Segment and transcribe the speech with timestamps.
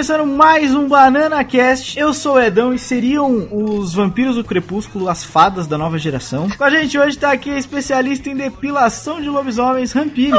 [0.00, 1.98] começando mais um Banana Cast.
[1.98, 6.48] Eu sou o Edão e seriam os vampiros do crepúsculo, as fadas da nova geração.
[6.56, 10.38] Com a gente hoje tá aqui a especialista em depilação de lobisomens, Rampini.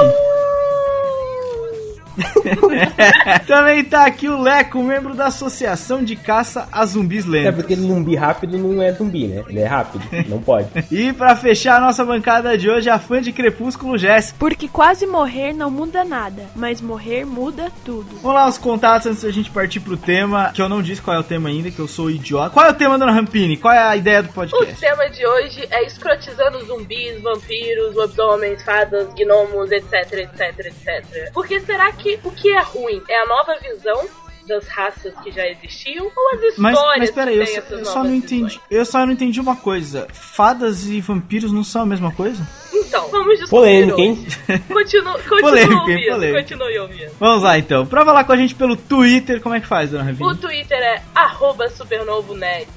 [3.47, 7.55] Também tá aqui o Leco, membro da Associação de Caça a Zumbis É Lentos.
[7.55, 9.43] porque zumbi rápido não é zumbi, né?
[9.47, 10.67] Ele é rápido, não pode.
[10.91, 14.37] E pra fechar a nossa bancada de hoje, a fã de Crepúsculo, Jéssica.
[14.39, 18.07] Porque quase morrer não muda nada, mas morrer muda tudo.
[18.21, 21.15] Vamos lá os contatos antes da gente partir pro tema, que eu não disse qual
[21.15, 22.49] é o tema ainda, que eu sou idiota.
[22.51, 23.57] Qual é o tema, dona Rampini?
[23.57, 24.75] Qual é a ideia do O podcast?
[24.79, 31.31] tema de hoje é escrotizando zumbis, vampiros, lobisomens, fadas, gnomos, etc, etc, etc.
[31.33, 34.05] Porque será que o que é ruim é a nova visão
[34.47, 37.85] das raças que já existiam ou as histórias Mas, mas peraí, eu, que só- eu
[37.85, 38.43] só não entendi.
[38.45, 38.59] visões?
[38.71, 40.07] Eu só não entendi uma coisa.
[40.11, 42.45] Fadas e vampiros não são a mesma coisa?
[42.73, 43.49] Então, vamos descobrir
[43.85, 44.27] Polêmica, hein?
[44.67, 45.79] Continua, continua Polêmica, hein?
[45.79, 46.41] ouvindo, Polêmica.
[46.41, 47.11] continue ouvindo.
[47.19, 47.85] Vamos lá então.
[47.85, 50.35] Pra falar com a gente pelo Twitter, como é que faz, dona O Rampini?
[50.37, 52.67] Twitter é arroba supernovonet.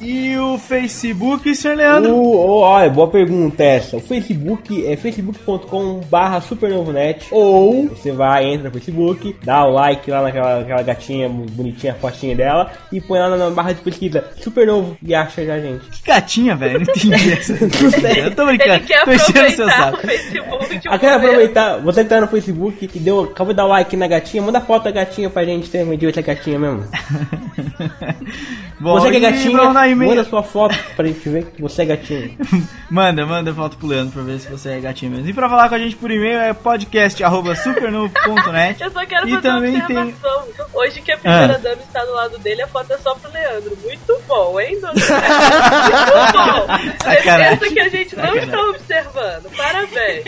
[0.00, 2.14] E o Facebook, senhor Leandro?
[2.14, 3.96] O, olha, boa pergunta essa.
[3.96, 10.08] O Facebook é facebook.com barra supernovonet ou você vai, entra no Facebook, dá o like
[10.10, 14.96] lá naquela aquela gatinha bonitinha, fotinha dela e põe lá na barra de pesquisa supernovo
[15.02, 15.84] e acha já a gente.
[15.90, 16.74] Que gatinha, velho.
[16.74, 17.52] Eu Não entendi essa.
[17.52, 18.74] eu tô brincando.
[18.74, 19.96] Ele quer tô enchendo seu aproveitar saco.
[19.96, 23.56] o Facebook de Ah, quero aproveitar, você que tá no Facebook e deu, acabou de
[23.56, 26.84] dar like na gatinha, manda foto da gatinha pra gente ter se é gatinha mesmo.
[28.80, 30.10] Bom, você que é gatinha, e-mail.
[30.10, 32.30] manda sua foto pra gente ver que você é gatinha.
[32.90, 35.28] Manda, manda foto pro Leandro pra ver se você é gatinho mesmo.
[35.28, 38.80] E pra falar com a gente por e-mail é podcast.supernovo.net.
[38.82, 40.02] Eu só quero E fazer também uma tem- Ah.
[40.04, 40.66] observação.
[40.72, 43.76] Hoje que a primeira dama está do lado dele, a foto é só pro Leandro.
[43.82, 44.94] Muito bom, hein, dona?
[44.94, 46.66] Muito bom.
[47.04, 47.58] Sacanagem.
[47.58, 48.48] Certeza que a gente não Sacanagem.
[48.48, 49.50] está observando.
[49.56, 50.24] Parabéns.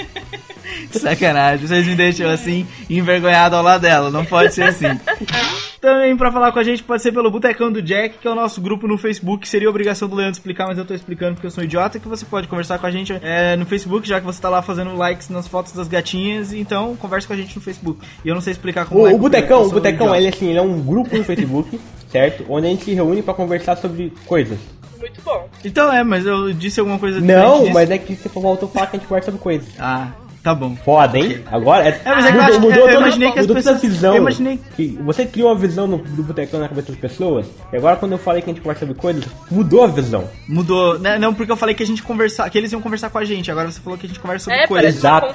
[0.93, 4.99] Sacanagem, vocês me deixam assim, envergonhado ao lado dela, não pode ser assim.
[5.81, 8.35] Também pra falar com a gente pode ser pelo Botecão do Jack, que é o
[8.35, 9.49] nosso grupo no Facebook.
[9.49, 11.99] Seria obrigação do Leandro explicar, mas eu tô explicando porque eu sou um idiota.
[11.99, 14.61] Que você pode conversar com a gente é, no Facebook, já que você tá lá
[14.61, 16.53] fazendo likes nas fotos das gatinhas.
[16.53, 17.99] Então, conversa com a gente no Facebook.
[18.23, 20.19] E eu não sei explicar como O, like o Botecão, o um Botecão, idiota.
[20.19, 21.81] ele assim, ele é um grupo no Facebook,
[22.13, 22.45] certo?
[22.47, 24.59] Onde a gente se reúne pra conversar sobre coisas.
[24.99, 25.49] Muito bom.
[25.65, 28.87] Então é, mas eu disse alguma coisa Não, mas é que você voltou a falar
[28.89, 29.69] que a gente conversa sobre coisas.
[29.79, 30.75] Ah, tá bom.
[30.77, 31.41] Foda, hein?
[31.51, 32.01] Agora é.
[32.05, 33.75] É, mas é que eu mudou, mudou eu toda- imaginei que as mudou toda a
[33.75, 34.15] pessoas- visão.
[34.15, 37.47] eu imaginei- que você criou uma visão no, do Botecão na cabeça das pessoas.
[37.73, 40.25] E agora quando eu falei que a gente conversa sobre coisas, mudou a visão.
[40.49, 40.99] Mudou.
[40.99, 43.25] né, Não, porque eu falei que a gente conversar, que eles iam conversar com a
[43.25, 43.51] gente.
[43.51, 44.95] Agora você falou que a gente conversa sobre É, coisas.
[44.97, 45.35] Exato.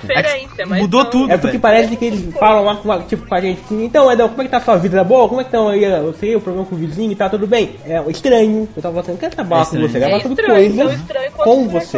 [0.68, 1.10] mas Mudou não.
[1.10, 1.32] tudo.
[1.32, 1.62] É porque velho.
[1.62, 4.42] parece que eles falam lá com, a- tipo, com a gente assim, então Edão, como
[4.42, 4.98] é que tá a sua vida?
[4.98, 5.28] Tá boa?
[5.28, 7.76] Como é que estão aí você, o problema com o vizinho e tá tudo bem?
[7.86, 8.68] É estranho.
[8.76, 11.02] Eu tava falando, quero trabalhar É com você, É gravar sobre estranho, então coisas
[11.44, 11.98] com você.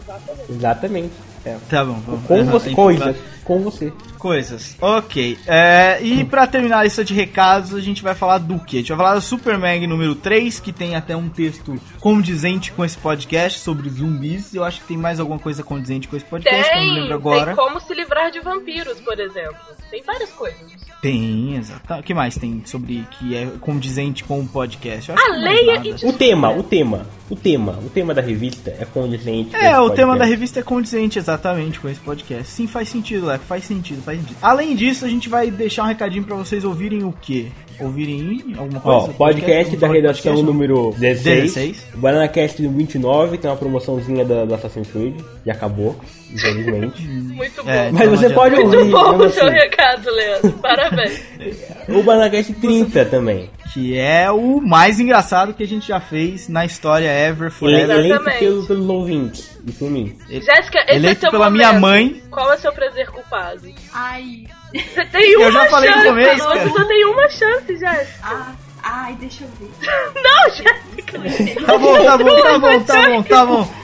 [0.00, 0.50] Exatamente.
[0.52, 1.10] Exatamente.
[1.44, 1.56] É.
[1.68, 2.26] Tá bom, vamos.
[2.26, 3.16] Com Aham, você, coisas.
[3.44, 3.92] Com você.
[4.20, 4.76] Coisas.
[4.80, 5.38] Ok.
[5.46, 8.76] É, e pra terminar a lista de recados, a gente vai falar do que?
[8.76, 12.70] A gente vai falar do Super Mag número 3, que tem até um texto condizente
[12.72, 14.54] com esse podcast sobre zumbis.
[14.54, 16.94] Eu acho que tem mais alguma coisa condizente com esse podcast, que eu não Tem,
[16.94, 17.56] lembro tem agora.
[17.56, 19.56] como se livrar de vampiros, por exemplo.
[19.90, 20.60] Tem várias coisas.
[21.02, 21.94] Tem, exato.
[21.94, 25.08] O que mais tem sobre que é condizente com o podcast?
[25.10, 25.88] Eu acho A leia nada.
[25.88, 29.50] e O tema, o tema, o tema, o tema da revista é condizente.
[29.50, 30.30] com É, o tema da podcast.
[30.30, 32.52] revista é condizente exatamente com esse podcast.
[32.52, 34.36] Sim, faz sentido, Leco, faz sentido, faz sentido.
[34.42, 37.50] Além disso, a gente vai deixar um recadinho pra vocês ouvirem o quê?
[37.80, 38.98] Ouvirem alguma coisa?
[38.98, 40.42] Ó, podcast da falar de redação podcast?
[40.46, 41.54] número 16.
[41.54, 41.86] 16.
[41.94, 45.14] O Banana Cast 29, tem uma promoçãozinha da, do Assassin's Creed.
[45.46, 45.96] Já acabou,
[46.30, 47.02] infelizmente.
[47.08, 47.70] Muito bom.
[47.70, 48.90] É, Mas Então, você pode Muito ouvir.
[48.92, 49.54] bom mesmo o seu assim.
[49.54, 50.52] recado, Leandro.
[50.52, 51.22] Parabéns.
[51.88, 53.50] O Banana Cast 30 também.
[53.72, 57.90] Que é o mais engraçado que a gente já fez na história ever, forever.
[57.90, 58.38] eleito Exatamente.
[58.38, 59.58] pelo, pelos ouvintes.
[59.66, 60.16] E por mim.
[60.28, 61.56] Jéssica, esse Eleito é seu pela momento.
[61.58, 62.22] minha mãe.
[62.30, 63.62] Qual é o seu prazer culpado?
[63.92, 66.60] Ai, Você tem uma Eu já falei no chance, começo, cara.
[66.60, 68.18] Você só tem uma chance, Jéssica.
[68.22, 68.52] ah,
[68.82, 69.70] ai, deixa eu ver.
[70.22, 71.66] Não, Jéssica.
[71.66, 73.74] Tá bom, tá bom, tá bom, tá bom, tá bom.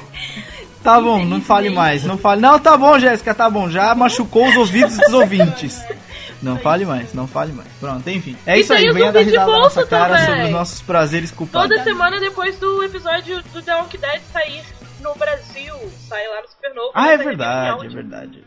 [0.83, 2.41] Tá bom, não fale mais, não fale.
[2.41, 3.69] Não, tá bom, Jéssica, tá bom.
[3.69, 5.83] Já machucou os ouvidos dos ouvintes.
[6.41, 7.67] Não fale mais, não fale mais.
[7.81, 8.37] Pronto, enfim.
[8.47, 10.27] É E isso aí, venha dar risada na nossa cara também.
[10.27, 11.69] sobre os nossos prazeres culpados.
[11.71, 14.63] Toda semana depois do episódio do The Walking Dead sair
[15.01, 15.75] no Brasil,
[16.09, 16.91] sai lá no Supernovo.
[16.95, 18.45] Ah, é verdade, é verdade.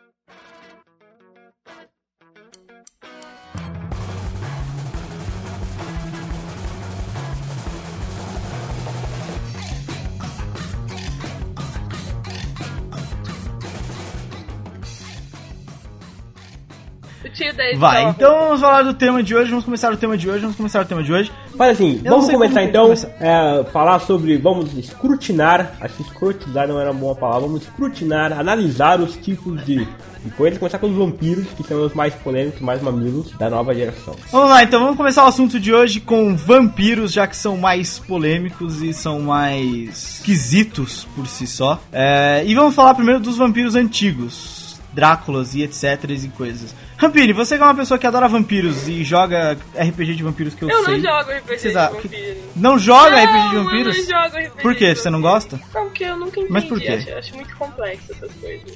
[17.30, 18.10] Tio da Vai, edição.
[18.12, 20.81] então vamos falar do tema de hoje, vamos começar o tema de hoje, vamos começar
[20.81, 21.31] o tema de hoje.
[21.56, 23.10] Mas assim, Eu vamos começar então começar.
[23.20, 28.31] é, falar sobre, vamos escrutinar, acho que escrutinar não era uma boa palavra, vamos escrutinar,
[28.38, 29.86] analisar os tipos de,
[30.24, 33.74] de coisas, começar com os vampiros, que são os mais polêmicos, mais mamilos da nova
[33.74, 34.16] geração.
[34.32, 38.00] Vamos lá, então vamos começar o assunto de hoje com vampiros, já que são mais
[38.00, 41.80] polêmicos e são mais esquisitos por si só.
[41.92, 46.74] É, e vamos falar primeiro dos vampiros antigos, Dráculas e etc e coisas.
[47.00, 50.63] Rampini, você que é uma pessoa que adora vampiros e joga RPG de vampiros que
[50.63, 50.98] eu, Eu sei.
[50.98, 52.38] não jogo RPG Vocês de a- vampiros.
[52.57, 53.98] Não joga Não, RPG de eu vampiros?
[53.98, 54.94] não jogo RPG Por quê?
[54.94, 55.60] de Você não gosta?
[55.72, 56.51] Porque eu nunca entendi.
[56.51, 56.90] Mas por quê?
[56.90, 58.74] Acho, acho muito complexo essas coisas.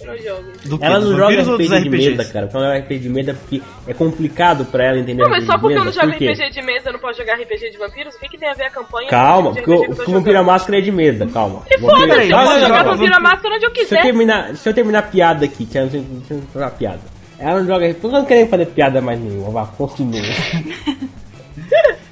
[0.00, 0.52] Eu não jogo.
[0.64, 0.78] Do?
[0.84, 2.10] Ela não joga RPG de RPGs?
[2.16, 2.46] mesa, cara.
[2.46, 5.52] Porque ela joga RPG de mesa porque é complicado pra ela entender Não, mas RPG
[5.52, 6.32] só porque eu não jogo Por?
[6.32, 8.14] RPG de mesa, eu não posso jogar RPG de vampiros?
[8.16, 9.94] O que, que tem a ver a campanha Calma, porque o, eu o
[10.40, 10.46] jogando?
[10.46, 11.62] Máscara é de mesa, calma.
[11.70, 12.80] E foda-se, eu posso joga jogar
[13.16, 14.02] à Máscara onde eu Se eu quiser.
[14.02, 16.70] terminar, se eu terminar a piada aqui, que eu não sei se eu fazer uma
[16.72, 17.13] piada.
[17.44, 20.22] Ela não joga RPG, eu não quero fazer piada mais nenhuma, vá, continua.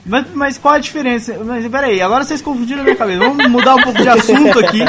[0.05, 1.38] Mas, mas qual a diferença?
[1.44, 3.20] Mas peraí, agora vocês confundiram a minha cabeça.
[3.20, 4.81] Vamos mudar um pouco de assunto aqui.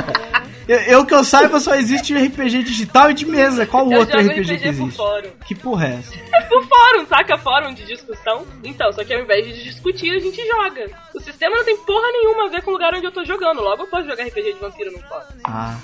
[0.68, 3.66] Eu, eu que eu saiba só existe RPG digital e de mesa.
[3.68, 4.98] Qual Eu outro jogo RPG que RPG por existe?
[4.98, 5.30] fórum.
[5.46, 6.12] Que porra é essa?
[6.50, 7.38] Por fórum, saca?
[7.38, 8.44] Fórum de discussão.
[8.64, 10.90] Então, só que ao invés de discutir, a gente joga.
[11.14, 13.62] O sistema não tem porra nenhuma a ver com o lugar onde eu tô jogando.
[13.62, 15.26] Logo eu posso jogar RPG de vampiro no fórum.
[15.44, 15.78] Ah,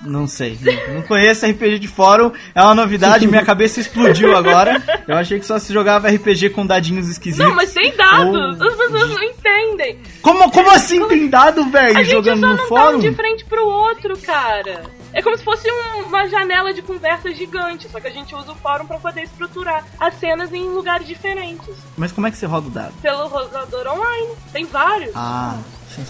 [0.00, 0.58] não sei.
[0.94, 2.30] Não conheço RPG de fórum.
[2.54, 4.82] É uma novidade, minha cabeça explodiu agora.
[5.08, 7.46] Eu achei que só se jogava RPG com dadinhos esquisitos.
[7.48, 8.60] Não, mas tem dados.
[8.60, 9.98] Ou- As pessoas não entendem.
[10.22, 12.96] Como, como assim tem dado, A velho, gente jogando só no não tá fórum?
[12.98, 14.82] um de frente pro outro, cara.
[15.12, 18.52] É como se fosse um- uma janela de conversa gigante, só que a gente usa
[18.52, 21.74] o fórum pra poder estruturar as cenas em lugares diferentes.
[21.96, 22.92] Mas como é que você roda o dado?
[23.00, 24.28] Pelo roteador online.
[24.52, 25.12] Tem vários.
[25.14, 25.56] Ah,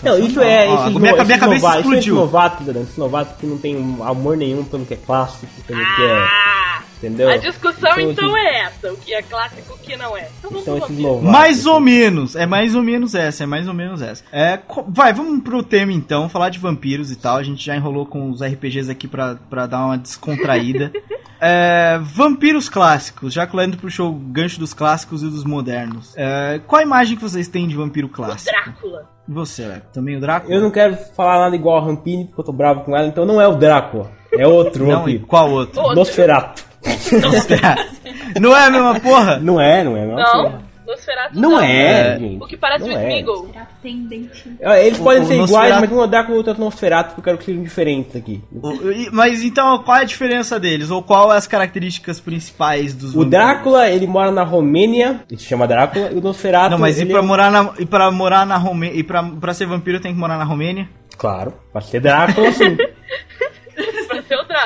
[0.02, 0.66] Não, isso é.
[0.66, 1.98] Esses minha, no- minha cabeça novatos, explodiu.
[1.98, 5.80] Esses novatos, Durante, esses novatos que não tem amor nenhum pelo que é clássico, pelo
[5.80, 6.16] que é.
[6.18, 6.64] Ah!
[6.98, 7.28] Entendeu?
[7.28, 10.16] A discussão Então, então assim, é essa, o que é clássico e o que não
[10.16, 10.28] é.
[10.38, 11.30] Então vamos esses novatos.
[11.30, 14.24] Mais ou menos, é mais ou menos essa, é mais ou menos essa.
[14.32, 14.58] É,
[14.88, 17.36] vai, vamos pro tema então, falar de vampiros e tal.
[17.36, 20.90] A gente já enrolou com os RPGs aqui pra, pra dar uma descontraída.
[21.46, 26.14] É, vampiros clássicos, já que o Leandro puxou o gancho dos clássicos e dos modernos.
[26.16, 28.50] É, qual a imagem que vocês têm de vampiro O clássico?
[28.50, 29.10] Drácula.
[29.28, 29.86] E você, Leco?
[29.92, 30.54] Também o Drácula?
[30.54, 33.24] Eu não quero falar nada igual a Rampini, porque eu tô bravo com ela, então
[33.24, 34.10] não é o Drácula.
[34.32, 35.80] É outro Não, e qual outro?
[35.80, 35.96] Outro.
[35.96, 36.64] Nosferatu.
[38.40, 39.38] não é a mesma porra?
[39.38, 40.16] Não é, não é, não.
[40.16, 42.18] Não, Nosferatu Não é, É.
[42.18, 42.42] gente.
[42.42, 43.02] O que parece não o é.
[43.02, 43.50] Smeagol.
[43.82, 44.50] Tem dente?
[44.62, 46.56] Ah, Eles O- podem o ser iguais, Nosferatu- mas um é Drácula e outro é
[46.58, 48.42] Nosferatu, porque eu quero que sejam diferentes aqui.
[48.52, 48.72] O-
[49.12, 50.90] Mas então, qual é a diferença deles?
[50.90, 53.30] Ou qual é as características principais dos O vampiros?
[53.30, 56.70] Drácula, ele mora na Romênia, ele se chama Drácula, e o Nosferatu...
[56.70, 59.54] Não, mas e pra é- morar na e para morar na Romênia e pra, pra
[59.54, 60.88] ser vampiro tem que morar na Romênia?
[61.16, 62.76] Claro, pra ser Drácula, sim.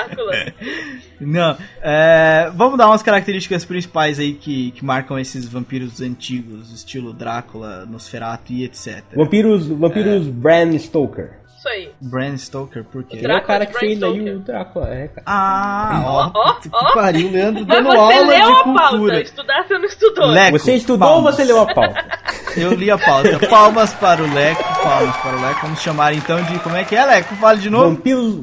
[0.06, 0.32] Drácula.
[1.20, 1.56] Não.
[1.82, 7.84] É, vamos dar umas características principais aí que, que marcam esses vampiros antigos, estilo Drácula,
[7.86, 9.02] Nosferatu e etc.
[9.16, 11.38] Vampiros, vampiros Bram Stoker.
[11.58, 11.90] Isso aí.
[12.00, 13.16] Bram Stoker, por quê?
[13.16, 15.22] Ele é o cara que Bram fez aí o Drácula, é, cara.
[15.26, 16.52] Ah, ó, Ó, ó.
[16.54, 18.88] que pariu, Leandro Mas dando você aula leu de a pauta.
[18.90, 19.20] cultura.
[19.22, 20.26] Estudar você não estudou.
[20.26, 21.24] Leco, Você estudou palmas.
[21.26, 22.04] ou você leu a pauta?
[22.56, 23.38] Eu li a pauta.
[23.48, 25.60] Palmas para o Leco, palmas para o Leco.
[25.62, 26.58] Vamos chamar então de.
[26.60, 27.34] Como é que é, Leco?
[27.36, 27.90] Fale de novo.
[27.90, 28.36] Vampiros.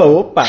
[0.00, 0.44] Opa!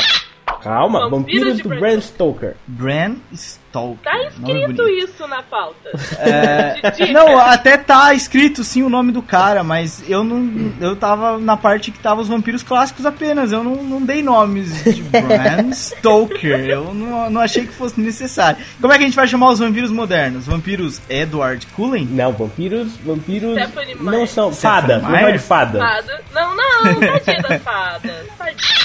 [0.62, 2.54] Calma, Vampiros vampiros de Bram Stoker.
[2.66, 3.98] Bram Stoker.
[4.04, 4.88] Tá escrito bonito.
[4.88, 5.90] isso na pauta.
[6.18, 10.72] É, De não, até tá escrito sim o nome do cara, mas eu não.
[10.80, 13.50] Eu tava na parte que tava os vampiros clássicos apenas.
[13.52, 16.60] Eu não, não dei nomes de Bram Stoker.
[16.66, 18.58] Eu não, não achei que fosse necessário.
[18.80, 20.46] Como é que a gente vai chamar os vampiros modernos?
[20.46, 22.04] Vampiros Edward Cullen?
[22.06, 22.96] Não, vampiros.
[22.98, 24.28] Vampiros Stephanie não Meyer.
[24.28, 24.52] são.
[24.52, 25.78] Fada, não é de fada.
[25.78, 26.20] Fada.
[26.32, 28.26] Não, não, tadinha das fadas.
[28.38, 28.81] Tadinha.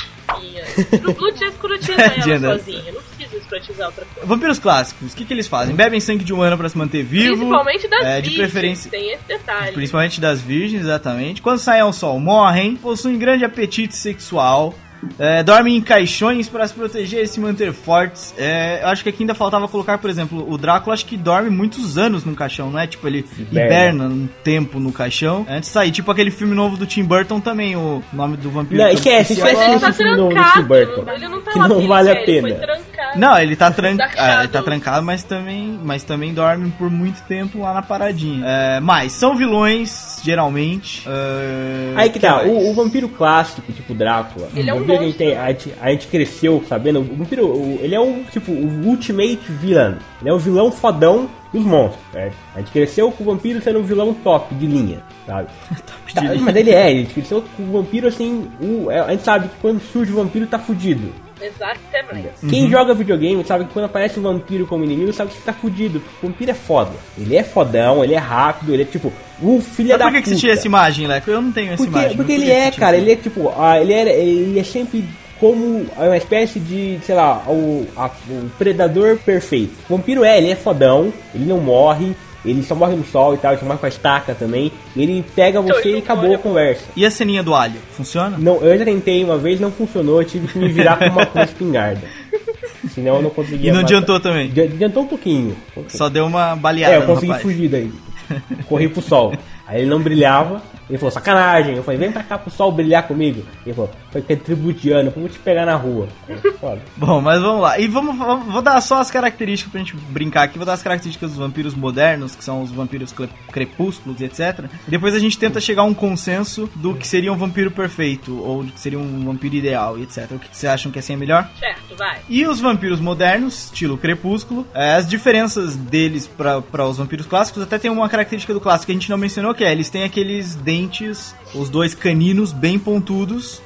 [1.01, 2.91] No Blue já escrotiza Tadinha ela das- sozinha.
[2.91, 4.27] Não precisa escrotizar outra coisa.
[4.27, 5.75] Vampiros clássicos, o que, que eles fazem?
[5.75, 7.35] Bebem sangue de humano pra se manter vivo.
[7.37, 8.91] Principalmente das é, de virgens, preferência.
[8.91, 9.71] Tem esse detalhe.
[9.73, 11.41] Principalmente das virgens, exatamente.
[11.41, 14.73] Quando saem ao sol, morrem, possuem grande apetite sexual,
[15.19, 18.33] é, dormem em caixões para se proteger e se manter fortes.
[18.37, 21.49] É, eu acho que aqui ainda faltava colocar, por exemplo, o Drácula acho que dorme
[21.49, 22.87] muitos anos num caixão, não é?
[22.87, 23.65] Tipo, ele Hiberna.
[23.65, 25.91] hiberna um tempo no caixão antes de sair.
[25.91, 28.81] Tipo aquele filme novo do Tim Burton também, o nome do vampiro.
[28.81, 30.61] Não, esquece, esquece tá esse filme novo do Tim.
[30.63, 31.11] Burton.
[31.11, 32.86] Ele não tá Que lá não vale ele a pena.
[33.15, 33.95] Não, ele tá, tran...
[33.95, 37.81] Dark ah, ele tá trancado, mas também, mas também dorme por muito tempo lá na
[37.81, 38.43] paradinha.
[38.45, 41.03] É, mas são vilões, geralmente.
[41.07, 44.97] é, Aí que tá, o, o vampiro clássico, tipo Drácula, Ele é o um vampiro
[44.99, 45.41] que a gente, monstro.
[45.43, 49.39] a, gente, a gente cresceu sabendo, o vampiro, o- ele é um, tipo, o ultimate
[49.49, 52.35] villain, ele é o vilão fodão dos monstros, certo?
[52.55, 55.47] A gente cresceu com o vampiro sendo um vilão top de linha, sabe?
[56.13, 59.23] Tá, mas ele é, a gente cresceu com o vampiro assim, o- é, a gente
[59.23, 61.13] sabe que quando surge o vampiro tá fudido.
[61.39, 62.29] Exatamente.
[62.49, 65.53] Quem joga videogame sabe que quando aparece um vampiro como inimigo, sabe que você tá
[65.53, 66.01] fudido.
[66.23, 66.91] O vampiro é foda.
[67.17, 69.11] Ele é fodão, ele é rápido, ele é tipo,
[69.41, 70.35] o filho Mas da por que, que puta.
[70.35, 71.29] você tinha essa imagem, Leco?
[71.29, 72.17] Eu não tenho essa Porque, imagem.
[72.17, 74.63] porque Por ele que que é, cara, ele é tipo, ah, ele, é, ele é
[74.63, 75.05] sempre
[75.39, 79.73] como uma espécie de, sei lá, o, a- o predador perfeito.
[79.89, 82.15] O vampiro é, ele é fodão, ele não morre,
[82.45, 84.71] ele só morre no sol e tal, ele só morre com a estaca também.
[84.95, 86.85] Ele pega Então, você e acabou a conversa.
[86.95, 87.75] E a ceninha do alho?
[87.91, 88.37] Funciona?
[88.37, 91.25] Não, eu já tentei uma vez, não funcionou, eu tive que me virar com uma,
[91.25, 92.01] com uma espingarda.
[92.93, 93.69] Senão eu não conseguia.
[93.69, 93.85] E não matar.
[93.87, 94.49] adiantou também?
[94.49, 95.55] Adi- Adiantou um pouquinho.
[95.89, 97.41] Só deu uma baleada É, eu no consegui rapaz.
[97.43, 97.91] fugir daí.
[98.67, 99.33] Corri pro sol.
[99.67, 100.61] Aí ele não brilhava.
[100.89, 101.75] Ele falou, sacanagem.
[101.75, 103.43] Eu falei, vem pra cá pro sol brilhar comigo.
[103.65, 106.07] Ele falou, foi que é tributiano, vou te pegar na rua.
[106.29, 106.81] Eu, Foda.
[106.95, 107.77] Bom, mas vamos lá.
[107.77, 110.57] E vamos, vamos- vou dar só as características pra gente brincar aqui.
[110.57, 113.13] Vou dar as características dos vampiros modernos, que são os vampiros
[113.51, 114.65] crepúsculos, etc.
[114.87, 118.37] E depois a gente tenta chegar a um consenso do que seria um vampiro perfeito,
[118.41, 120.31] ou do que seria um vampiro ideal, e etc.
[120.31, 121.49] O que vocês acham que assim é melhor?
[121.59, 122.19] Certo, vai.
[122.29, 127.77] E os vampiros modernos, estilo crepúsculo, é, as diferenças deles para os vampiros clássicos, até
[127.77, 130.55] tem uma característica do clássico que a gente não mencionou, que é eles têm aqueles
[130.55, 133.61] dentes, os dois caninos bem pontudos,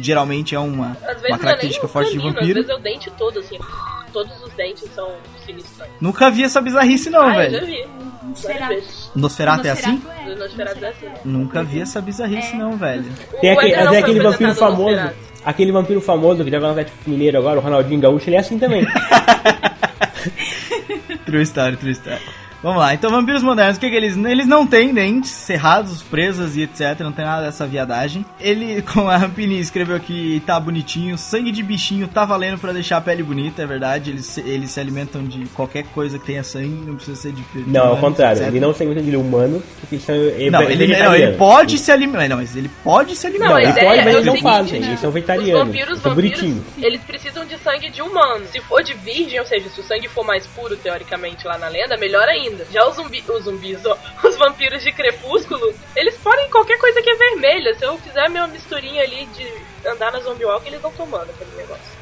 [0.00, 2.54] geralmente é uma, Às uma é característica o forte de canino, às vampiro.
[2.54, 3.58] vezes é o dente todo, assim.
[4.12, 5.10] Todos os dentes são
[5.44, 5.88] sinistros.
[6.00, 7.66] Nunca vi essa bizarrice não, ah, eu já velho.
[7.66, 7.86] vi.
[8.28, 8.82] Nosferatu.
[9.16, 10.02] Nosferatu é assim?
[10.24, 11.06] Do Nosferatu é assim.
[11.24, 13.04] Nunca vi essa bizarrice não, velho.
[13.40, 15.10] Tem O aquele, Eder não tem foi aquele vampiro famoso.
[15.44, 18.58] Aquele vampiro famoso que joga no Atlético Mineiro agora, o Ronaldinho Gaúcho, ele é assim
[18.58, 18.86] também.
[21.26, 22.20] True story, true story.
[22.62, 24.16] Vamos lá, então vampiros modernos, o que, que eles.
[24.16, 27.00] Eles não têm dentes cerrados, presas e etc.
[27.00, 28.24] Não tem nada dessa viadagem.
[28.40, 31.18] Ele, como a Rampini escreveu aqui, tá bonitinho.
[31.18, 34.10] Sangue de bichinho tá valendo pra deixar a pele bonita, é verdade.
[34.10, 37.42] Eles, se- eles se alimentam de qualquer coisa que tenha sangue, não precisa ser de.
[37.42, 38.48] de Não, ao contrário, etc.
[38.48, 40.14] ele não se alimenta de humano, porque isso é
[40.48, 42.28] Não, ele, não, ele pode se alimentar.
[42.28, 43.50] Não, mas ele pode se alimentar.
[43.54, 44.86] Não, ele é- pode, é mas eles não fazem, né?
[44.86, 45.66] eles são Os vegetarianos.
[45.66, 46.64] vampiros, eles são vampiros, bonitinhos.
[46.80, 48.44] eles precisam de sangue de humano.
[48.52, 51.66] Se for de virgem, ou seja, se o sangue for mais puro, teoricamente, lá na
[51.66, 52.51] lenda, melhor ainda.
[52.70, 57.10] Já os, zumbi, os zumbis, ó, os vampiros de crepúsculo, eles podem qualquer coisa que
[57.10, 57.74] é vermelha.
[57.74, 61.56] Se eu fizer minha misturinha ali de andar na zombie walk, eles vão tomando aquele
[61.56, 61.92] negócio.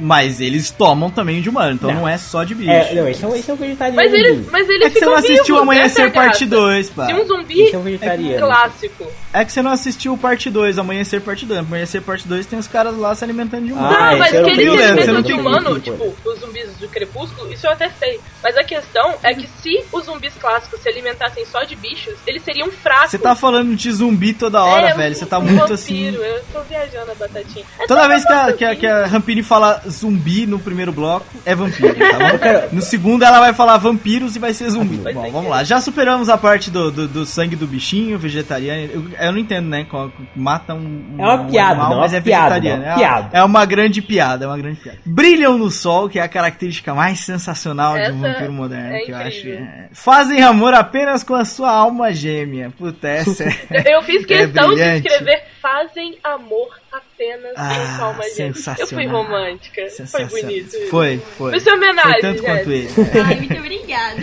[0.00, 2.08] Mas eles tomam também de humano, então não, Não.
[2.08, 2.70] é só de bicho.
[2.70, 3.96] É, não, eles são, eles são vegetarianos.
[4.04, 6.64] Mas eles, mas eles É que você não assistiu vivos, Amanhecer é Parte graça.
[6.64, 7.06] 2, pá.
[7.06, 8.40] Se um zumbi vegetarianos.
[8.40, 9.06] clássico.
[9.32, 11.60] É que você não assistiu o parte 2, Amanhecer Parte 2.
[11.60, 13.94] Amanhecer Parte 2 tem os caras lá se alimentando de humano.
[13.96, 16.88] Ah, Não, mas eu que não eles se alimentam de humano, tipo, os zumbis do
[16.88, 18.18] crepúsculo, isso eu até sei.
[18.42, 22.42] Mas a questão é que se os zumbis clássicos se alimentassem só de bichos, eles
[22.42, 23.10] seriam fracos.
[23.10, 25.14] Você tá falando de zumbi toda hora, É, velho.
[25.14, 26.06] Você tá um muito vampiro, assim.
[26.14, 27.64] Eu tô viajando a batatinha.
[27.78, 31.26] É Toda vez que a, que, a, que a Rampini fala zumbi no primeiro bloco,
[31.44, 34.96] é vampiro, tá No segundo ela vai falar vampiros e vai ser zumbi.
[34.96, 35.64] Vai Bom, vamos lá.
[35.64, 38.90] Já superamos a parte do, do, do sangue do bichinho, vegetariano.
[38.92, 39.86] Eu, eu não entendo, né?
[40.34, 41.14] Mata um.
[41.18, 42.82] É uma um piada, animal, não, é mas uma é piada, vegetariano.
[42.84, 43.28] não, É, piada.
[43.32, 44.98] é uma grande piada, é uma grande piada.
[45.04, 49.00] Brilham no sol, que é a característica mais sensacional de um Essa vampiro moderno, é
[49.00, 49.48] que eu acho.
[49.48, 49.88] é.
[49.92, 52.70] Fazem amor apenas com a sua alma gêmea.
[52.76, 53.94] Puta, essa é.
[53.96, 55.06] Eu fiz questão de brilhante.
[55.08, 58.46] escrever fazem amor apenas Ah, com sua alma gêmea.
[58.48, 59.08] Eu fui sensacional.
[59.24, 59.80] romântica.
[59.80, 60.28] Foi Sensacional.
[60.42, 60.76] bonito.
[60.76, 60.90] isso.
[60.90, 61.50] Foi, foi.
[61.50, 62.88] Foi sua homenagem, Foi tanto quanto ele.
[63.26, 64.20] Ai, muito obrigada.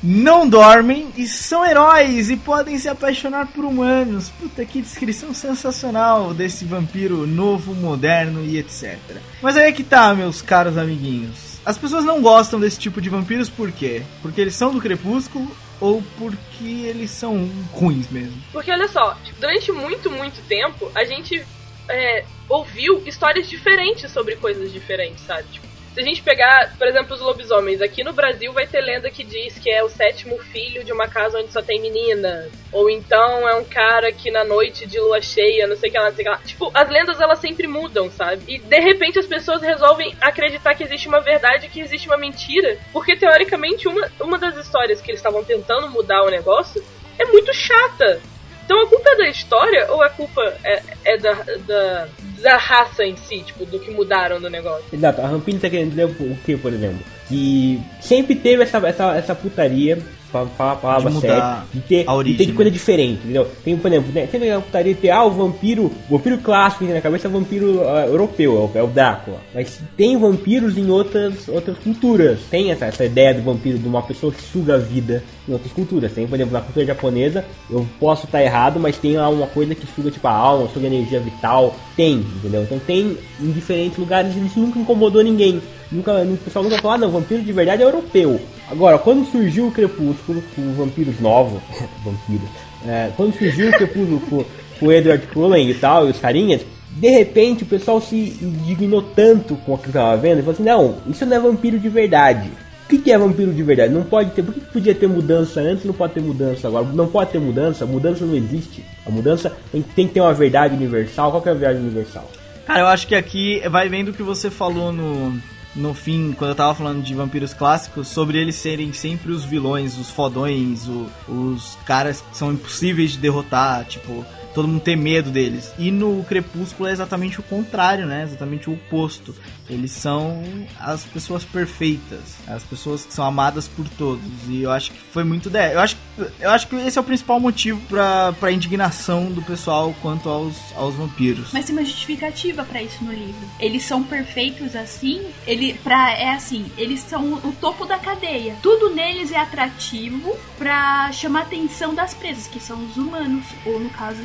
[0.00, 4.28] Não dormem e são heróis e podem se apaixonar por humanos.
[4.38, 8.96] Puta que descrição sensacional desse vampiro novo, moderno e etc.
[9.42, 11.54] Mas aí é que tá, meus caros amiguinhos.
[11.66, 14.02] As pessoas não gostam desse tipo de vampiros por quê?
[14.22, 18.40] Porque eles são do crepúsculo ou porque eles são ruins mesmo?
[18.52, 21.44] Porque olha só, tipo, durante muito, muito tempo, a gente
[21.88, 25.44] é, ouviu histórias diferentes sobre coisas diferentes, sabe?
[25.50, 29.08] Tipo, se a gente pegar, por exemplo, os lobisomens, aqui no Brasil vai ter lenda
[29.10, 32.50] que diz que é o sétimo filho de uma casa onde só tem meninas.
[32.72, 35.98] Ou então é um cara que na noite de lua cheia, não sei o que
[35.98, 36.40] lá, não sei o que lá.
[36.44, 38.42] Tipo, as lendas elas sempre mudam, sabe?
[38.48, 42.76] E de repente as pessoas resolvem acreditar que existe uma verdade que existe uma mentira.
[42.92, 46.84] Porque teoricamente uma, uma das histórias que eles estavam tentando mudar o negócio
[47.16, 48.20] é muito chata.
[48.64, 51.32] Então a culpa é da história ou a culpa é, é da,
[51.66, 52.08] da,
[52.42, 54.84] da raça em si, tipo, do que mudaram do negócio?
[54.92, 57.00] Exato, a Rampini tá querendo dizer o que, por exemplo?
[57.28, 59.98] Que sempre teve essa, essa, essa putaria,
[60.34, 62.70] pra falar a palavra De mudar séria, de ter, a origem, de ter de coisa
[62.70, 62.74] né?
[62.74, 63.48] diferente, entendeu?
[63.64, 66.80] Tem, por exemplo, né, tem a putaria de ter, ah, o vampiro, o vampiro clássico
[66.80, 69.40] que tem na cabeça é o vampiro ah, europeu, é o, é o Drácula.
[69.54, 72.40] Mas tem vampiros em outras, outras culturas.
[72.50, 75.72] Tem essa, essa ideia do vampiro de uma pessoa que suga a vida em outras
[75.72, 76.12] culturas.
[76.12, 79.74] Tem, por exemplo, na cultura japonesa, eu posso estar errado, mas tem lá uma coisa
[79.74, 81.74] que suga tipo a alma, suga a energia vital.
[81.96, 82.62] Tem, entendeu?
[82.62, 85.60] Então tem em diferentes lugares e isso nunca incomodou ninguém.
[85.90, 88.40] Nunca, o pessoal nunca falou, ah, não, vampiro de verdade é europeu.
[88.70, 91.60] Agora, quando surgiu o Crepúsculo, com vampiros novos,
[92.04, 92.48] vampiros,
[92.86, 94.44] é, quando surgiu o Crepúsculo com,
[94.80, 99.02] com o Edward Cullen e tal, e os carinhas, de repente o pessoal se indignou
[99.02, 101.88] tanto com o que tava vendo e falou assim: não, isso não é vampiro de
[101.88, 102.50] verdade.
[102.84, 103.92] O que, que é vampiro de verdade?
[103.92, 104.42] Não pode ter.
[104.42, 106.84] Por que, podia ter mudança antes não pode ter mudança agora?
[106.92, 108.84] Não pode ter mudança, mudança não existe.
[109.06, 111.30] A mudança tem, tem que ter uma verdade universal.
[111.30, 112.30] Qual que é a verdade universal?
[112.66, 115.34] Cara, eu acho que aqui vai vendo o que você falou no,
[115.74, 119.98] no fim, quando eu tava falando de vampiros clássicos, sobre eles serem sempre os vilões,
[119.98, 124.24] os fodões, o- os caras que são impossíveis de derrotar, tipo,
[124.54, 125.72] todo mundo ter medo deles.
[125.78, 128.22] E no Crepúsculo é exatamente o contrário, né?
[128.22, 129.34] Exatamente o oposto.
[129.68, 130.42] Eles são
[130.78, 134.24] as pessoas perfeitas, as pessoas que são amadas por todos.
[134.48, 135.72] E eu acho que foi muito de...
[135.72, 135.96] eu acho
[136.38, 140.56] eu acho que esse é o principal motivo pra, pra indignação do pessoal quanto aos,
[140.76, 141.52] aos vampiros.
[141.52, 143.48] Mas tem uma justificativa pra isso no livro.
[143.58, 148.56] Eles são perfeitos assim, ele pra, é assim, eles são o topo da cadeia.
[148.62, 153.80] Tudo neles é atrativo pra chamar a atenção das presas, que são os humanos, ou
[153.80, 154.22] no caso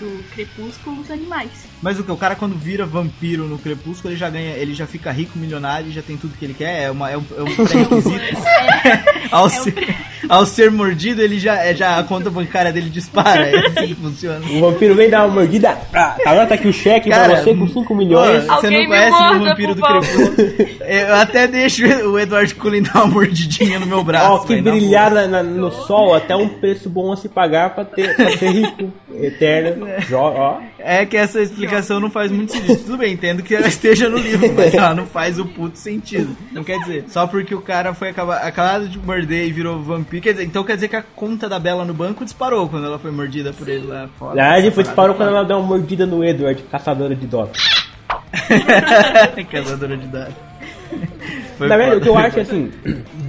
[0.00, 1.50] do crepúsculo, os animais.
[1.82, 2.12] Mas o que?
[2.12, 5.90] O cara quando vira vampiro no Crepúsculo, ele já ganha, ele já fica rico, milionário,
[5.90, 8.36] já tem tudo que ele quer, é, uma, é um, é um pré-requisito.
[9.32, 9.96] ao, ser,
[10.28, 13.94] ao ser mordido, ele já, é, já a conta bancária dele dispara, é assim que
[13.96, 14.46] funciona.
[14.46, 15.76] O vampiro vem dar uma mordida.
[15.92, 18.44] Ah, agora tá aqui o cheque Cara, pra você com 5 milhões.
[18.44, 19.82] Pô, você não conhece o vampiro do.
[19.82, 20.32] Crepúsculo?
[20.86, 24.30] Eu até deixo o Edward Cullen dar uma mordidinha no meu braço.
[24.32, 27.84] Ó, que brilhar na- na- no sol até um preço bom a se pagar pra
[27.84, 29.86] ter, pra ser rico, eterno.
[30.08, 30.60] Jo- ó.
[30.78, 32.76] É que essa explicação não faz muito sentido.
[32.84, 36.36] Tudo bem, entendo que ela esteja no livro, mas ela não faz o puto sentido.
[36.52, 40.22] Não quer dizer, só porque o cara foi acaba- acabado de morder e virou vampiro.
[40.22, 42.98] Quer dizer, então quer dizer que a conta da Bela no banco disparou quando ela
[42.98, 44.34] foi mordida por ele lá fora.
[44.34, 47.48] Na verdade, foi disparou quando ela deu uma mordida no Edward, caçadora de dó.
[49.50, 50.34] Caçadora de dados.
[51.62, 52.70] Foi Na verdade, o que eu acho assim,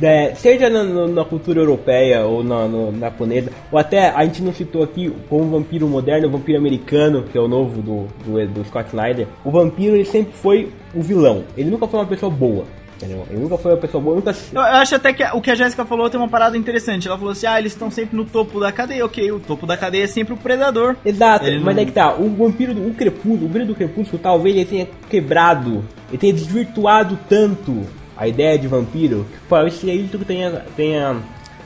[0.02, 4.24] é, seja na, na- na cultura europeia ou na, no- na japonesa, ou até a
[4.26, 8.08] gente não citou aqui como vampiro moderno, o vampiro americano, que é o novo do,
[8.26, 11.43] do, do Scott Snyder, o vampiro ele sempre foi o vilão.
[11.58, 12.65] Ele nunca foi uma pessoa boa.
[12.96, 13.26] Entendeu?
[13.30, 14.30] Ele nunca foi uma pessoa boa, nunca.
[14.32, 17.06] Eu, eu acho até que o que a Jéssica falou tem uma parada interessante.
[17.08, 19.04] Ela falou assim: ah, eles estão sempre no topo da cadeia.
[19.06, 20.96] Ok, o topo da cadeia é sempre o predador.
[21.04, 23.76] Exato, Ele mas não- é que tá, o vampiro, do- o crepúsculo, o brilho do
[23.76, 27.82] crepúsculo talvez ele tenha quebrado, ele tenha desvirtuado tanto
[28.23, 31.17] a ideia de vampiro, que seja isso que tenha, tenha,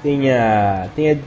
[0.02, 1.20] tenha, tenha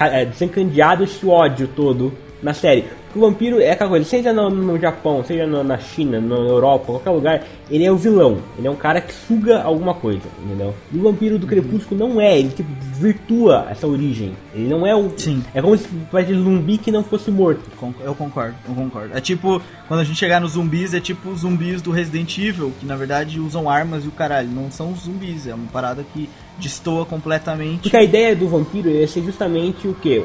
[0.00, 2.84] é, desencadeado esse ódio todo na série.
[3.14, 6.86] O vampiro é aquela coisa, seja no, no Japão, seja no- na China, na Europa,
[6.86, 8.38] qualquer lugar, ele é o vilão.
[8.56, 10.72] Ele é um cara que suga alguma coisa, entendeu?
[10.92, 12.68] E o vampiro do crepúsculo não é, ele tipo
[13.00, 14.32] virtua essa origem.
[14.54, 15.10] Ele não é um.
[15.16, 15.42] Sim.
[15.54, 17.62] É como se fosse um zumbi que não fosse morto.
[18.04, 19.16] Eu concordo, eu concordo.
[19.16, 22.72] É tipo, quando a gente chegar nos zumbis, é tipo os zumbis do Resident Evil,
[22.78, 24.48] que na verdade usam armas e o caralho.
[24.48, 26.28] Não são zumbis, é uma parada que
[26.60, 27.80] destoa completamente.
[27.82, 30.24] Porque a ideia do vampiro é ser justamente o que?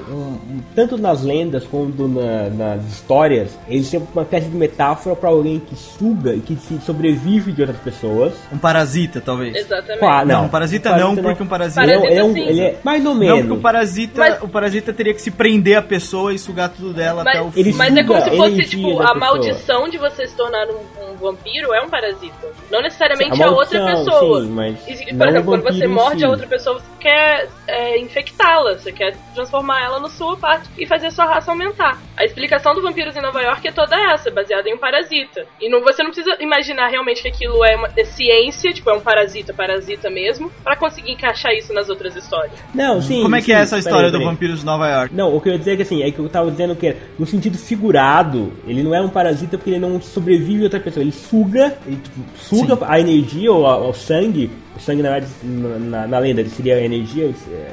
[0.76, 5.60] tanto nas lendas quanto na- nas histórias, ele ser uma espécie de metáfora para alguém
[5.60, 8.34] que suga e que se sobrevive de outras pessoas.
[8.52, 9.56] Um parasita, talvez.
[9.56, 10.04] Exatamente.
[10.06, 12.50] Ah, Não, um parasita não, porque um parasita- Ele é, um- ele é um- Parasita,
[12.52, 13.40] ele é mais ou Não, menos.
[13.42, 16.94] porque o parasita, Mas- o parasita teria que se prender a pessoa e sugar tudo
[16.94, 17.60] dela até o Mas, fim.
[17.60, 19.16] Ele mas é como se fosse, tipo, a pessoa.
[19.20, 22.48] maldição de você se tornar um, um vampiro é um parasita.
[22.72, 24.42] Não necessariamente A a, outra maldição, pessoa.
[24.42, 26.26] sim, mas E, por exemplo, quando você morde si.
[26.26, 30.86] a outra pessoa, você quer é, infectá-la, você quer transformar ela na sua parte e
[30.88, 32.00] fazer a sua raça aumentar.
[32.18, 35.46] A explicação do vampiros em Nova York é toda essa, baseada em um parasita.
[35.62, 38.94] E não, você não precisa imaginar realmente que aquilo é, uma, é ciência, tipo, é
[38.94, 42.54] um parasita, parasita mesmo, pra conseguir encaixar isso nas outras histórias.
[42.74, 43.22] Não, sim.
[43.22, 44.26] Como é que sim, é essa história peraí, do.
[44.26, 45.14] Vampiros de Nova York?
[45.14, 46.96] Não, o que eu ia dizer é que assim, é que eu tava dizendo que
[47.20, 50.95] no sentido figurado, ele não é um parasita porque ele não sobrevive a outra pessoa,
[51.02, 55.10] ele suga, ele tipo, suga a energia ou o sangue, o sangue na
[55.44, 57.72] na, na- lenda ele seria a energia, é,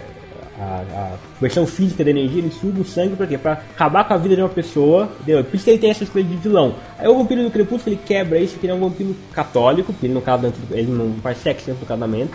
[0.58, 0.62] a,
[0.94, 3.36] a versão física da energia, ele suga o sangue pra quê?
[3.38, 5.42] Pra acabar com a vida de uma pessoa, entendeu?
[5.42, 6.74] Por isso que ele tem essa coisa de vilão.
[6.98, 10.06] Aí o vampiro do crepúsculo ele quebra isso, que ele é um vampiro católico, porque
[10.06, 12.32] ele do- ele não faz sexo dentro do casamento.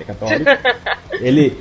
[0.00, 0.44] É católico.
[1.20, 1.56] Ele.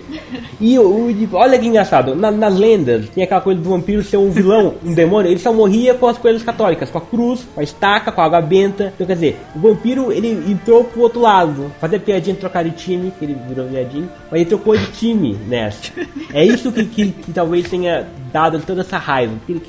[0.60, 4.18] E o, o- olha que engraçado, na- nas lendas tem aquela coisa do vampiro ser
[4.18, 7.60] um vilão, um demônio, ele só morria com as coisas católicas, com a cruz, com
[7.60, 8.92] a estaca, com a água benta.
[8.96, 13.12] Então quer dizer, o vampiro ele entrou pro outro lado, fazer piadinha trocar de time,
[13.18, 15.92] que ele virou viadinho, mas ele trocou de time nessa.
[16.34, 19.62] É isso que, que, que talvez tenha dado toda essa raiva, porque ele,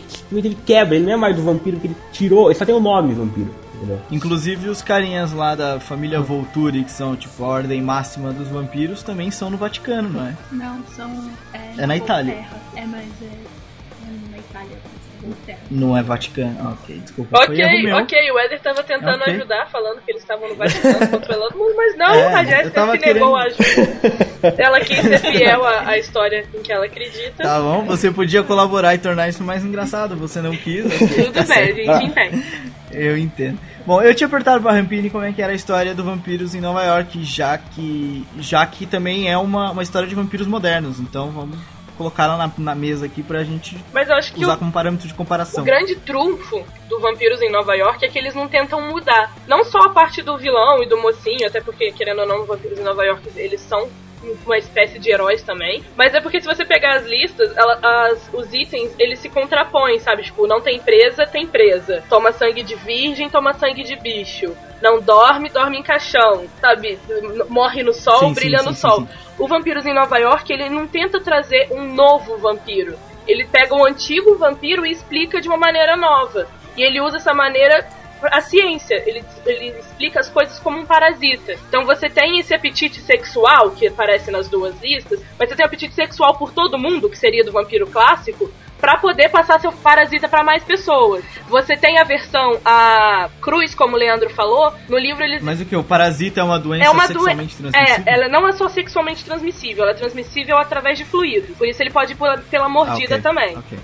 [0.48, 2.80] ele quebra, ele não é mais o vampiro que ele tirou, ele só tem o
[2.80, 3.48] nome vampiro.
[3.78, 4.00] Entendeu?
[4.10, 9.02] Inclusive os carinhas lá da família Volturi, que são tipo a ordem máxima dos vampiros,
[9.02, 10.34] também são no Vaticano, não é?
[10.52, 11.30] Não, são.
[11.54, 12.44] É, É na Itália.
[12.74, 14.76] É, mas é, é na Itália.
[15.22, 15.58] Inglaterra.
[15.70, 16.56] Não é Vaticano.
[16.60, 17.44] Ah, ok, desculpa.
[17.46, 17.96] Foi erro Ok, meu.
[17.96, 19.34] ok, o Éder tava tentando Ok.
[19.34, 22.92] ajudar, falando que eles estavam no Vaticano controlando o mundo, mas não, É, a Jéssica
[22.92, 24.54] se negou a ajuda.
[24.56, 27.42] Ela quis ser fiel à, à história em que ela acredita.
[27.42, 30.84] Tá bom, você podia colaborar e tornar isso mais engraçado, você não quis.
[30.84, 31.76] Tudo tá bem, a certo.
[31.76, 32.44] gente entende.
[32.90, 33.58] Eu entendo.
[33.86, 36.60] Bom, eu tinha perguntado pra Rampini como é que era a história do vampiros em
[36.60, 41.00] Nova York, já que já que também é uma, uma história de vampiros modernos.
[41.00, 41.58] Então vamos
[41.98, 44.70] colocar ela na, na mesa aqui pra gente Mas eu acho que usar o, como
[44.70, 45.62] parâmetro de comparação.
[45.62, 49.34] o grande trunfo do Vampiros em Nova York é que eles não tentam mudar.
[49.48, 52.46] Não só a parte do vilão e do mocinho, até porque, querendo ou não, os
[52.46, 53.88] Vampiros em Nova York, eles são
[54.44, 55.82] uma espécie de heróis também.
[55.96, 59.98] Mas é porque se você pegar as listas, ela- as- os itens, eles se contrapõem,
[60.00, 60.22] sabe?
[60.22, 62.02] Tipo, não tem presa, tem presa.
[62.08, 64.56] Toma sangue de virgem, toma sangue de bicho.
[64.82, 66.98] Não dorme, dorme em caixão, sabe?
[67.48, 69.08] Morre no sol, Sim, brilha sim, no sim, sol.
[69.38, 72.96] O Vampiros em Nova York, ele não tenta trazer um novo vampiro.
[73.26, 76.46] Ele pega um antigo vampiro e explica de uma maneira nova.
[76.76, 77.84] E ele usa essa maneira
[78.22, 79.02] a ciência.
[79.06, 81.52] Ele, ele explica as coisas como um parasita.
[81.68, 85.94] Então você tem esse apetite sexual, que aparece nas duas listas, mas você tem apetite
[85.94, 88.50] sexual por todo mundo, que seria do vampiro clássico,
[88.80, 91.24] pra poder passar seu parasita pra mais pessoas.
[91.48, 95.64] Você tem a versão a cruz, como o Leandro falou, no livro eles Mas o
[95.64, 95.74] que?
[95.74, 97.72] O parasita é uma doença é uma sexualmente doença.
[97.76, 98.04] transmissível?
[98.06, 101.54] É, ela não é só sexualmente transmissível, ela é transmissível através de fluido.
[101.54, 103.56] Por isso ele pode ir pela, pela Ah, mordida ok, também.
[103.56, 103.78] Ok,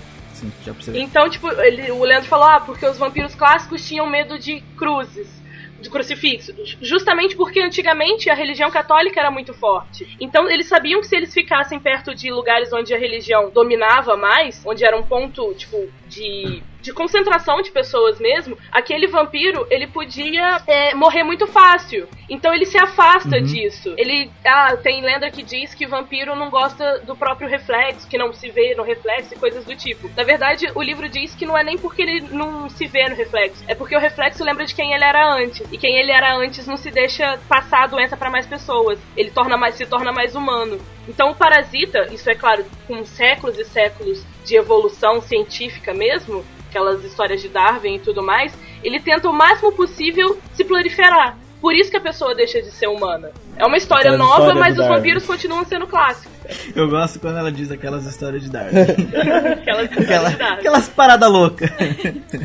[0.51, 0.99] sim, já.
[0.99, 5.27] Então, tipo, ele, o Leandro falou, ah, porque os vampiros clássicos tinham medo de cruzes,
[5.79, 6.53] de crucifixo.
[6.81, 10.15] Justamente porque antigamente a religião católica era muito forte.
[10.19, 14.61] Então eles sabiam que se eles ficassem perto de lugares onde a religião dominava mais,
[14.65, 16.63] onde era um ponto, tipo, de.
[16.85, 22.07] De concentração de pessoas mesmo, aquele vampiro ele podia é, morrer muito fácil.
[22.29, 23.95] Então ele se afasta disso.
[23.97, 24.29] Ele.
[24.45, 28.51] Ah, tem lenda que diz que vampiro não gosta do próprio reflexo, que não se
[28.51, 30.11] vê no reflexo e coisas do tipo.
[30.15, 33.15] Na verdade, o livro diz que não é nem porque ele não se vê no
[33.15, 35.65] reflexo, é porque o reflexo lembra de quem ele era antes.
[35.71, 38.99] E quem ele era antes não se deixa passar a doença para mais pessoas.
[39.17, 40.79] Ele torna mais, se torna mais humano.
[41.07, 46.45] Então o parasita, isso é claro, com séculos e séculos de evolução científica mesmo,
[46.75, 48.51] aquelas histórias de Darwin e tudo mais,
[48.83, 51.37] ele tenta o máximo possível se proliferar.
[51.61, 53.31] Por isso que a pessoa deixa de ser humana.
[53.57, 54.95] É uma história Aquelas nova, histórias mas os Darwin.
[54.97, 56.35] vampiros continuam sendo clássicos.
[56.75, 58.75] Eu gosto quando ela diz aquelas histórias de Darwin.
[59.61, 60.59] Aquelas histórias Aquela, de Darwin.
[60.59, 61.71] aquelas paradas loucas.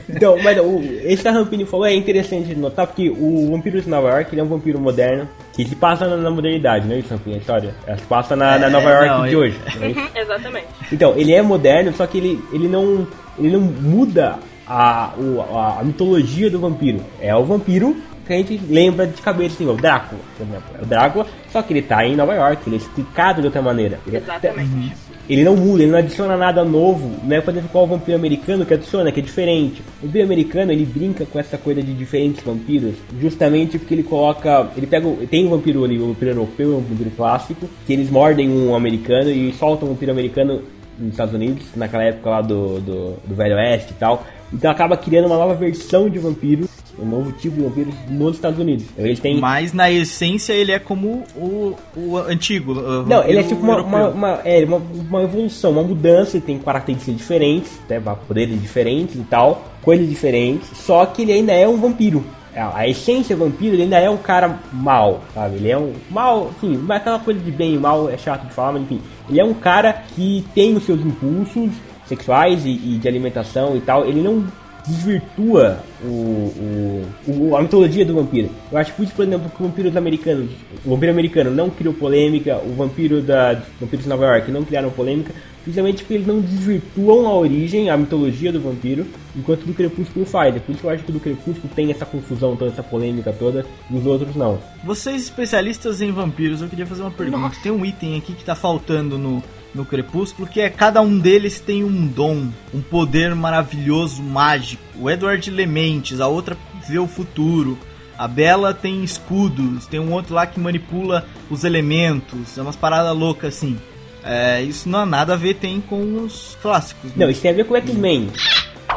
[0.09, 3.81] Então, mas o, esse que a Rampini falou é interessante de notar, porque o Vampiro
[3.81, 6.95] de Nova York ele é um vampiro moderno, que se passa na, na modernidade, não
[6.95, 7.75] é isso, Rampini, a história?
[7.87, 10.01] Ela se passa na, na É, Nova York não, de ele- hoje, não é isso?
[10.01, 10.66] Uhum, exatamente.
[10.93, 13.07] Então, ele é moderno, só que ele, ele, não,
[13.40, 15.12] ele não muda a,
[15.53, 17.00] a, a mitologia do vampiro.
[17.20, 20.64] É o vampiro que a gente lembra de cabeça, assim, o Drácula, por exemplo.
[20.79, 23.61] É o Drácula, só que ele tá em Nova York, ele é explicado de outra
[23.61, 23.98] maneira.
[24.07, 24.92] Ele é- Exatamente.
[25.29, 28.64] ele não muda, ele não adiciona nada novo, não é exemplo qual o vampiro americano
[28.64, 29.83] que adiciona, que é diferente.
[30.00, 34.68] O vampiro americano ele brinca com essa coisa de diferentes vampiros, justamente porque ele coloca.
[34.76, 35.09] Ele pega.
[35.29, 39.29] Tem um vampiro ali, o vampiro europeu, um vampiro clássico, que eles mordem um americano
[39.29, 40.62] e soltam um vampiro americano
[41.00, 44.24] nos Estados Unidos, naquela época lá do, do, do Velho Oeste e tal.
[44.52, 48.58] Então acaba criando uma nova versão de vampiro, um novo tipo de vampiro nos Estados
[48.58, 48.84] Unidos.
[48.92, 49.38] Então ele tem.
[49.40, 52.72] Mas na essência ele é como o, o antigo.
[52.72, 56.44] o Não, ele é tipo uma, uma, uma- é, uma, uma evolução, uma mudança, ele
[56.44, 61.66] tem características diferentes, né, poderes diferentes e tal, coisas diferentes, só que ele ainda é
[61.68, 62.24] um vampiro.
[62.54, 65.56] A a essência vampiro, ele ainda é um cara mal, sabe?
[65.56, 68.52] Ele é um mal, enfim, mas aquela coisa de bem e mal é chato de
[68.52, 69.00] falar, mas enfim.
[69.28, 71.70] Ele é um cara que tem os seus impulsos
[72.06, 74.44] sexuais e, e de alimentação e tal, ele não
[74.87, 77.07] desvirtua o, o,
[77.51, 78.51] o- a mitologia do vampiro.
[78.71, 80.49] Eu acho isso, por exemplo, que o vampiro americano,
[80.85, 84.90] o vampiro americano não criou polêmica, o vampiro da vampiros de Nova York não criaram
[84.90, 90.25] polêmica, principalmente porque eles não desvirtuam a origem, a mitologia do vampiro, enquanto do Crepúsculo
[90.25, 90.57] faz.
[90.57, 93.35] É por isso que eu acho que do Crepúsculo tem essa confusão, toda essa polêmica
[93.38, 94.59] toda, e os outros não.
[94.85, 97.53] Vocês especialistas em vampiros, eu queria fazer uma pergunta.
[97.62, 99.43] Tem um item aqui que tá faltando no,
[99.74, 104.83] no Crepúsculo, que é cada um deles tem um dom, um poder maravilhoso, mágico.
[104.98, 106.56] O Edward Lementes, a outra
[106.88, 107.78] vê o futuro.
[108.18, 113.16] A Bela tem escudos, tem um outro lá que manipula os elementos, é umas paradas
[113.16, 113.78] loucas assim.
[114.22, 117.11] É, isso não há nada a ver tem com os clássicos.
[117.11, 117.24] né?
[117.24, 118.28] Não, isso tem a ver com o X-Men.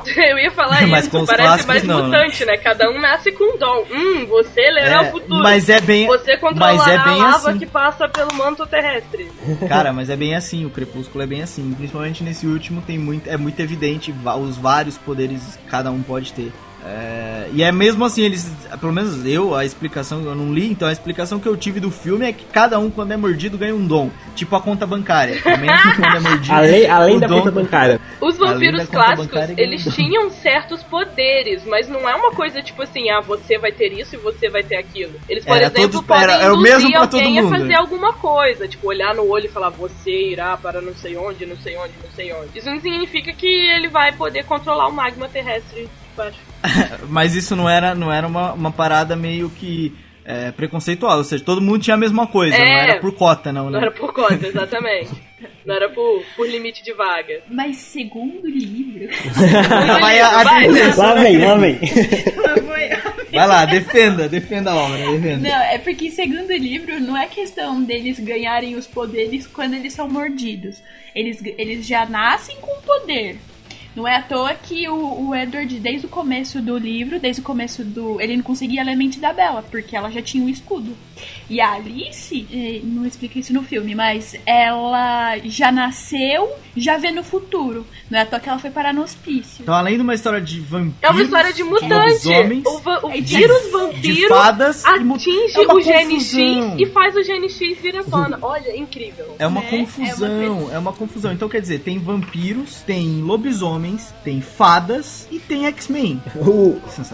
[0.15, 2.17] Eu ia falar Mas isso, com os parece clássicos, mais não, né?
[2.17, 2.57] mutante, né?
[2.57, 3.85] Cada um nasce com um dom.
[3.91, 5.41] Hum, você lerá É, o futuro.
[5.43, 7.59] mas é bem- Você controlará mas é bem a lava assim.
[7.59, 9.31] que passa pelo manto terrestre.
[9.67, 11.73] Cara, mas é bem assim, o Crepúsculo é bem assim.
[11.73, 16.33] Principalmente nesse último tem muito, é muito evidente os vários poderes que cada um pode
[16.33, 16.51] ter.
[16.85, 18.51] É, e é mesmo assim, eles.
[18.79, 21.89] Pelo menos eu, a explicação, eu não li, então a explicação que eu tive do
[21.89, 24.09] filme é que cada um, quando é mordido, ganha um dom.
[24.35, 25.35] Tipo a conta bancária.
[25.45, 26.53] Mesmo quando é mordido.
[26.55, 28.01] Além, além da dom- conta bancária.
[28.19, 32.81] Os vampiros clássicos, bancária, eles um tinham certos poderes, mas não é uma coisa tipo
[32.81, 35.13] assim, ah, você vai ter isso e você vai ter aquilo.
[35.29, 37.49] Eles, por Era exemplo, todos- podem era- era o mesmo pra todo mundo.
[37.49, 41.45] fazer alguma coisa, tipo, olhar no olho e falar, você irá para não sei onde,
[41.45, 42.57] não sei onde, não sei onde.
[42.59, 45.87] Isso não significa que ele vai poder controlar o magma terrestre
[47.09, 49.93] Mas isso não era, não era uma, uma parada meio que
[50.25, 52.89] é, preconceituosa, ou seja, todo mundo tinha a mesma coisa, não É.
[52.91, 53.79] era por cota, não, Não né?
[53.79, 55.09] era por cota, exatamente.
[55.65, 57.41] Não era por, por limite de vaga.
[57.49, 59.09] Mas segundo o livro.
[59.99, 61.03] Vai a- Vai, defesa.
[61.05, 61.79] Lá vem, lá vem.
[63.31, 65.49] Vai lá, defenda, defenda a obra, defenda.
[65.49, 69.91] Não, é porque segundo o livro, não é questão deles ganharem os poderes quando eles
[69.93, 70.81] são mordidos.
[71.15, 73.37] Eles, eles já nascem com poder.
[73.95, 77.43] Não é à toa que o, o Edward, desde o começo do livro, desde o
[77.43, 78.19] começo do.
[78.19, 80.95] Ele não conseguia a mente da Bella, porque ela já tinha o escudo.
[81.49, 87.23] E a Alice, não explica isso no filme, mas ela já nasceu, já vê no
[87.23, 87.85] futuro.
[88.09, 89.61] Não é à toa que ela foi parar no hospício.
[89.61, 91.93] Então, além de uma história de vampiros, É uma história de mutante.
[91.93, 96.71] lobisomens, O, va- o de- vírus de vampiro fadas atinge É uma o gene confusão.
[96.71, 98.37] X e faz o gene X vir à tona.
[98.41, 99.35] Olha, é incrível.
[99.39, 99.67] É uma né?
[99.69, 101.31] confusão, é uma confusão.
[101.33, 106.21] Então quer dizer, tem vampiros, tem lobisomens, tem fadas e tem X-Men.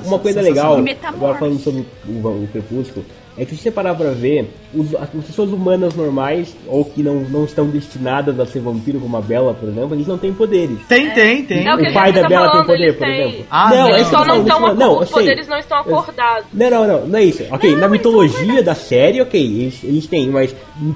[0.05, 2.11] Uma coisa legal, agora falando sobre o,
[2.43, 3.05] o Crepúsculo,
[3.37, 7.15] é que se você parar pra ver, os- as pessoas humanas normais, ou que não,
[7.21, 10.77] não estão destinadas a ser vampiro, como a Bella, por exemplo, eles não têm poderes.
[10.89, 11.65] Tem, tem, tem.
[11.67, 13.19] É o pai da tá Bella tem poder, por têm.
[13.21, 13.45] exemplo.
[13.49, 13.95] Ah, não, não.
[13.95, 14.75] é só não estão.
[14.75, 15.19] não, eu Os sei.
[15.19, 16.45] poderes não estão acordados.
[16.53, 17.43] Não, não, não, não é isso.
[17.51, 20.53] Ok, na mitologia da série, ok, eles, eles têm, mas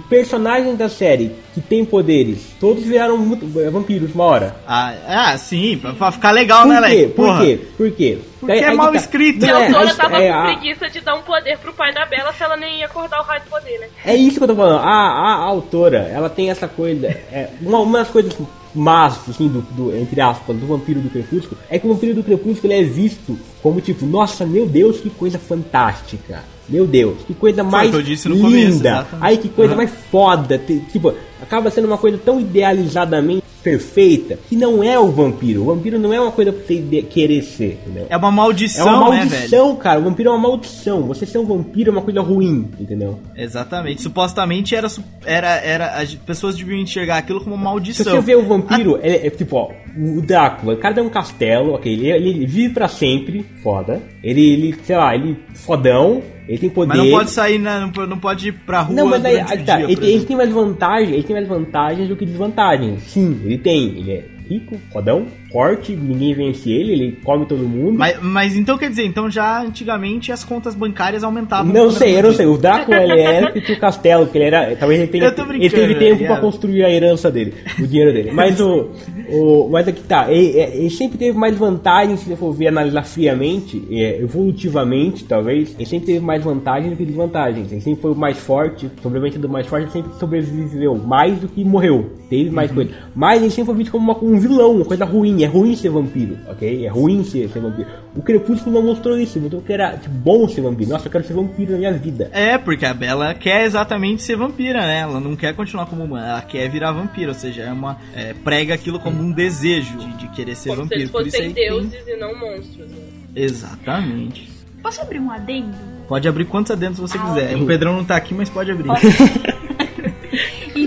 [0.09, 4.55] personagens da série que têm poderes, todos viraram mut- vampiros uma hora.
[4.67, 6.95] Ah, ah, sim, pra, pra ficar legal, né, Por quê?
[6.95, 7.13] Leque?
[7.13, 7.59] Por quê?
[7.77, 8.17] Por quê?
[8.39, 8.97] Porque é que mal tá.
[8.97, 9.45] escrito.
[9.45, 11.71] Não, a é, autora a- tava é, com a- preguiça de dar um poder pro
[11.73, 13.87] pai da Bela se ela nem ia acordar o raio do poder, né?
[14.05, 14.79] É isso que eu tô falando.
[14.79, 17.07] A, a, a autora, ela tem essa coisa.
[17.07, 18.33] É, uma, uma das coisas
[18.75, 22.23] más, assim, do, do- entre aspas, do vampiro do crepúsculo, é que o vampiro do
[22.23, 26.43] crepúsculo ele é visto como tipo, nossa, meu Deus, que coisa fantástica.
[26.67, 28.89] Meu Deus, que coisa mais o que eu disse no linda.
[29.05, 29.17] começo.
[29.19, 29.77] Ai, que coisa Uhum.
[29.77, 30.57] mais foda.
[30.57, 35.61] Tipo, acaba sendo uma coisa tão idealizadamente perfeita que não é o vampiro.
[35.61, 38.07] O vampiro não é uma coisa pra você querer ser, entendeu?
[38.09, 39.31] É uma É maldição, uma né, velho?
[39.31, 39.99] maldição, cara.
[39.99, 41.03] O vampiro é uma maldição.
[41.03, 43.19] Você ser um vampiro é uma coisa ruim, entendeu?
[43.35, 44.01] Exatamente.
[44.01, 44.87] Supostamente era,
[45.25, 48.13] era, era as pessoas deviam enxergar aquilo como uma Se maldição.
[48.15, 51.73] você vê o vampiro, é, é tipo, ó, o Drácula, o cara tem um castelo,
[51.73, 54.01] ok, ele, ele vive pra sempre, foda.
[54.23, 56.97] Ele, ele, sei lá, ele fodão, ele tem poder.
[56.97, 59.77] Mas não pode sair, na, não, não pode ir pra rua Não, mas aí, tá,
[59.77, 63.03] dia, ele, ele tem mais vantagens, ele tem mais vantagens do que desvantagens.
[63.03, 63.97] Sim, ele tem.
[63.99, 67.97] Ele é rico, fodão, forte, ninguém vence ele, ele come todo mundo.
[67.97, 71.71] Mas, mas então quer dizer, então já antigamente as contas bancárias aumentavam.
[71.71, 72.47] Não sei, eu não sei.
[72.47, 74.75] O Drácula ele era que tinha o castelo, porque ele era.
[74.75, 75.25] Talvez ele tenha.
[75.27, 76.41] Ele teve tempo é, pra é.
[76.41, 78.31] construir a herança dele, o dinheiro dele.
[78.33, 78.89] Mas o.
[79.29, 83.03] o mas aqui tá, ele, ele sempre teve mais vantagens, se você for ver analisar
[83.03, 87.71] friamente, é, evolutivamente, talvez, ele sempre teve mais vantagens do que desvantagens.
[87.71, 91.47] Ele sempre foi o mais forte, sobrevivente do mais forte, ele sempre sobreviveu mais do
[91.47, 92.09] que morreu.
[92.29, 92.75] Teve mais Uhum.
[92.77, 92.91] coisa.
[93.15, 95.42] Mas ele sempre foi visto como uma- um vilão, uma coisa ruim.
[95.43, 96.85] É ruim ser vampiro, ok?
[96.85, 97.87] É ruim ser, ser vampiro.
[98.15, 100.89] O Crepúsculo não mostrou isso, mostrou que era tipo, bom ser vampiro.
[100.89, 102.29] Nossa, eu quero ser vampiro na minha vida.
[102.31, 104.99] É, porque a Bela quer exatamente ser vampira, né?
[105.01, 108.33] Ela não quer continuar como humana, ela quer virar vampira, ou seja, é uma é,
[108.33, 111.01] prega aquilo como um desejo de, de querer ser Como se vampiro.
[111.01, 112.87] eles Por isso fossem aí tem- deuses e não monstros.
[112.89, 112.97] Né?
[113.35, 114.49] Exatamente.
[114.81, 115.75] Posso abrir um adendo?
[116.07, 117.55] Pode abrir quantos adentros você quiser.
[117.57, 118.89] O Pedrão não tá aqui, mas pode abrir.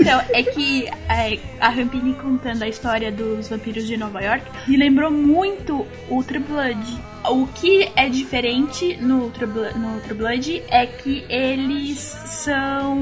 [0.06, 4.76] Então, é que é, a Rampini contando a história dos vampiros de Nova York me
[4.76, 7.00] lembrou muito o True Blood.
[7.28, 12.96] O que é diferente no True, no True Blood é que eles são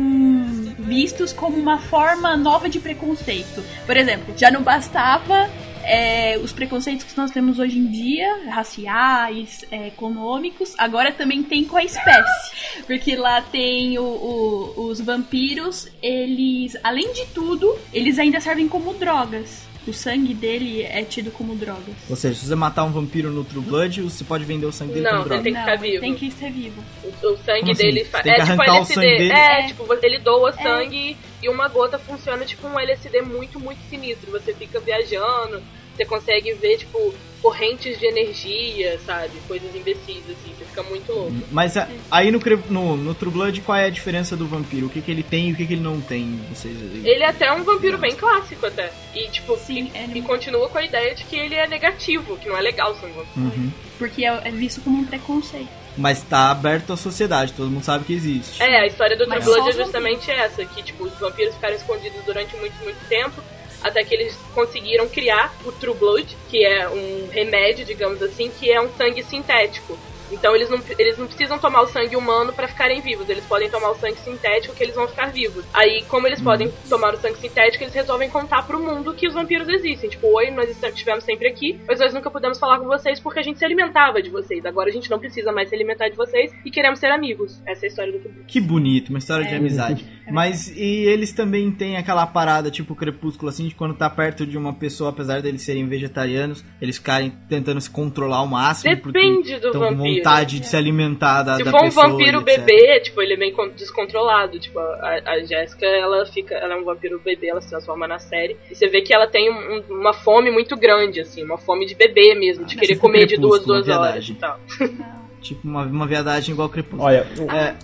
[0.78, 3.62] vistos como uma forma nova de preconceito.
[3.84, 5.50] Por exemplo, já não bastava
[5.86, 11.64] é, os preconceitos que nós temos hoje em dia, raciais, é, econômicos, agora também tem
[11.64, 12.82] com a espécie.
[12.86, 18.94] Porque lá tem o- o- os vampiros, eles, além de tudo, eles ainda servem como
[18.94, 19.62] drogas.
[19.86, 21.94] O sangue dele é tido como drogas.
[22.08, 24.94] Ou seja, se você matar um vampiro no True Blood, você pode vender o sangue
[24.94, 25.42] dele Não, como droga.
[25.42, 26.00] Tem que Não, ficar vivo.
[26.00, 26.82] tem que ser vivo.
[27.04, 27.82] O, o sangue Como assim?
[27.82, 28.94] dele Você fa- tem é que tipo arrancar o LSD.
[28.94, 29.32] sangue dele?
[29.32, 29.66] É, É.
[29.66, 34.30] tipo, ele doa sangue e uma gota funciona tipo um LSD muito, muito sinistro.
[34.32, 35.62] Você fica viajando,
[35.94, 39.32] você consegue ver, tipo, correntes de energia, sabe?
[39.46, 41.32] Coisas imbecis, assim, você fica muito louco.
[41.52, 44.86] Mas a- aí no, no, no True Blood, qual é a diferença do vampiro?
[44.86, 46.40] O que, que ele tem e o que, que ele não tem?
[46.52, 46.76] Vocês...
[47.04, 48.90] Ele é até um vampiro bem clássico até.
[49.14, 52.36] E tipo, Sim, e, ele- e continua com a ideia de que ele é negativo,
[52.38, 53.46] que não é legal ser um vampiro.
[53.60, 53.70] Uhum.
[53.98, 55.68] Porque é, é visto como um preconceito.
[55.96, 58.62] Mas tá aberto à sociedade, todo mundo sabe que existe.
[58.62, 62.22] É, a história do True Blood é justamente essa, que tipo, os vampiros ficaram escondidos
[62.24, 63.40] durante muito, muito tempo,
[63.82, 68.72] até que eles conseguiram criar o True Blood, que é um remédio, digamos assim, que
[68.72, 69.96] é um sangue sintético.
[70.30, 73.28] Então eles não, eles não precisam tomar o sangue humano pra ficarem vivos.
[73.28, 75.64] Eles podem tomar o sangue sintético que eles vão ficar vivos.
[75.72, 79.34] Aí, como eles podem tomar o sangue sintético, eles resolvem contar pro mundo que os
[79.34, 80.10] vampiros existem.
[80.10, 83.42] Tipo, oi, nós estivemos sempre aqui, mas nós nunca pudemos falar com vocês porque a
[83.42, 84.64] gente se alimentava de vocês.
[84.64, 87.60] Agora a gente não precisa mais se alimentar de vocês e queremos ser amigos.
[87.66, 88.44] Essa é a história do Kubrick.
[88.46, 90.04] Que bonito, uma história de amizade.
[90.30, 94.56] Mas e eles também têm aquela parada, tipo crepúsculo, assim, de quando tá perto de
[94.56, 98.94] uma pessoa, apesar deles serem vegetarianos, eles ficarem tentando se controlar ao máximo.
[98.94, 100.13] Depende do vampiro.
[100.16, 102.44] Vontade de se alimentar da, Se da for um pessoa, vampiro etc.
[102.64, 104.58] bebê, tipo, ele é bem con- descontrolado.
[104.58, 106.54] Tipo, a, a Jéssica, ela fica.
[106.54, 108.56] Ela é um vampiro bebê, ela se transforma na série.
[108.70, 111.86] E você vê que ela tem um- um- uma fome muito grande, assim, uma fome
[111.86, 114.58] de bebê mesmo, de querer tipo comer de duas, duas horas e tal.
[115.44, 117.02] Tipo uma, uma viadagem igual crepúsculo.
[117.02, 117.74] Olha, É,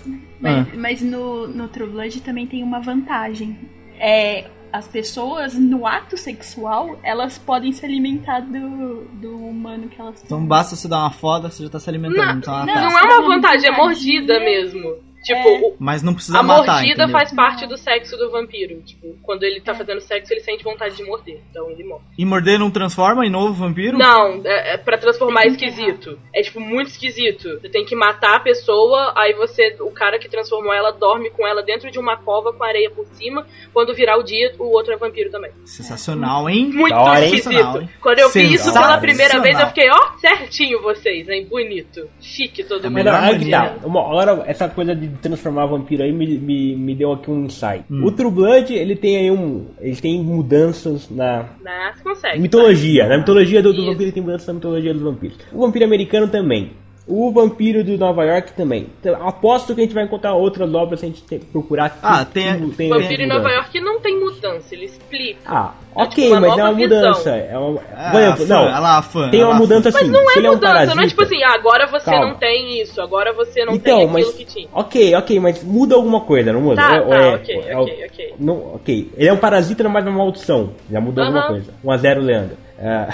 [0.41, 3.55] Mas, mas no, no True Blood também tem uma vantagem.
[3.99, 10.23] É, as pessoas, no ato sexual, elas podem se alimentar do, do humano que elas
[10.25, 12.25] então basta você dar uma foda, você já tá se alimentando.
[12.25, 13.07] Não, precisa não, matar.
[13.07, 15.10] Não é uma vantagem, é mordida mesmo.
[15.23, 15.73] Tipo, É.
[15.79, 17.09] Mas não precisa a matar, mordida entendeu?
[17.11, 18.81] faz parte do sexo do vampiro.
[18.83, 21.41] Tipo, quando ele tá fazendo sexo, ele sente vontade de morder.
[21.51, 22.03] Então ele morre.
[22.17, 23.99] E morder não transforma em novo vampiro?
[23.99, 26.19] Não, é, é pra transformar é que esquisito.
[26.35, 27.61] É tipo muito esquisito.
[27.61, 31.47] Você tem que matar a pessoa, aí você, o cara que transformou ela dorme com
[31.47, 33.47] ela dentro de uma cova com areia por cima.
[33.73, 35.51] Quando virar o dia, o outro é vampiro também.
[35.65, 36.71] Sensacional, hein?
[36.73, 37.35] Muito Da hora, hein?
[37.35, 37.89] esquisito.
[38.01, 41.47] Quando eu vi isso pela primeira vez, eu fiquei, ó, certinho vocês, hein?
[41.49, 42.09] Bonito.
[42.21, 42.95] Chique todo É mundo.
[42.97, 43.79] Melhor aí que maneira.
[43.81, 43.87] tá.
[43.87, 47.85] Uma, agora, essa coisa de transformar vampiro aí me, me, me deu aqui um insight.
[47.91, 48.05] Hum.
[48.05, 49.67] O True Blood, ele tem aí um.
[49.81, 51.49] Ele tem mudanças na
[51.95, 52.41] você consegue.
[52.41, 53.09] mitologia.
[53.09, 55.39] Na mitologia do, do vampiro ele tem mudanças na mitologia dos vampiros.
[55.53, 56.73] O vampiro americano também.
[57.11, 58.87] O vampiro de Nova York também.
[59.01, 61.99] Então, aposto que a gente vai encontrar outras obras se a gente te- procurar.
[62.03, 63.43] Ah, que- tem- que tem Vampiro em mudança.
[63.43, 65.41] Nova York não tem mudança, ele explica.
[65.45, 66.99] Ah, É ok, tipo uma mas é uma visão.
[67.01, 67.31] mudança.
[67.31, 69.91] É uma, Ah, por exemplo, fã, não, olha lá, a fã, tem olha uma mudança
[69.93, 69.99] fã.
[69.99, 70.09] assim.
[70.11, 72.05] Não se é ele é um mudança, parasita, não é tipo assim, ah, agora você
[72.11, 72.27] Calma.
[72.29, 74.69] não tem isso, agora você não então, tem mas aquilo que tinha.
[74.73, 76.77] ok, ok, mas muda alguma coisa, não muda?
[76.81, 78.35] Tá, ou tá, é- ok, é- ok, ok.
[78.39, 80.71] Não, ok, ele é um parasita, mas é uma maldição.
[80.91, 81.49] Já mudou alguma Aham.
[81.49, 81.75] coisa.
[81.85, 82.57] 1 a 0 Leandro.
[82.79, 83.09] É,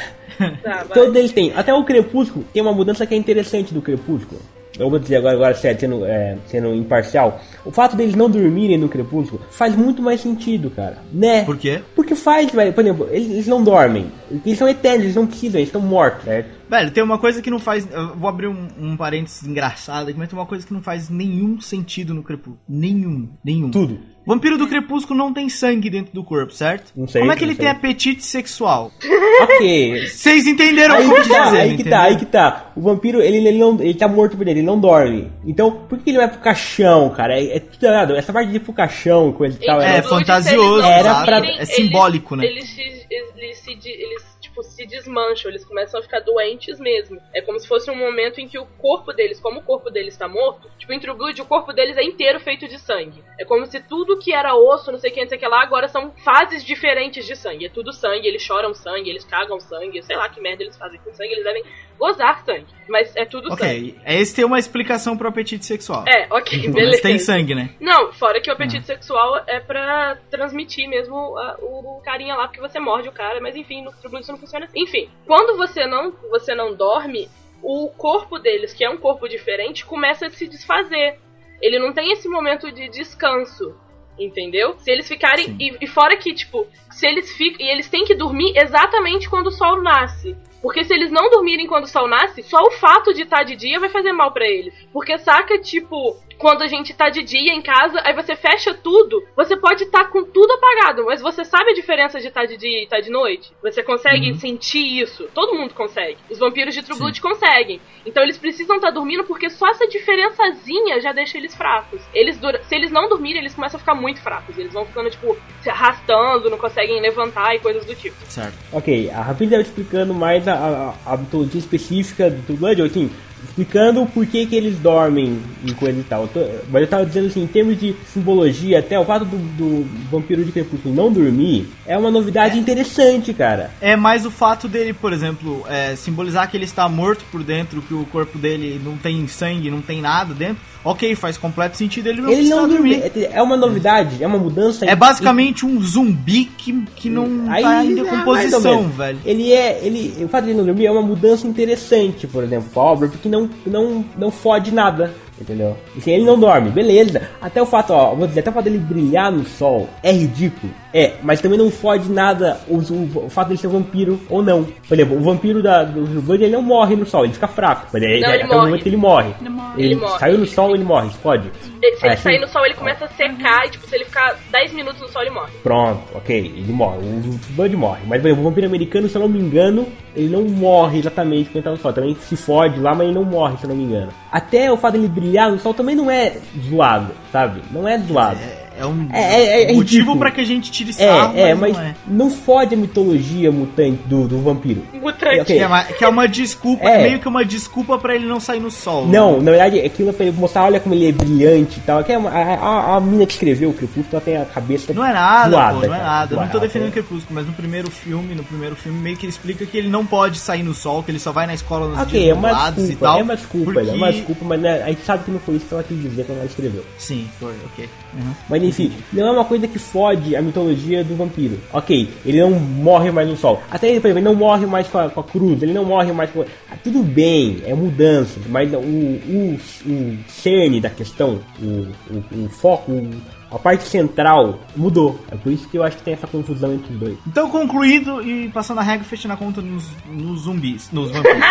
[0.63, 0.89] Tá, vai.
[0.89, 1.53] todos eles têm.
[1.55, 4.41] Até o Crepúsculo tem uma mudança que é interessante do Crepúsculo.
[4.79, 7.41] Eu vou dizer agora, agora sendo, é, sendo imparcial.
[7.65, 10.99] O fato deles não dormirem no Crepúsculo faz muito mais sentido, cara.
[11.13, 11.45] Né?
[11.45, 11.81] Por quê?
[11.95, 12.73] Porque faz, velho.
[12.73, 14.13] Por exemplo, eles, eles não dormem.
[14.45, 16.51] Eles são eternos, eles não precisam, eles estão mortos, certo?
[16.69, 17.89] Velho, tem uma coisa que não faz.
[17.91, 21.09] Eu vou abrir um, um parênteses engraçado aqui, mas tem uma coisa que não faz
[21.09, 22.59] nenhum sentido no Crepúsculo.
[22.69, 23.31] Nenhum.
[23.45, 23.71] Nenhum.
[23.71, 23.99] Tudo.
[24.27, 26.91] Vampiro do Crepúsculo não tem sangue dentro do corpo, certo?
[26.97, 27.61] Não sei, Como é que ele sei.
[27.61, 28.91] tem apetite sexual?
[29.39, 30.09] Ok.
[30.09, 32.01] Vocês entenderam o Aí que eu que tô tá, dizendo, aí que tá, entendeu?
[32.01, 32.73] aí que tá.
[32.75, 35.31] O vampiro, ele, ele, não, ele tá morto por dentro, ele não dorme.
[35.47, 37.39] Então, por que ele vai pro caixão, cara?
[37.39, 38.17] É, é tudo errado.
[38.17, 39.79] Essa parte de ir pro caixão, coisa e tal.
[39.81, 42.47] É, é, fantasioso, Era pra- é simbólico, né?
[42.47, 44.26] Eles, se, eles, se, eles
[44.57, 47.21] tipo, se desmancham, eles começam a ficar doentes mesmo.
[47.35, 50.15] É como se fosse um momento em que o corpo deles, como o corpo deles
[50.15, 53.23] está morto, tipo, em True Blood, o corpo deles é inteiro feito de sangue.
[53.39, 55.47] É como se tudo que era osso, não sei o que, não sei o que
[55.47, 57.67] lá, agora são fases diferentes de sangue.
[57.67, 60.99] É tudo sangue, eles choram sangue, eles cagam sangue, sei lá que merda eles fazem
[61.01, 61.65] com sangue, eles devem
[61.99, 62.67] gozar sangue.
[62.89, 63.63] Mas é tudo sangue.
[63.63, 66.05] Ok, esse tem uma explicação pro apetite sexual.
[66.07, 67.03] É, ok, Mas beleza.
[67.03, 67.71] tem sangue, né?
[67.81, 72.47] Não, fora que o apetite sexual é pra transmitir mesmo a- o, o carinha lá,
[72.47, 74.81] porque você morde o cara, mas enfim, no True Blood isso não funciona assim.
[74.81, 77.29] Enfim, quando você não, você não dorme,
[77.63, 81.19] o corpo deles, que é um corpo diferente, começa a se desfazer.
[81.61, 83.75] Ele não tem esse momento de descanso.
[84.19, 84.79] Entendeu?
[84.79, 85.57] Se eles ficarem.
[85.61, 87.67] E, e fora que, tipo, se eles ficam.
[87.67, 90.35] E eles têm que dormir exatamente quando o sol nasce.
[90.63, 93.55] Porque se eles não dormirem quando o sol nasce, só o fato de estar de
[93.55, 94.75] dia vai fazer mal pra eles.
[94.91, 99.25] Porque saca, tipo, quando a gente tá de dia em casa, aí você fecha tudo,
[99.35, 102.81] você pode estar com tudo apagado, mas você sabe a diferença de estar de dia
[102.81, 103.53] e estar de noite?
[103.63, 105.29] Você consegue sentir isso?
[105.35, 106.19] Todo mundo consegue.
[106.31, 107.81] Os vampiros de True Blood conseguem.
[108.05, 112.01] Então eles precisam estar dormindo porque só essa diferençazinha já deixa eles fracos.
[112.15, 114.57] Eles Se eles não dormirem, eles começam a ficar muito fracos.
[114.57, 118.17] Eles vão ficando, tipo, se arrastando, não conseguem levantar e coisas do tipo.
[118.27, 118.57] Certo.
[118.73, 123.11] Ok, a Rapid estava explicando mais a, a, a mitologia específica do True Blood, assim,
[123.49, 126.27] explicando o porquê que eles dormem e coisa e tal.
[126.29, 129.87] Tô- Mas eu tava dizendo assim, em termos de simbologia, até o fato do, do
[130.11, 133.71] vampiro de crepúsculo não dormir é uma novidade interessante, cara.
[133.81, 137.81] É mais o fato dele, por exemplo, é, simbolizar que ele está morto por dentro,
[137.83, 140.57] que o corpo dele não tem sangue, não tem nada dentro.
[140.87, 143.01] Ok, faz completo sentido ele não Ele não dormir.
[143.01, 143.29] dormir.
[143.33, 144.87] É uma novidade, é uma mudança.
[144.87, 148.97] É basicamente um zumbi que, que não Aí, tá em é, decomposição, menos.
[148.97, 149.19] velho.
[149.25, 149.81] Ele é.
[149.83, 153.09] Ele, o fato de ele não dormir é uma mudança interessante, por exemplo, pra obra,
[153.09, 155.13] porque não, não, não fode nada.
[155.39, 155.77] Entendeu?
[155.95, 157.29] E assim, ele não dorme, beleza.
[157.43, 160.73] Até o fato, ó, vou dizer, até o fato dele brilhar no sol é ridículo.
[160.99, 164.65] É, mas também não fode nada o, o, o fato dele ser vampiro ou não.
[164.65, 167.89] Por exemplo, o vampiro da, do Blood, ele não morre no sol, ele fica fraco.
[167.93, 168.71] Mas ele, Não, ele até o morre.
[168.71, 169.35] momento ele morre.
[169.41, 169.73] Ele morre.
[169.77, 170.19] Ele, Ele morre.
[170.19, 171.51] saiu no sol, ele morre, pode.
[171.83, 172.23] Ele- Se ele assim?
[172.23, 175.09] sair no sol, ele começa a secar e, tipo, se ele ficar 10 minutos no
[175.09, 175.53] sol, ele morre.
[175.63, 176.97] Pronto, ok, ele morre.
[176.99, 178.01] O Blood morre.
[178.07, 181.51] Mas por exemplo, o vampiro americano, se eu não me engano, ele não morre exatamente
[181.51, 181.93] quando tá no sol.
[181.93, 184.09] Também se fode lá, mas ele não morre, se eu não me engano.
[184.33, 186.39] Até o fato dele brilhar no sol também não é
[186.71, 187.61] zoado, sabe?
[187.71, 188.39] Não é zoado.
[188.41, 190.19] É um É, é, é motivo ridículo.
[190.19, 191.95] pra que a gente tire sarro, É, é, mas, mas não é.
[192.09, 194.83] não fode a mitologia mutante do, do vampiro.
[194.93, 195.41] Mutante.
[195.41, 195.57] Ok.
[195.57, 197.03] Que é, uma, que é uma desculpa, É.
[197.05, 199.07] meio que uma desculpa pra ele não sair no sol.
[199.07, 202.03] Não, na verdade, aquilo é pra ele mostrar, olha como ele é brilhante e tal.
[202.05, 204.93] Que é uma- a, a, a mina que escreveu o Crepúsculo ela tem a cabeça
[204.93, 206.35] Não é nada, zoada, pô, não é nada.
[206.35, 209.27] Eu não tô defendendo o Crepúsculo, mas no primeiro filme, no primeiro filme, meio que
[209.27, 211.99] explica que ele não pode sair no sol, que ele só vai na escola nos
[212.01, 213.19] Ok, dias é uma nublados e desculpa, tal.
[213.19, 213.89] é uma desculpa, porque...
[213.91, 216.03] é uma desculpa, mas né, a gente sabe que não foi isso que ela quis
[216.03, 216.85] dizer quando ela escreveu.
[216.99, 217.89] Sim, foi, ok.
[218.15, 218.33] Uhum.
[218.49, 221.59] Mas enfim, não é uma coisa que fode a mitologia do vampiro.
[221.73, 223.63] Ok, ele não morre mais no sol.
[223.71, 225.85] Até ele, por exemplo, ele não morre mais com a, com a cruz, ele não
[225.85, 226.43] morre mais com.
[226.71, 232.49] Ah, tudo bem, é mudança, mas o, o, o cerne da questão, o, o, o
[232.49, 235.21] foco, o- a parte central mudou.
[235.31, 237.19] É por isso que eu acho que tem essa confusão entre os dois.
[237.27, 241.41] Então, concluindo e passando a regra, fechando a conta nos, nos zumbis, nos vampiros.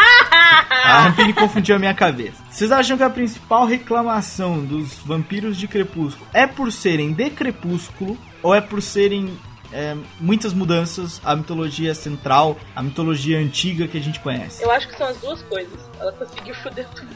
[0.86, 2.44] a Rampini confundiu a minha cabeça.
[2.50, 8.18] Vocês acham que a principal reclamação dos vampiros de Crepúsculo é por serem de Crepúsculo
[8.44, 9.38] ou é por serem
[9.74, 14.64] é, muitas mudanças à mitologia central, à mitologia antiga que a gente conhece?
[14.64, 15.80] Eu acho que são as duas coisas.
[16.00, 17.10] Ela conseguiu foder tudo.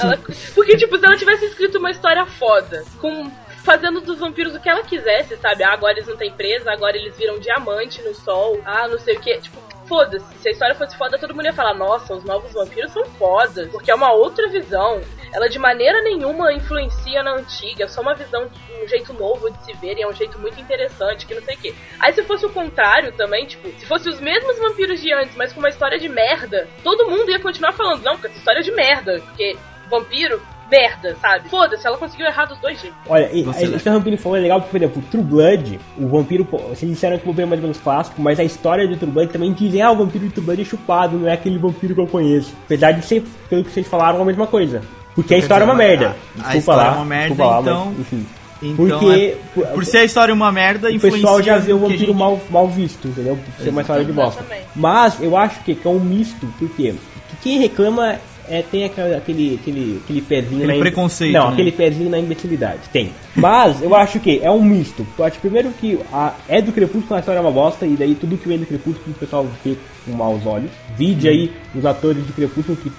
[0.00, 0.18] Ela-
[0.54, 3.30] Porque, tipo, se ela tivesse escrito uma história foda, com
[3.64, 5.62] fazendo dos vampiros o que ela quisesse, sabe?
[5.62, 9.16] Ah, agora eles não têm presa, agora eles viram diamante no sol, ah, não sei
[9.16, 9.38] o que.
[9.38, 10.38] Tipo, foda-se.
[10.38, 13.68] Se a história fosse foda, todo mundo ia falar, nossa, os novos vampiros são fodas,
[13.70, 15.00] porque é uma outra visão.
[15.32, 18.48] Ela de maneira nenhuma influencia na antiga, é só uma visão,
[18.82, 21.56] um jeito novo de se ver, e é um jeito muito interessante, que não sei
[21.56, 21.74] o que.
[21.98, 25.52] Aí se fosse o contrário também, tipo, se fosse os mesmos vampiros de antes, mas
[25.52, 28.62] com uma história de merda, todo mundo ia continuar falando, não, porque essa história é
[28.62, 29.56] de merda, porque
[29.90, 30.40] vampiro,
[30.70, 31.48] merda, sabe?
[31.48, 32.98] Foda-se, ela conseguiu errar dos dois jeitos.
[33.08, 35.22] Olha, e- Você, a- isso que o Rampini falou é legal, porque, por exemplo, True
[35.24, 38.44] Blood, o vampiro, vocês disseram que o vampiro é mais ou menos clássico, mas a
[38.44, 41.28] história de True Blood também dizem, ah, o vampiro de True Blood é chupado, não
[41.28, 42.52] é aquele vampiro que eu conheço.
[42.66, 44.82] Apesar de ser, pelo que vocês falaram, a mesma coisa.
[45.14, 46.14] Porque a história é uma merda.
[46.44, 48.26] a- história lá, é uma merda, desculpa lá, então- mas, enfim.
[48.60, 51.78] Então, Porque é- por, por ser a história uma merda, o pessoal já vê o
[51.78, 53.36] vampiro gente- mal, mal visto, entendeu?
[53.56, 54.44] Por ser uma história de bosta.
[54.74, 56.92] Mas eu acho que é um misto, porque
[57.30, 58.16] que quem reclama
[58.50, 61.52] é, tem aquele, aquele, aquele pezinho Aquele na preconceito, Não, né?
[61.52, 62.80] aquele pezinho na imbecilidade.
[62.92, 63.12] Tem.
[63.36, 65.06] Mas eu acho que é um misto.
[65.18, 68.14] Eu acho primeiro que a, é do Crepúsculo, a história é uma bosta, e daí
[68.14, 70.70] tudo que vem do Crepúsculo o pessoal vê com maus olhos.
[70.96, 72.90] Vide aí os atores de Crepúsculo que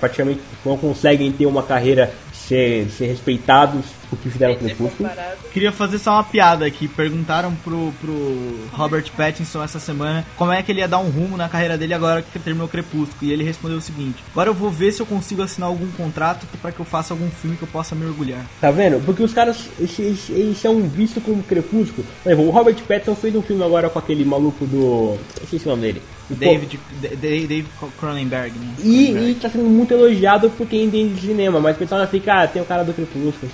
[0.00, 2.10] praticamente não conseguem ter uma carreira
[2.48, 5.08] ser, ser respeitados por que fizeram o ser Crepúsculo.
[5.52, 6.86] Queria fazer só uma piada aqui.
[6.86, 11.36] Perguntaram pro, pro Robert Pattinson essa semana como é que ele ia dar um rumo
[11.36, 13.16] na carreira dele agora que terminou o Crepúsculo.
[13.22, 16.46] E ele respondeu o seguinte: Agora eu vou ver se eu consigo assinar algum contrato
[16.60, 18.44] para que eu faça algum filme que eu possa me orgulhar.
[18.60, 19.02] Tá vendo?
[19.04, 22.06] Porque os caras, eles, eles- eles são vistos como crepúsculo.
[22.24, 25.18] O Robert Pattinson fez um filme agora com aquele maluco do.
[25.38, 26.02] Eu esqueci o nome dele.
[26.30, 27.66] O David, Da- Da- David
[27.98, 28.74] Cronenberg, né?
[28.78, 29.30] E, Cronenberg.
[29.30, 32.46] e tá sendo muito elogiado por quem entende de cinema, mas o pessoal fica, ah,
[32.48, 33.50] tem o cara do Crepúsculo.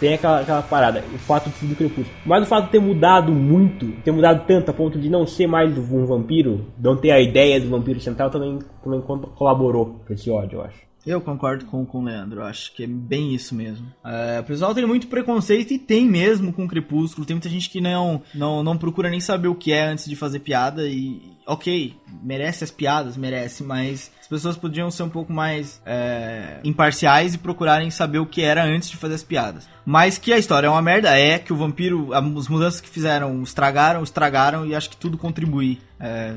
[0.00, 2.16] Tem aquela, aquela parada, o fato de ser do Crepúsculo.
[2.26, 5.46] Mas o fato de ter mudado muito, ter mudado tanto a ponto de não ser
[5.46, 10.12] mais um vampiro, não ter a ideia do vampiro central, também, também co- colaborou com
[10.12, 10.91] esse ódio, eu acho.
[11.04, 13.86] Eu concordo com, com o Leandro, acho que é bem isso mesmo.
[14.04, 17.26] É, o pessoal tem muito preconceito e tem mesmo com o Crepúsculo.
[17.26, 20.14] Tem muita gente que não, não, não procura nem saber o que é antes de
[20.14, 21.32] fazer piada e.
[21.44, 27.34] Ok, merece as piadas, merece, mas as pessoas podiam ser um pouco mais é, imparciais
[27.34, 29.68] e procurarem saber o que era antes de fazer as piadas.
[29.84, 33.42] Mas que a história é uma merda, é que o vampiro, as mudanças que fizeram
[33.42, 35.80] estragaram, estragaram e acho que tudo contribui.
[35.98, 36.36] É,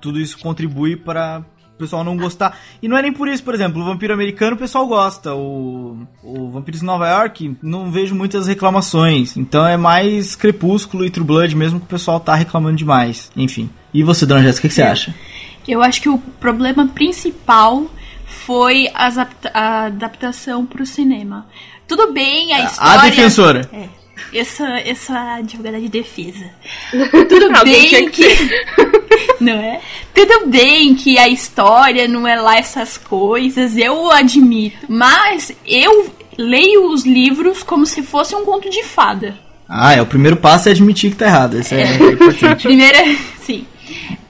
[0.00, 1.44] tudo isso contribui para
[1.80, 2.58] pessoal não gostar.
[2.82, 5.34] E não é nem por isso, por exemplo, o vampiro americano o pessoal gosta.
[5.34, 9.36] O, o Vampiros de Nova York, não vejo muitas reclamações.
[9.36, 13.30] Então é mais Crepúsculo e True Blood mesmo que o pessoal tá reclamando demais.
[13.36, 13.70] Enfim.
[13.92, 15.14] E você, Dona Jéssica, o que, você acha?
[15.66, 17.86] Eu acho que o problema principal
[18.26, 21.46] foi a adaptação pro cinema.
[21.86, 23.00] Tudo bem, a história.
[23.00, 23.68] A defensora.
[23.72, 23.88] É,
[24.32, 26.44] essa, essa advogada de defesa.
[27.28, 28.28] Tudo bem que
[29.40, 29.80] não é?
[30.14, 34.86] Tudo bem que a história não é lá essas coisas, eu admito.
[34.88, 39.38] Mas eu leio os livros como se fosse um conto de fada.
[39.68, 41.58] Ah, é o primeiro passo é admitir que tá errado.
[41.58, 42.62] Isso é, importante.
[42.66, 42.98] Primeira,
[43.40, 43.64] sim.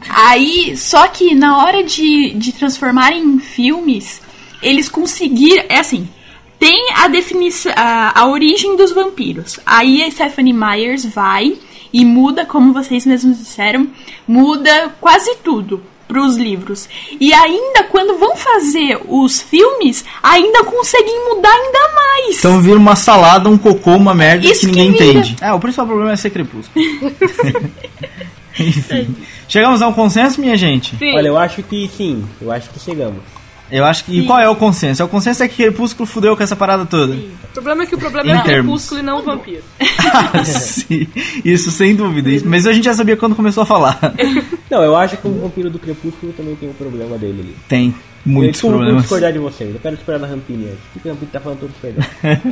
[0.09, 4.20] Aí, só que na hora de, de transformar em filmes,
[4.62, 5.64] eles conseguiram.
[5.68, 6.09] É assim.
[6.61, 9.58] Tem a definição, a, a origem dos vampiros.
[9.64, 11.56] Aí a Stephanie Myers vai
[11.90, 13.88] e muda, como vocês mesmos disseram,
[14.28, 16.86] muda quase tudo pros livros.
[17.18, 22.38] E ainda quando vão fazer os filmes, ainda conseguem mudar ainda mais.
[22.38, 25.36] Então vira uma salada, um cocô, uma merda Isso que ninguém que entende.
[25.40, 26.84] É, o principal problema é ser crepúsculo.
[28.58, 29.16] Enfim.
[29.48, 30.94] Chegamos a um consenso, minha gente?
[30.96, 31.14] Sim.
[31.16, 33.39] Olha, eu acho que sim, eu acho que chegamos.
[33.70, 34.20] Eu acho que.
[34.20, 35.00] E qual é o consenso?
[35.02, 37.14] É o consenso é que Crepúsculo fudeu com essa parada toda.
[37.14, 39.62] O problema é que o problema Em é o crepúsculo e não o vampiro.
[40.44, 41.06] Sim,
[41.44, 42.30] isso sem dúvida.
[42.30, 43.98] Isso- Mas a gente já sabia quando começou a falar.
[44.70, 47.56] Não, eu acho que o Vampiro do Crepúsculo também tem um problema dele ali.
[47.68, 47.94] Tem
[48.24, 49.02] muitos eu problemas.
[49.02, 50.66] discordar de vocês, eu quero discordar da Rampini.
[50.96, 52.04] O que a Rampini tá falando tudo perdão?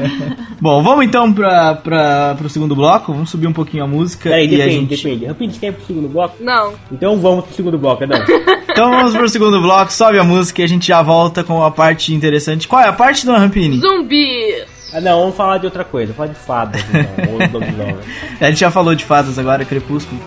[0.60, 3.12] Bom, vamos então pra, pra, pro segundo bloco.
[3.12, 4.30] Vamos subir um pouquinho a música.
[4.30, 5.02] Peraí, e a depende, gente...
[5.02, 5.26] depende.
[5.26, 6.36] Rampini, você quer ir pro segundo bloco?
[6.40, 6.74] Não.
[6.90, 8.18] Então vamos pro segundo bloco, Adão.
[8.78, 11.70] Então vamos pro segundo bloco, sobe a música e a gente já volta com a
[11.70, 12.68] parte interessante.
[12.68, 13.76] Qual é a parte, dona Rampini?
[13.80, 14.78] Zumbis!
[14.92, 17.96] ah não, vamos falar de outra coisa, falar de fadas, então, ou do lobisomem.
[18.40, 20.20] A gente já falou de fadas agora, Crepúsculo.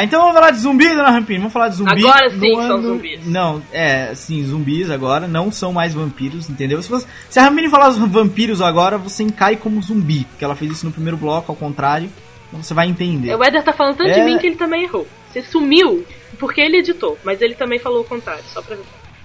[0.00, 1.38] É, então vamos falar de zumbi, dona Rampini.
[1.38, 2.04] Vamos falar de zumbi.
[2.06, 3.26] Agora sim no são ano- zumbis.
[3.26, 6.82] Não, é, sim, zumbis agora não são mais vampiros, entendeu?
[6.82, 10.54] Se, você- se a Rampini falar os vampiros agora, você encai como zumbi, porque ela
[10.56, 12.10] fez isso no primeiro bloco, ao contrário.
[12.48, 13.34] Então você vai entender.
[13.34, 14.14] O Eder tá falando tanto É.
[14.14, 15.06] de mim que ele também errou.
[15.32, 16.04] Você sumiu
[16.38, 18.82] porque ele editou, mas ele também falou o contrário, só pra ver.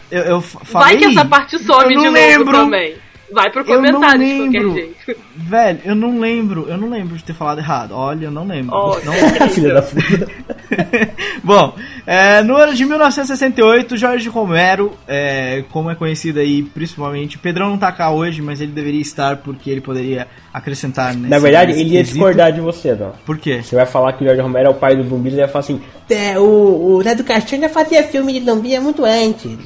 [0.09, 2.51] Eu, eu f- Vai falei, que essa parte some eu de não novo lembro.
[2.57, 2.95] também.
[3.31, 5.21] Vai pro Eu não comentário de qualquer jeito.
[5.35, 7.93] Velho, eu não lembro, eu não lembro de ter falado errado.
[7.93, 8.75] Olha, eu não lembro.
[8.75, 9.13] Ó, Não
[9.49, 10.27] Filha da puta.
[11.43, 11.75] Bom,
[12.05, 17.77] é, no ano de 1968, Jorge Romero, é, como é conhecido aí, principalmente, Pedrão não
[17.77, 21.95] tá cá hoje, mas ele deveria estar porque ele poderia acrescentar nesse Na verdade, ele
[21.95, 23.13] ia discordar de você, Adão.
[23.25, 23.61] Por quê?
[23.63, 25.51] Você vai falar que o Jorge Romero é o pai dos zumbis e ele vai
[25.51, 29.57] falar assim: "É, o, o do Castilho já fazia filme de zumbi muito antes.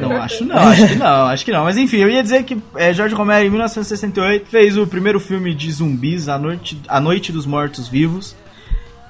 [0.00, 1.64] Não, acho não, acho que não, acho que não.
[1.64, 5.54] Mas enfim, eu ia dizer que é, Jorge Romero, em 1968, fez o primeiro filme
[5.54, 8.36] de zumbis, A Noite, a Noite dos Mortos Vivos.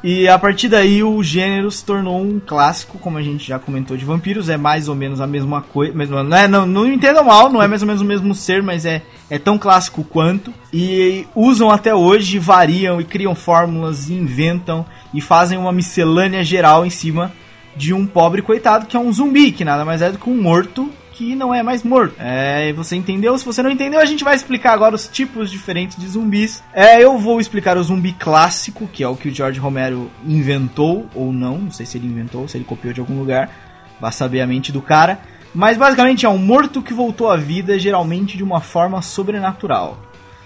[0.07, 3.97] E a partir daí o gênero se tornou um clássico, como a gente já comentou
[3.97, 5.95] de vampiros, é mais ou menos a mesma coisa.
[5.95, 8.63] Mesmo, não, é, não, não entendam mal, não é mais ou menos o mesmo ser,
[8.63, 10.53] mas é, é tão clássico quanto.
[10.71, 14.85] E usam até hoje, variam e criam fórmulas, inventam
[15.15, 17.33] e fazem uma miscelânea geral em cima
[17.77, 20.41] de um pobre coitado que é um zumbi, que nada mais é do que um
[20.41, 22.15] morto que não é mais morto.
[22.19, 23.39] É, você entendeu?
[23.39, 26.63] Se você não entendeu, a gente vai explicar agora os tipos diferentes de zumbis.
[26.73, 31.07] É, eu vou explicar o zumbi clássico, que é o que o George Romero inventou
[31.15, 33.49] ou não, não sei se ele inventou, ou se ele copiou de algum lugar,
[34.01, 35.21] vai saber a mente do cara.
[35.55, 39.97] Mas basicamente é um morto que voltou à vida, geralmente de uma forma sobrenatural.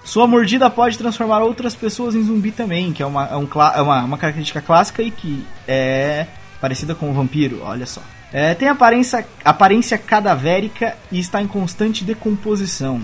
[0.04, 3.80] Sua mordida pode transformar outras pessoas em zumbi também, que é uma, é um é
[3.80, 6.26] uma, uma característica clássica e que é
[6.60, 8.02] parecida com o vampiro, olha só.
[8.32, 13.00] É, tem aparência, aparência cadavérica e está em constante decomposição.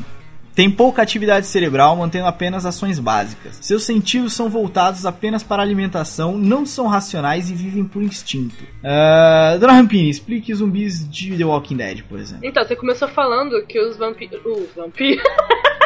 [0.54, 3.58] Tem pouca atividade cerebral, mantendo apenas ações básicas.
[3.60, 8.62] Seus sentidos são voltados apenas para a alimentação, não são racionais e vivem por instinto.
[8.84, 12.46] Ah, Dona Rampini, explique zumbis de The Walking Dead, por exemplo.
[12.46, 14.40] Então, você começou falando que os vampiros.
[14.46, 15.24] Os vampiros.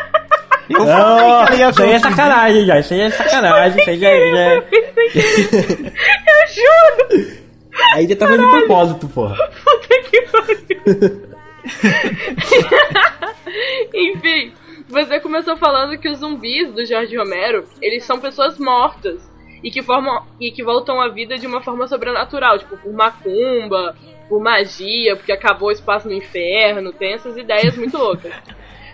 [0.69, 3.81] Eu Não, falei que ela ia isso aí é sacanagem já, isso aí é sacanagem,
[3.81, 4.55] isso aí já, já...
[6.29, 7.48] Eu juro!
[7.95, 9.37] Aí já tá fazendo de propósito, porra.
[9.65, 11.29] Puta que pariu.
[13.95, 14.53] Enfim,
[14.89, 19.29] você começou falando que os zumbis do Jorge Romero, eles são pessoas mortas
[19.63, 23.97] e que formam e que voltam à vida de uma forma sobrenatural, tipo por macumba,
[24.29, 28.33] por magia, porque acabou o espaço no inferno, tem essas ideias muito loucas.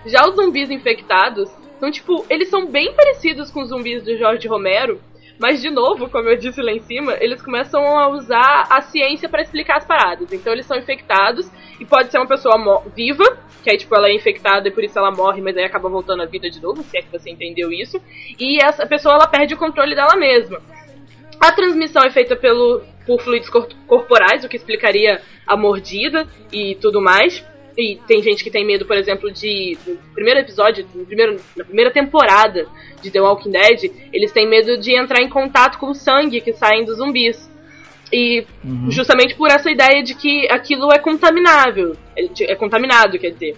[0.07, 4.49] Já os zumbis infectados são tipo, eles são bem parecidos com os zumbis do Jorge
[4.49, 5.01] Romero,
[5.39, 9.28] mas, de novo, como eu disse lá em cima, eles começam a usar a ciência
[9.28, 10.32] pra explicar as paradas.
[10.32, 12.55] Então, eles são infectados e pode ser uma pessoa
[12.95, 13.24] viva,
[13.62, 16.22] que aí, tipo, ela é infectada e por isso ela morre, mas aí acaba voltando
[16.22, 18.01] à vida de novo, se é que você entendeu isso.
[18.39, 20.61] E essa pessoa, ela perde o controle dela mesma.
[21.41, 26.76] A transmissão é feita pelo, por fluidos cor- corporais, o que explicaria a mordida e
[26.76, 27.45] tudo mais.
[27.77, 29.77] E tem gente que tem medo, por exemplo, de.
[29.87, 32.66] No primeiro episódio, no primeiro, na primeira temporada
[33.03, 36.53] de The Walking Dead, eles têm medo de entrar em contato com o sangue que
[36.53, 37.51] saem dos zumbis.
[38.12, 38.47] E
[38.91, 41.97] justamente por essa ideia de que aquilo é contaminável.
[42.16, 43.57] É, contaminado, quer dizer.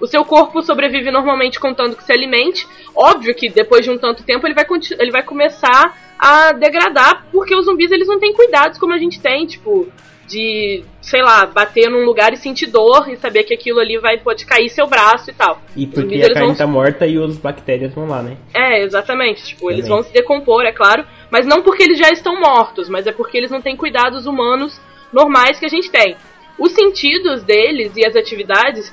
[0.00, 2.68] O seu corpo sobrevive normalmente contando que se alimente.
[2.94, 4.64] Óbvio que depois de um tanto tempo ele vai,
[4.98, 9.20] ele vai começar a degradar, porque os zumbis eles não têm cuidados como a gente
[9.20, 9.88] tem, tipo,
[10.26, 14.18] de, sei lá, bater num lugar e sentir dor e saber que aquilo ali vai
[14.18, 15.60] pode cair seu braço e tal.
[15.76, 18.36] E porque a carne vão tá morta e as bactérias vão lá, né?
[18.52, 19.44] é, exatamente.
[19.44, 23.06] Tipo, eles vão se decompor, é claro, mas não porque eles já estão mortos, mas
[23.06, 24.80] é porque eles não têm cuidados humanos
[25.12, 26.16] normais que a gente tem.
[26.58, 28.92] Os sentidos deles e as atividades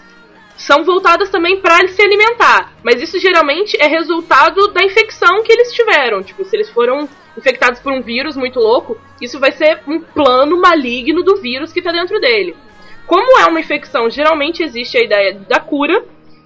[0.55, 5.73] são voltadas também para se alimentar, mas isso geralmente é resultado da infecção que eles
[5.73, 6.21] tiveram.
[6.21, 10.59] Tipo, se eles foram infectados por um vírus muito louco, isso vai ser um plano
[10.61, 12.55] maligno do vírus que tá dentro dele.
[13.07, 16.03] Como é uma infecção, geralmente existe a ideia da cura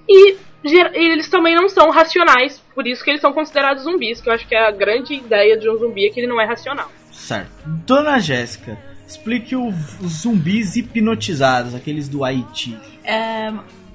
[0.08, 0.80] e e
[1.12, 4.46] eles também não são racionais, por isso que eles são considerados zumbis, que eu acho
[4.48, 6.92] que é a grande ideia de um zumbi é que ele não é racional.
[7.12, 7.52] Certo.
[7.86, 8.78] Dona Jéssica,
[9.08, 12.76] explique o- os zumbis hipnotizados, aqueles do Haiti.
[13.04, 13.54] É,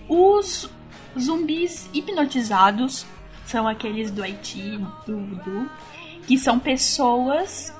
[0.08, 0.70] os
[1.18, 3.04] zumbis hipnotizados
[3.44, 5.66] são aqueles do Haiti, do Voodoo,
[6.26, 7.72] que são pessoas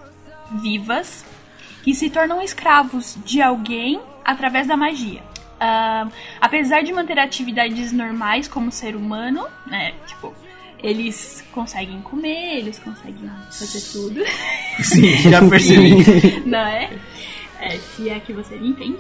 [0.61, 1.25] vivas
[1.83, 5.23] que se tornam escravos de alguém através da magia.
[5.59, 6.09] Ah,
[6.41, 9.95] apesar de manter atividades normais como ser humano, né?
[10.07, 10.35] Tipo,
[10.83, 14.21] eles conseguem comer, eles conseguem fazer tudo.
[14.83, 16.41] Sim, já percebi.
[16.47, 16.91] não é?
[17.61, 18.99] É, se é que você me entende.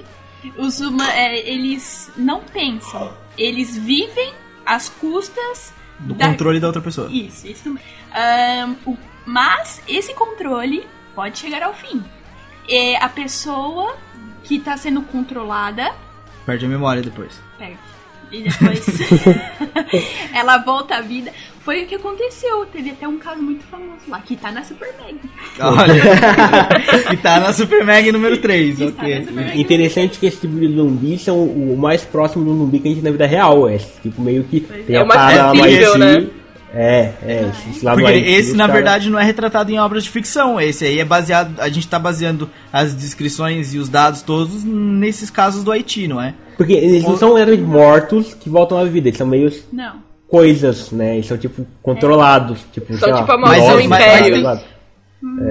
[0.56, 4.32] Os é, eles não pensam, eles vivem
[4.66, 7.08] às custas Do da- controle da outra pessoa.
[7.10, 7.76] Isso, isso.
[8.12, 8.96] Ahn, o-
[9.26, 12.02] mas esse controle pode chegar ao fim.
[12.68, 13.96] É a pessoa
[14.44, 15.92] que está sendo controlada
[16.46, 17.32] Perde a memória depois.
[17.58, 17.78] perde.
[18.32, 18.86] E depois
[20.32, 21.30] ela volta à vida.
[21.64, 22.64] Foi o que aconteceu.
[22.66, 25.18] Teve até um caso muito famoso lá, que tá na Super Meg.
[25.60, 26.02] Olha,
[27.10, 29.20] que tá na Super Mag número 3, Que está na ok.
[29.26, 29.60] Super Meg.
[29.60, 33.02] Interessante que esse tipo de zumbi são o mais próximo do zumbi que a gente
[33.02, 33.68] tem na vida real.
[33.68, 35.98] É tipo meio que tem É a o mais parada mais assim.
[35.98, 36.26] né?
[36.74, 39.78] É, é, esse lá do Porque Haiti, esse, na cara- verdade, não é retratado em
[39.78, 40.58] obras de ficção.
[40.60, 41.60] Esse aí é baseado.
[41.60, 46.20] A gente tá baseando as descrições e os dados todos nesses casos do Haiti, não
[46.20, 46.32] é?
[46.56, 49.96] Porque eles não são exatamente mortos que voltam à vida, eles são meio Não.
[50.28, 51.16] coisas, né?
[51.16, 52.60] Eles são tipo controlados.
[52.72, 54.24] Tipo, São lá, tipo a maldição nozes, do império.
[54.24, 54.64] controlados.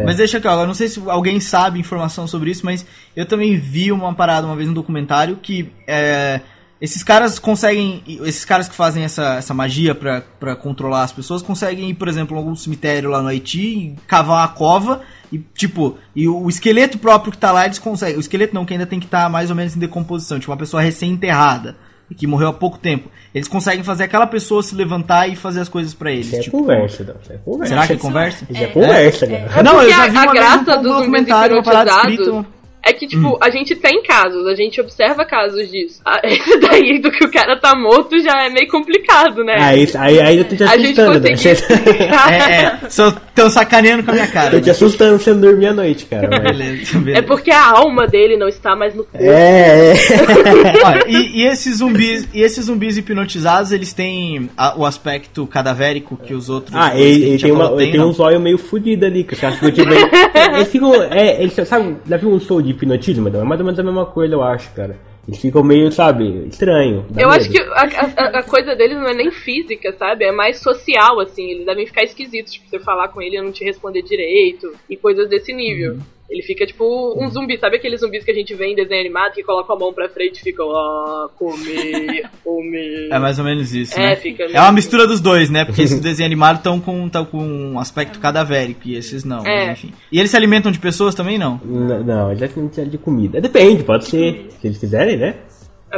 [0.06, 3.26] Mas deixa aqui, ó, eu não sei se alguém sabe informação sobre isso, mas eu
[3.26, 6.42] também vi uma parada uma vez no documentário que é,
[6.82, 11.42] esses caras conseguem, esses caras que fazem essa, essa magia pra, pra controlar as pessoas,
[11.44, 15.02] conseguem ir, por exemplo, em algum cemitério lá no Haiti, e cavar uma cova
[15.32, 18.74] e, tipo, e o esqueleto próprio que tá lá, eles conseguem, o esqueleto não, que
[18.74, 21.76] ainda tem que estar mais ou menos em decomposição, tipo uma pessoa recém-enterrada.
[22.10, 23.10] e Que morreu há pouco tempo.
[23.34, 26.28] Eles conseguem fazer aquela pessoa se levantar e fazer as coisas pra eles.
[26.28, 27.16] Isso é tipo, conversa, não.
[27.22, 27.70] Isso é conversa.
[27.74, 28.46] Será que é conversa?
[28.50, 29.52] Isso é conversa, cara.
[29.56, 32.46] É Não, eu já a- vi a graça dos zumbis documentário, uma parada escrita.
[32.84, 33.38] É que, tipo, Hum.
[33.40, 36.02] a gente tem casos, a gente observa casos disso.
[36.06, 39.56] Ah, Esse daí do que o cara tá morto já é meio complicado, né?
[39.60, 41.30] Ah, isso, aí, aí eu tô te a gente assustando, né?
[41.30, 41.78] conseguiu.
[42.32, 42.80] É, é.
[42.90, 44.52] Só tão sacaneando com a minha cara.
[44.52, 44.72] Tô te né?
[44.72, 46.28] assustando você não dormir à noite, cara.
[46.30, 47.20] mas- Beleza, beleza.
[47.20, 49.24] É porque a alma dele não está mais no corpo.
[49.26, 49.96] É, é.
[50.86, 56.18] Olha, e, e esses zumbis, e esses zumbis hipnotizados, eles têm a- o aspecto cadavérico
[56.18, 56.76] que os outros.
[56.76, 58.10] Ah, ele, ele tem, uma, ele tem não?
[58.10, 60.94] um zóio meio fudido ali, que você acha que tipo, é, eles ficam.
[61.04, 63.28] É, eles, sabe, já viu um de hipnotismo?
[63.30, 64.98] É mais ou menos a mesma coisa, eu acho, cara.
[65.28, 67.06] Eles ficam meio, sabe, estranho.
[67.12, 67.30] Eu medo.
[67.30, 70.26] acho que a, a- a coisa deles não é nem física, sabe?
[70.26, 71.52] É mais social, assim.
[71.52, 74.98] Eles devem ficar esquisitos, tipo, você falar com ele e não te responder direito e
[74.98, 75.94] coisas desse nível.
[75.94, 76.00] Uhum.
[76.32, 76.86] Ele fica tipo
[77.22, 79.80] um zumbi, sabe aqueles zumbis que a gente vê em desenho animado que colocam a
[79.80, 83.10] mão pra frente e ficam, ah, comer, comer.
[83.12, 84.16] É mais ou menos isso, É, né?
[84.16, 85.66] fica É uma mistura dos dois, né?
[85.66, 89.68] Porque esses desenhos animados estão com, tão com um aspecto cadavérico e esses não, É.
[89.68, 89.94] mas enfim.
[90.10, 91.60] E eles se alimentam de pessoas também, não?
[91.66, 93.42] N- Não, eles não tinha de comida.
[93.42, 94.48] Depende, pode ser.
[94.62, 95.36] Se eles quiserem, né?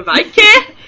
[0.03, 0.41] Vai que!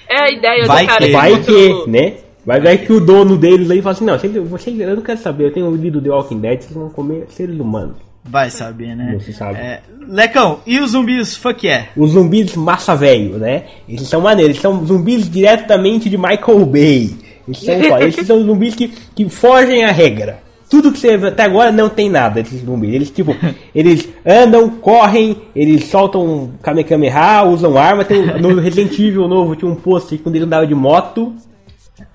[0.09, 1.05] É a ideia Vai do cara.
[1.05, 2.13] que- Vai que, né?
[2.43, 5.19] Vai, vai que o dono deles aí fala assim, não, vocês, vocês, eu não quero
[5.19, 7.97] saber, eu tenho lido The Walking Dead, vocês vão comer seres humanos.
[8.27, 9.11] Vai saber, né?
[9.13, 9.59] Não se sabe.
[9.59, 11.89] É, Lecão, e os zumbis fuck yeah?
[11.95, 13.65] Os zumbis massa velho, né?
[13.87, 17.15] Eles são maneiros, eles são zumbis diretamente de Michael Bay.
[17.47, 17.75] Eles são.
[18.01, 20.39] Eles são zumbis que, que fogem à regra.
[20.67, 22.93] Tudo que você vê até agora não tem nada desses zumbis.
[22.93, 23.35] Eles, tipo,
[23.73, 28.03] eles andam, correm, eles soltam Kamehameha, usam arma.
[28.03, 31.35] Tem, no Resident Evil novo tinha um post quando ele andava de moto.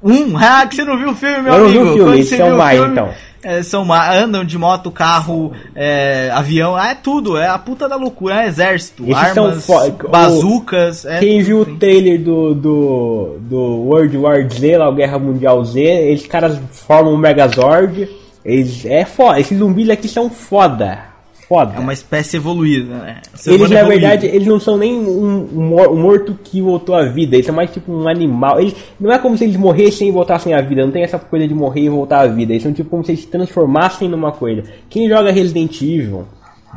[0.03, 0.37] Um?
[0.39, 1.91] Ah, que você não viu o filme, meu Eu não vi amigo.
[1.91, 3.09] o filme, Quando são o mais, filme, então.
[3.43, 7.89] é, são ma- andam de moto, carro, é, avião, ah, é tudo, é a puta
[7.89, 12.19] da loucura, é exército, Esses são armas, o- bazucas, é Quem tudo, viu o trailer
[12.21, 17.19] do, do, do World War Z, lá, o Guerra Mundial Z, esses caras formam um
[17.19, 18.09] Megazord.
[18.43, 21.10] Eles, é foda, esses zumbis aqui são foda.
[21.51, 21.75] Foda.
[21.77, 23.21] É uma espécie evoluída, né?
[23.45, 24.01] Eles, na evoluído.
[24.01, 27.53] verdade, eles não são nem um, um mor- morto que voltou à vida, eles são
[27.55, 28.61] mais tipo um animal.
[28.61, 31.49] Eles, não é como se eles morressem e voltassem à vida, não tem essa coisa
[31.49, 32.53] de morrer e voltar à vida.
[32.53, 34.63] Eles são tipo como se eles se transformassem numa coisa.
[34.89, 36.25] Quem joga Resident Evil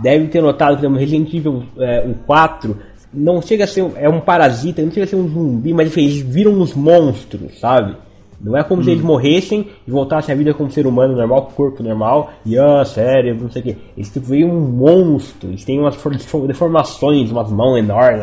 [0.02, 2.76] deve ter notado que Resident Evil é, o 4
[3.14, 3.84] não chega a ser.
[3.84, 6.74] um- É um parasita, não chega a ser um zumbi, mas enfim, eles viram uns
[6.74, 7.96] monstros, sabe?
[8.44, 11.52] Não é como se eles morressem e voltassem à vida como ser humano normal, com
[11.54, 13.78] corpo normal, e ah, cérebro, não sei o que.
[13.96, 18.22] Eles tipo, veem um monstro, eles têm umas for- deformações, umas mãos enormes,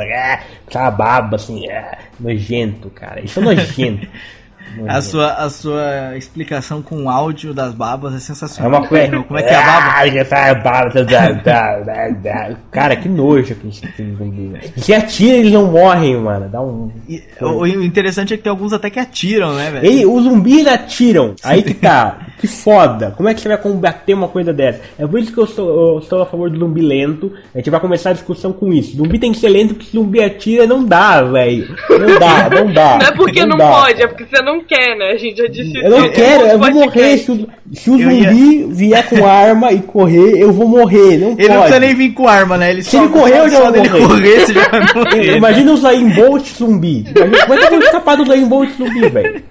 [0.75, 3.18] ah, baba assim, ah, nojento, cara.
[3.21, 4.07] Eles são nojentos.
[4.89, 8.71] A sua, a sua explicação com o áudio das babas é É sensacional.
[8.81, 9.23] uma coisa.
[9.23, 9.93] Como é que é a baba?
[9.97, 10.55] Ah, tá a
[11.85, 12.57] tá, tá.
[12.71, 14.49] Cara, que nojo aquele aquele zumbi.
[14.49, 14.73] velho.
[14.77, 16.49] Se atira, eles não morrem, mano.
[16.49, 16.91] Dá um.
[17.09, 19.87] E, o, o interessante é que tem alguns até que atiram, né, velho?
[19.87, 21.35] Ele, os zumbis atiram.
[21.43, 22.18] Aí que tá.
[22.41, 23.12] Que foda.
[23.16, 24.80] Como é que você vai combater uma coisa dessa?
[24.99, 27.30] É por isso que eu sou, eu sou a favor do zumbi lento.
[27.55, 28.97] A gente vai começar a discussão com isso.
[28.97, 31.68] Zumbi tem que ser lento porque zumbi atira não dá, velho.
[31.91, 32.99] Não dá, não dá.
[32.99, 33.70] Não é porque não, dá.
[33.70, 35.11] pode, é porque você não quer, né?
[35.11, 37.18] A gente já disse Eu não isso quero, eu vou morrer.
[37.18, 41.18] Se o, se o Eu ia- zumbi vier com arma e correr, eu vou morrer.
[41.18, 41.49] Não Ele pode.
[41.49, 42.70] não precisa nem vir com arma, né?
[42.70, 43.88] Ele Se ele correr, eu já vou morrer.
[44.01, 45.36] correr, você já vai morrer.
[45.36, 47.05] Imagina o Zayn Bolt zumbi.
[47.14, 49.43] Imagina, como é que eu vou escapar do Zayn Bolt zumbi, velho?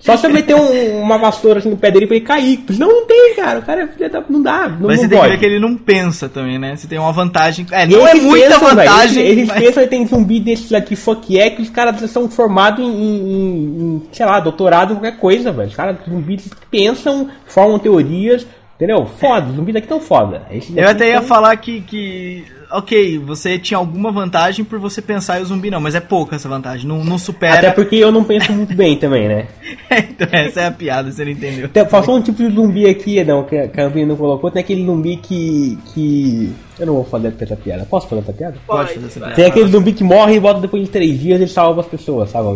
[0.00, 2.60] Só se eu meter um- uma vassoura assim no pé dele pra ele cair.
[2.78, 3.58] Não, não tem, cara.
[3.58, 4.22] O cara é da...
[4.28, 4.68] Não dá.
[4.68, 6.76] Não, Mas você não tem que ver que ele não pensa também, né?
[6.76, 7.66] Você tem uma vantagem.
[7.72, 9.22] É, não é eles muita pensam, vantagem.
[9.24, 12.28] eles eles mas- pensam que tem zumbi desses aqui, fuck é, que os caras são
[12.30, 15.68] formados em, em- em, sei lá, doutorado em qualquer coisa, velho.
[15.68, 18.46] Os caras zumbis pensam, formam teorias,
[18.78, 19.04] entendeu?
[19.06, 20.42] Foda, os zumbis daqui tão foda.
[20.50, 22.44] Esses Eu daqui até ia tão- falar que, que.
[22.70, 26.36] Ok, você tinha alguma vantagem por você pensar e o zumbi não, mas é pouca
[26.36, 26.86] essa vantagem.
[26.86, 27.54] Não, não supera.
[27.56, 29.46] Até porque eu não penso muito bem também, né?
[29.90, 31.70] então, essa é a piada, você não entendeu.
[31.88, 34.50] Faltou um tipo de zumbi aqui, não, que a Campinha não colocou.
[34.50, 35.78] Tem aquele zumbi que.
[35.94, 36.52] que.
[36.78, 37.86] Eu não vou fazer essa piada.
[37.88, 38.56] Posso fazer essa piada?
[38.66, 39.34] Pode fazer essa piada.
[39.34, 42.30] Tem aquele zumbi que morre e volta depois de três dias e salva as pessoas,
[42.30, 42.48] sabe?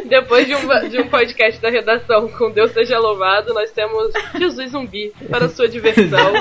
[0.08, 4.70] Depois de um, de um podcast da redação com Deus seja louvado, nós temos Jesus
[4.72, 6.32] Zumbi para sua diversão.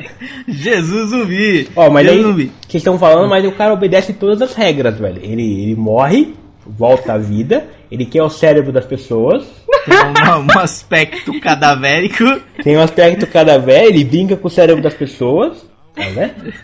[0.48, 1.68] Jesus zumbi!
[1.76, 2.52] Ó, mas aí, Jesus zumbi.
[2.68, 5.20] vocês estão falando, mas o cara obedece todas as regras, velho.
[5.22, 6.34] Ele, ele morre,
[6.66, 9.44] volta à vida, ele quer o cérebro das pessoas,
[9.84, 12.24] Tem um, um aspecto cadavérico.
[12.62, 15.67] tem um aspecto cadáver, ele brinca com o cérebro das pessoas,
[15.98, 16.54] tá vendo?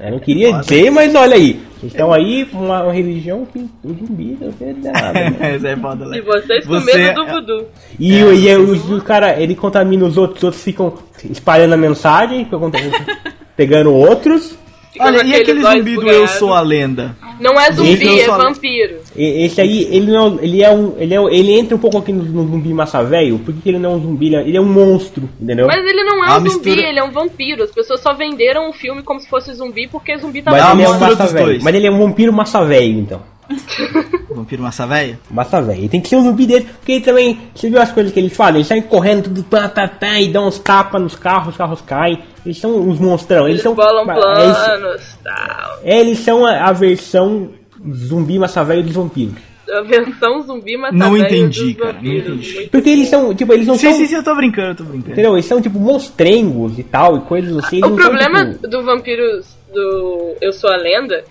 [0.00, 1.60] Eu não queria dizer, mas olha aí.
[1.78, 4.52] Vocês estão aí com uma, uma religião que o zumbi não
[4.92, 5.12] nada.
[5.12, 5.36] né?
[5.56, 6.24] Essa é foda, E Léo.
[6.24, 7.66] vocês com Você- medo do voodoo.
[7.98, 10.94] E, o- e o, o cara, ele contamina os outros, os outros ficam
[11.30, 12.46] espalhando a mensagem,
[13.56, 14.56] pegando outros.
[14.92, 16.26] Fica Olha, e aquele zumbi do Eu.
[16.28, 17.16] Sou a Lenda?
[17.40, 18.96] Não é Esse zumbi, eu é só- vampiro.
[19.16, 22.12] Esse aí, ele não, ele é um, ele é, um- ele entra um pouco aqui
[22.12, 24.60] no, no zumbi massa velho, porque ele não é um zumbi, ele é, ele é
[24.60, 25.66] um monstro, entendeu?
[25.66, 27.62] Mas ele não é A um zumbi, mistura- ele é um vampiro.
[27.64, 30.64] As pessoas só venderam o filme como se fosse zumbi porque zumbi tá Mas É
[30.64, 31.58] uma ele é um massa velho.
[31.62, 33.22] Mas ele é um vampiro massa velho, então.
[34.30, 35.18] Vampiro massa velha?
[35.30, 35.80] Massa velho.
[35.80, 37.38] Ele tem que ser um zumbi dele, porque ele também.
[37.54, 38.56] Você viu as coisas que eles fazem?
[38.56, 41.80] Eles saem correndo tudo pá, tá, tá, e dão uns tapas nos carros, os carros
[41.82, 42.18] caem.
[42.44, 43.46] Eles são uns monstrão.
[43.48, 43.74] Eles, Eles são.
[43.74, 44.14] bolam é,
[44.44, 45.78] eles- planos, tal.
[45.82, 47.50] eles são a, a versão
[47.94, 49.34] zumbi massa velho dos vampiros.
[49.70, 52.68] A versão zumbi mata Não entendi, cara, não entendi.
[52.70, 53.96] Porque eles são, tipo, eles não Sim, são.
[53.98, 55.12] sim, sim, eu tô brincando, eu tô brincando.
[55.12, 55.32] Entendeu?
[55.34, 57.78] Eles são tipo monstrengos e tal, e coisas assim.
[57.78, 61.24] O não são, problema tipo, do vampiros do Eu Sou a Lenda,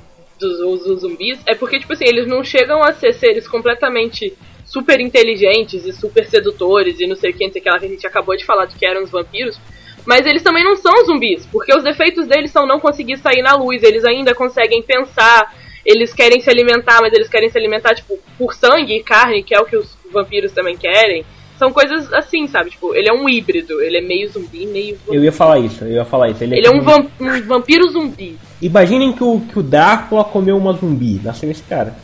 [0.44, 4.34] dos- dos zumbis, é porque, tipo assim, eles não chegam a ser seres completamente
[4.66, 7.80] super inteligentes e super sedutores e não sei o que, não sei o que lá
[7.80, 9.60] que a gente acabou de falar de que eram os vampiros.
[10.06, 13.56] Mas eles também não são zumbis, porque os defeitos deles são não conseguir sair na
[13.56, 15.54] luz, eles ainda conseguem pensar,
[15.86, 19.56] eles querem se alimentar, mas eles querem se alimentar, tipo, por sangue e carne, que
[19.56, 21.26] é o que os vampiros também querem.
[21.58, 22.72] São coisas assim, sabe?
[22.72, 25.16] Tipo, ele é um híbrido, ele é meio zumbi, meio vampiro.
[25.16, 26.44] Eu ia falar isso, eu ia falar isso.
[26.44, 28.38] Ele é um, tipo- vam- um vampiro zumbi.
[28.62, 31.96] Imaginem que o, que o Drácula comeu uma zumbi, nasceu esse cara.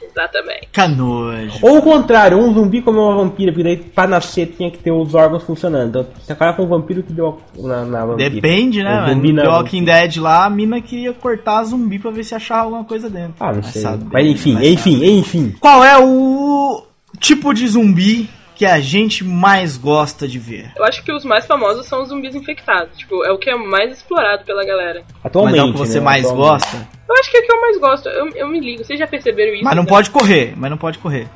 [0.00, 0.68] Exatamente.
[0.72, 1.58] Canojo.
[1.60, 4.92] Ou o contrário, um zumbi comeu uma vampira, porque daí pra nascer tinha que ter
[4.92, 5.88] os órgãos funcionando.
[5.88, 8.30] Então você acaba com um vampiro que deu na, na vampira.
[8.30, 9.14] Depende, né, O mano?
[9.14, 12.32] zumbi No na The Walking Dead lá, a mina queria cortar zumbi pra ver se
[12.34, 13.34] achava alguma coisa dentro.
[13.40, 13.82] Ah, não Vai sei.
[13.82, 15.10] saber, Mas enfim, enfim, saber.
[15.10, 15.54] enfim.
[15.58, 16.84] Qual é o
[17.18, 20.72] tipo de zumbi que a gente mais gosta de ver?
[20.76, 22.96] Eu acho que os mais famosos são os zumbis infectados.
[22.96, 25.02] Tipo, é o que é mais explorado pela galera.
[25.22, 25.56] Atualmente.
[25.56, 26.62] Mas é o que você né, mais atualmente.
[26.62, 26.88] gosta?
[27.08, 28.08] Eu acho que é o que eu mais gosto.
[28.08, 28.84] Eu, eu me ligo.
[28.84, 29.64] Vocês já perceberam isso?
[29.64, 29.88] Mas não né?
[29.88, 31.26] pode correr, mas não pode correr.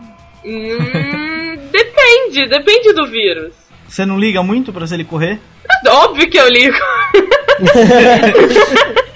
[0.45, 3.53] Hum, depende, depende do vírus.
[3.89, 5.41] Você não liga muito pra se ele correr?
[5.87, 6.77] Óbvio que eu ligo.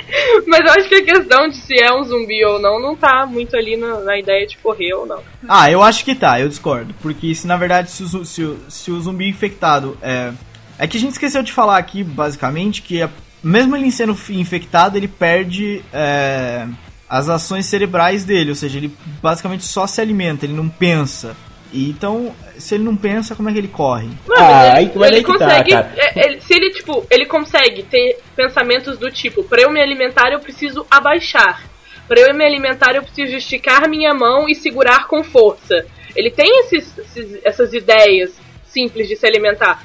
[0.49, 3.27] Mas eu acho que a questão de se é um zumbi ou não não tá
[3.27, 5.23] muito ali na, na ideia de correr ou não.
[5.49, 6.95] Ah, eu acho que tá, eu discordo.
[7.03, 10.33] Porque se na verdade se o, se o, se o zumbi infectado é.
[10.79, 13.11] É que a gente esqueceu de falar aqui, basicamente, que a-
[13.45, 16.67] mesmo ele sendo infectado, ele perde é,
[17.09, 18.51] as ações cerebrais dele.
[18.51, 21.37] Ou seja, ele basicamente só se alimenta, ele não pensa.
[21.73, 24.09] E então, se ele não pensa, como é que ele corre?
[24.29, 25.71] Não, Ah, aí- ele, ele aí que tá, consegue.
[25.71, 25.93] cara.
[25.97, 30.33] é, ele- se ele, tipo, ele consegue ter pensamentos do tipo, pra eu me alimentar
[30.33, 31.63] eu preciso abaixar.
[32.07, 35.87] Pra eu me alimentar eu preciso esticar minha mão e segurar com força.
[36.15, 38.33] Ele tem esses, esses- essas ideias
[38.67, 39.83] simples de se alimentar.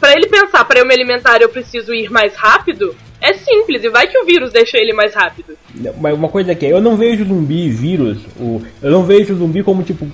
[0.00, 3.88] Pra ele pensar, pra eu me alimentar eu preciso ir mais rápido, é simples, e
[3.88, 5.56] vai que o vírus deixa ele mais rápido.
[6.00, 9.36] Mas uma coisa que é, eu não vejo zumbi, vírus, o, eu não vejo o
[9.38, 10.10] zumbi como, tipo,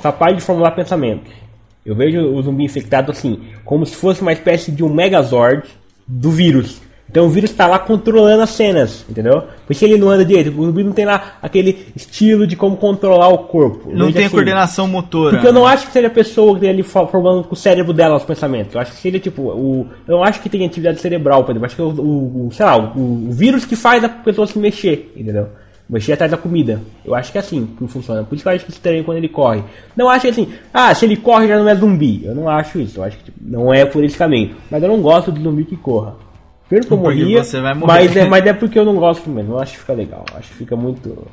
[0.00, 1.32] capaz de formular pensamentos.
[1.84, 5.62] Eu vejo o zumbi infectado assim, como se fosse uma espécie de um megazord
[6.06, 6.80] do vírus.
[7.08, 9.42] Então o vírus tá lá controlando as cenas, entendeu?
[9.66, 13.28] Porque ele não anda direito, o zumbi não tem lá aquele estilo de como controlar
[13.30, 13.90] o corpo.
[13.90, 14.34] Eu Não tem assim.
[14.36, 15.32] coordenação motora.
[15.32, 17.56] Porque eu não acho que seja a pessoa que tem ali fo- formando com o
[17.56, 18.74] cérebro dela os pensamentos.
[18.76, 19.42] Eu acho que seria tipo.
[19.42, 21.66] O, eu não acho que tem atividade cerebral, por exemplo.
[21.66, 24.46] Acho que é o, o, o- sei lá, o, o vírus que faz a pessoa
[24.46, 25.48] se mexer, entendeu?
[25.92, 26.80] Mexer atrás da comida.
[27.04, 28.22] Eu acho que é assim que funciona.
[28.22, 29.64] Por isso que eu acho que estranho quando ele corre.
[29.96, 32.24] Não acho que assim, ah, se ele corre já não é zumbi.
[32.24, 33.00] Eu não acho isso.
[33.00, 34.54] Eu acho que tipo, não é por esse caminho.
[34.70, 36.14] Mas eu não gosto de zumbi que corra.
[36.68, 37.86] Pelo que eu morria, você vai morrer.
[37.92, 39.54] mas é, mas é porque eu não gosto mesmo.
[39.54, 40.24] Eu acho que fica legal.
[40.30, 41.26] Eu acho que fica muito.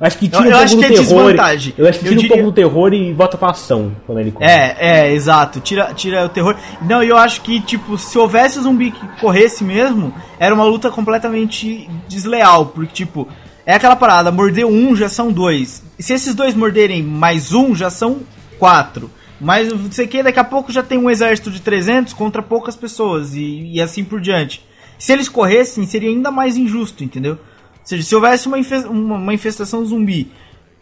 [0.00, 1.34] Acho que tira Eu- um pouco do é terror.
[1.76, 4.20] Eu acho que Eu tira um diria- pouco do terror e volta pra ação quando
[4.20, 4.48] ele corre.
[4.48, 5.58] É, é, exato.
[5.60, 6.56] Tira, tira o terror.
[6.80, 11.90] Não, eu acho que, tipo, se houvesse zumbi que corresse mesmo, era uma luta completamente
[12.08, 12.66] desleal.
[12.66, 13.26] Porque, tipo,
[13.68, 15.82] é aquela parada, morder um já são dois.
[15.98, 18.20] Se esses dois morderem mais um, já são
[18.58, 19.10] quatro.
[19.38, 22.74] Mas não sei que, daqui a pouco já tem um exército de 300 contra poucas
[22.74, 23.34] pessoas.
[23.34, 24.64] E, e assim por diante.
[24.98, 27.32] Se eles corressem, seria ainda mais injusto, entendeu?
[27.32, 27.38] Ou
[27.84, 28.56] seja, se houvesse uma,
[28.88, 30.32] uma, infestação zumbi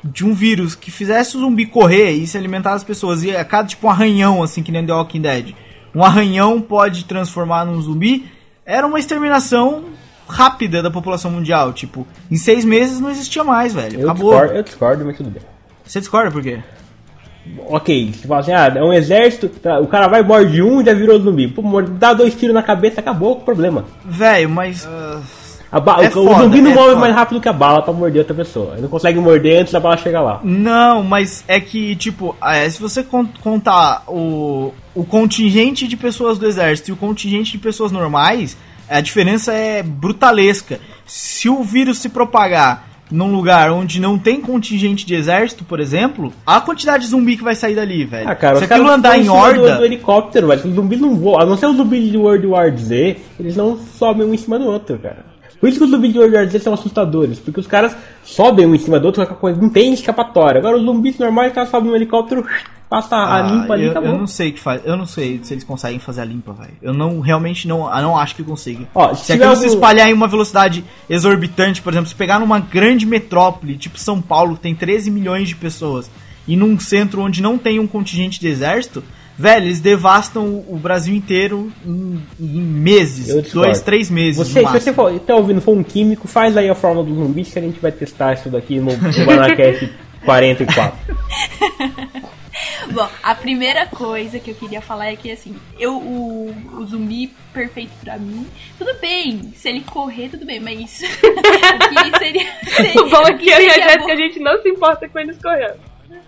[0.04, 3.44] de um vírus que fizesse o zumbi correr e se alimentar das pessoas, e a
[3.44, 5.56] cada tipo um arranhão, assim, que nem The Walking Dead,
[5.92, 8.26] um arranhão pode transformar num zumbi,
[8.64, 9.86] era uma exterminação
[10.28, 11.72] rápida da população mundial.
[11.72, 14.00] Tipo, em seis meses não existia mais, velho.
[14.00, 14.30] Eu Acabou.
[14.32, 15.42] discordo, eu discordo, mas tudo bem.
[15.84, 16.58] Você discorda por quê?
[17.68, 20.84] Ok, você fala assim, ah, é um exército, tá, o cara vai, morde um e
[20.84, 21.46] já virou zumbi.
[21.46, 23.84] Pô, dá dois tiros na cabeça, acabou o problema.
[24.04, 24.84] Velho, mas.
[24.84, 25.20] ah,
[25.70, 26.96] A ba- É o, foda, o zumbi não é move foda.
[27.00, 28.72] mais rápido que a bala pra morder outra pessoa.
[28.72, 30.40] Ele não consegue morder antes da bala chegar lá.
[30.42, 36.38] Não, mas é que, tipo, é, se você con- contar o, o contingente de pessoas
[36.38, 38.56] do exército e o contingente de pessoas normais,
[38.88, 40.78] a diferença é brutalesca.
[41.06, 46.32] Se o vírus se propagar num lugar onde não tem contingente de exército, por exemplo,
[46.44, 48.28] a quantidade de zumbi que vai sair dali, velho.
[48.28, 49.76] Ah, cara, se aquilo andar em cima do- horda.
[49.76, 51.40] Do, helicóptero, mas os zumbis não voam.
[51.40, 54.58] A não ser os zumbis de World War Z, eles não sobem um em cima
[54.58, 55.24] do outro, cara.
[55.60, 58.78] Por isso que os zumbis de World são assustadores, porque os caras sobem um em
[58.78, 59.26] cima do outro,
[59.60, 60.58] não tem escapatória.
[60.58, 62.44] Agora os zumbis normais, os caras sobem um helicóptero,
[62.88, 64.10] passa a Ah, limpa ali e eu, acabou.
[64.10, 64.80] eu não sei que faz.
[64.84, 66.74] Eu não sei se eles conseguem fazer a limpa, velho.
[66.80, 68.86] Eu não realmente não, eu não acho que consiga.
[68.94, 72.38] Ó, se se aquilo se algum- espalhar em uma velocidade exorbitante, por exemplo, se pegar
[72.38, 76.10] numa grande metrópole, tipo São Paulo, que tem 13 milhões de pessoas,
[76.46, 79.02] e num centro onde não tem um contingente de exército,
[79.38, 84.36] velho, eles devastam o Brasil inteiro em, em meses, dois, três meses.
[84.36, 87.16] Você, no se você for, tá ouvindo, for um químico, faz aí a fórmula dos
[87.16, 89.92] zumbis que a gente vai testar isso daqui no, no Banacast
[90.24, 91.16] 44.
[92.90, 97.34] Bom, a primeira coisa que eu queria falar é que assim, eu o, o zumbi
[97.52, 98.46] perfeito pra mim,
[98.78, 103.34] tudo bem, se ele correr, tudo bem, mas o que seria, seria O bom é
[103.34, 105.80] que eu e a Jéssica, a gente não se importa com eles correndo.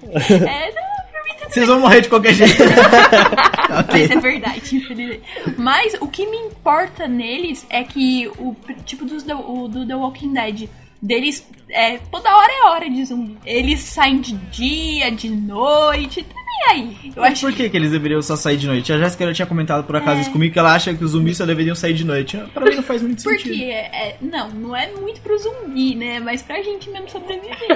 [0.03, 1.08] É, não,
[1.49, 2.63] Vocês vão morrer de qualquer jeito.
[2.63, 4.01] ok.
[4.01, 5.23] Mas é verdade, infelizmente.
[5.57, 9.17] Mas o que me importa neles é que o tipo do,
[9.51, 10.69] o do The Walking Dead,
[11.01, 13.37] deles é toda hora é hora de zumbi.
[13.45, 16.97] Eles saem de dia, de noite, tá nem aí.
[17.15, 18.93] Eu Mas acho por que, que eles deveriam só sair de noite?
[18.93, 21.37] A Jéssica já tinha comentado por acaso isso comigo que ela acha que os zumbis
[21.37, 22.37] só deveriam sair de noite.
[22.55, 23.49] Pra mim não faz muito sentido.
[23.51, 26.19] Porque, é, não, não é muito pro zumbi, né?
[26.21, 27.57] Mas pra gente mesmo sobreviver.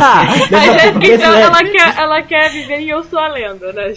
[0.00, 3.28] Ah, A nessa, Jéssica, nesse- então, ela quer, ela quer viver e eu sou a
[3.28, 3.92] lenda, né?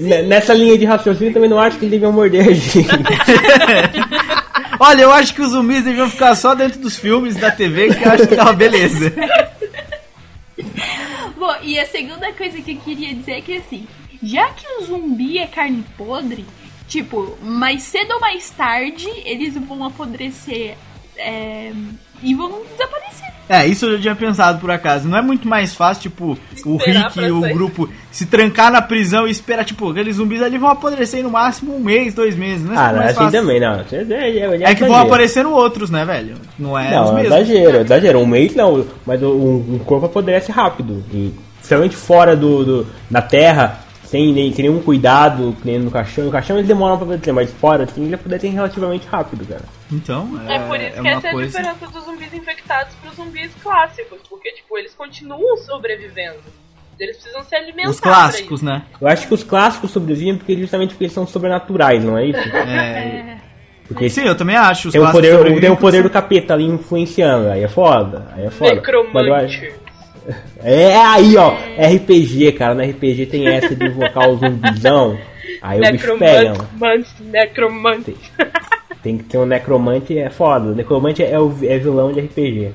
[0.00, 2.86] ne- nessa linha de raciocínio, também não acho que eles deviam morder a gente.
[4.84, 8.04] Olha, eu acho que os zumbis deviam ficar só dentro dos filmes da TV, que
[8.04, 9.14] eu acho que tava beleza.
[11.38, 13.86] Bom, e a segunda coisa que eu queria dizer é que assim,
[14.20, 16.44] já que o zumbi é carne podre,
[16.88, 20.76] tipo, mais cedo ou mais tarde eles vão apodrecer
[21.16, 21.72] é,
[22.22, 23.12] e vão desaparecer.
[23.48, 25.06] É, isso eu já tinha pensado por acaso.
[25.08, 27.52] Não é muito mais fácil, tipo, o Esperar Rick e o sair.
[27.52, 31.76] grupo se trancar na prisão e esperar, tipo, aqueles zumbis ali vão apodrecer no máximo
[31.76, 32.64] um mês, dois meses.
[32.64, 33.40] Não é Ah, não é assim fácil.
[33.40, 33.74] também, não.
[33.74, 36.34] É, é, é, É que vão aparecendo outros, né, velho?
[36.58, 37.38] Não é os Não, é mesmos.
[37.38, 38.18] exagero, é exagero.
[38.20, 41.04] Um mês não, mas o- um, um corpo apodrece rápido.
[41.12, 43.80] E, principalmente fora do, do- da terra,
[44.12, 46.26] sem, nem, sem nenhum cuidado, que nem no caixão.
[46.26, 49.62] No caixão eles demoram pra apodrecer, mas fora, assim, ele apodrece relativamente rápido, cara.
[49.90, 53.16] Então, é, É por isso é que essa é a diferença dos zumbis infectados pros
[53.16, 54.18] zumbis clássicos.
[54.28, 56.40] Porque, tipo, eles continuam sobrevivendo.
[57.00, 57.88] Eles precisam se alimentar.
[57.88, 58.64] Os pra clássicos, isso.
[58.66, 58.82] né?
[59.00, 62.38] Eu acho que os clássicos sobrevivem porque justamente porque eles são sobrenaturais, não é isso?
[62.54, 63.38] É,
[63.88, 64.88] Porque Sim, eu também acho.
[64.88, 68.28] Os tem o clássicos poder, tem o poder do capeta ali influenciando, aí é foda,
[68.36, 68.74] aí é foda.
[69.12, 69.91] Mas eu acho- Necromancer.
[70.62, 75.18] É aí, ó, RPG, cara, no RPG tem essa de invocar o zumbizão,
[75.60, 76.50] aí o bicho pega.
[76.52, 77.10] Necromante.
[77.22, 78.16] Necromante.
[79.02, 80.70] Tem que ter um necromante, é foda.
[80.70, 82.70] O necromante é, o, é vilão de RPG.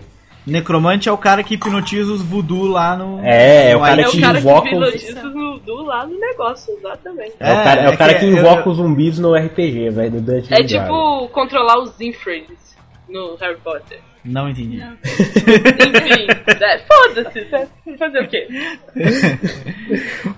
[0.45, 3.19] Necromante é o cara que hipnotiza os voodoo lá no.
[3.23, 4.17] É, é no o cara É Haiti.
[4.17, 7.33] o cara invoca que os- do lá no negócio, exatamente.
[7.39, 9.35] É, o cara, é É, o cara que que, eu- invoca eu- os zumbis no
[9.35, 12.75] RPG, velho, do Dungeons É tipo controlar os Infrays
[13.09, 13.99] no Harry Potter.
[14.27, 14.77] Não entendi.
[14.77, 17.67] Enfim, é, foda-se, né?
[17.97, 18.47] fazer o quê?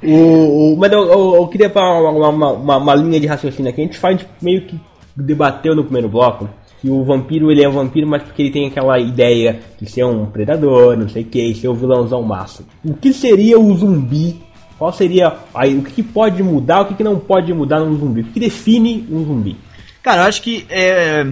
[0.03, 3.71] O, o- mas eu, eu- eu queria falar uma, uma, uma, uma linha de raciocínio
[3.71, 3.81] aqui.
[3.81, 4.79] A gente faz meio que
[5.15, 6.49] debateu no primeiro bloco
[6.81, 10.05] que o vampiro ele é um vampiro, mas porque ele tem aquela ideia de ser
[10.05, 12.67] um predador, não sei o que, ser o vilãozão máximo.
[12.85, 14.39] O que seria o zumbi?
[14.77, 17.97] Qual seria aí, o que que pode mudar, o que, que não pode mudar num
[17.97, 18.21] zumbi?
[18.21, 19.57] O que define um zumbi?
[20.01, 21.25] Cara, eu acho que é,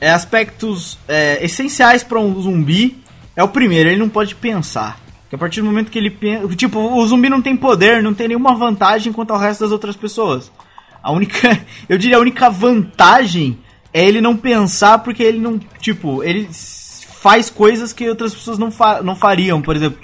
[0.00, 3.02] é aspectos é, essenciais pra um zumbi
[3.36, 4.98] é o primeiro, ele não pode pensar.
[5.22, 6.48] Porque a partir do momento que ele pensa.
[6.56, 9.94] Tipo, o zumbi não tem poder, não tem nenhuma vantagem quanto ao resto das outras
[9.94, 10.50] pessoas.
[11.02, 11.60] A única.
[11.88, 13.58] Eu diria a única vantagem
[13.92, 15.58] é ele não pensar porque ele não.
[15.78, 19.98] Tipo, ele faz coisas que outras pessoas não, fa não fariam, por exemplo.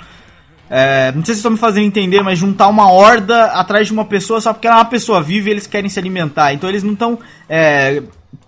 [0.69, 4.05] É, não sei se estão me fazendo entender, mas juntar uma horda atrás de uma
[4.05, 6.53] pessoa só porque ela é uma pessoa viva e eles querem se alimentar.
[6.53, 7.19] Então eles não estão
[7.49, 8.03] é,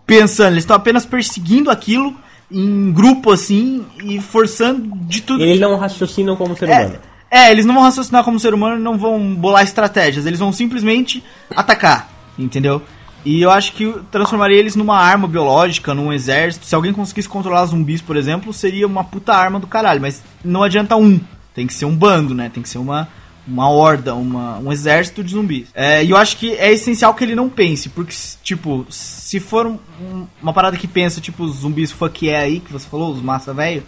[0.08, 2.12] pensando, eles estão apenas perseguindo aquilo
[2.50, 5.44] em grupo assim e forçando de tudo.
[5.44, 6.98] Eles não raciocinam como ser É, humano.
[7.30, 10.50] é, eles não vão raciocinar como ser humano e não vão bolar estratégias, eles vão
[10.50, 11.22] simplesmente
[11.54, 12.82] atacar, entendeu?
[13.24, 16.64] E eu acho que transformaria eles numa arma biológica, num exército.
[16.64, 20.00] Se alguém conseguisse controlar zumbis, por exemplo, seria uma puta arma do caralho.
[20.00, 21.20] Mas não adianta um.
[21.52, 22.48] Tem que ser um bando, né?
[22.48, 23.08] Tem que ser uma,
[23.48, 25.68] uma horda, uma, um exército de zumbis.
[25.74, 27.88] É, e eu acho que é essencial que ele não pense.
[27.88, 32.38] Porque, tipo, se for um- um- uma parada que pensa, tipo, os zumbis fuck é
[32.38, 33.82] aí, que você falou, os massa velho.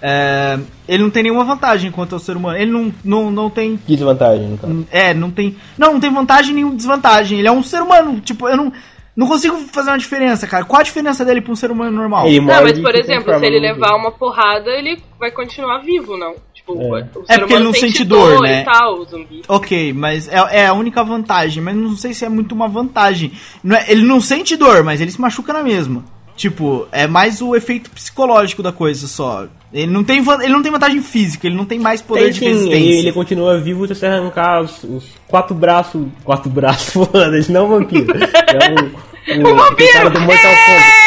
[0.00, 2.56] é, ele não tem nenhuma vantagem quanto ao ser humano.
[2.56, 4.86] Ele não, não, não tem Que desvantagem, no caso.
[4.92, 5.56] é, não tem.
[5.76, 7.38] Não, não tem vantagem nem desvantagem.
[7.40, 8.20] Ele é um ser humano.
[8.20, 8.72] Tipo, eu não.
[9.16, 10.64] Não consigo fazer uma diferença, cara.
[10.64, 12.28] Qual a diferença dele pra um ser humano normal?
[12.28, 16.36] Ele Não, mas por exemplo, se ele levar uma porrada, ele vai continuar vivo, não?
[16.74, 17.00] Tipo, É.
[17.16, 18.62] o É ser porque ele não sente sente dor, né?
[18.62, 19.42] e tal, o zumbi.
[19.48, 21.62] Ok, mas é, é a única vantagem.
[21.62, 23.32] Mas não sei se é muito uma vantagem.
[23.62, 26.04] Não é- ele não sente dor, mas ele se machuca na mesma.
[26.36, 29.46] Tipo, é mais o efeito psicológico da coisa só.
[29.72, 32.38] Ele não tem, ele não tem vantagem física, ele não tem mais poder Tem de
[32.38, 32.76] sim, resistência.
[32.76, 36.06] ele, ele continua vivo se você arrancar os, os quatro braços.
[36.24, 38.06] Quatro braços, foda-se, não vampiro.
[38.16, 40.97] É um, um, aquele cara do Mortal Kombat.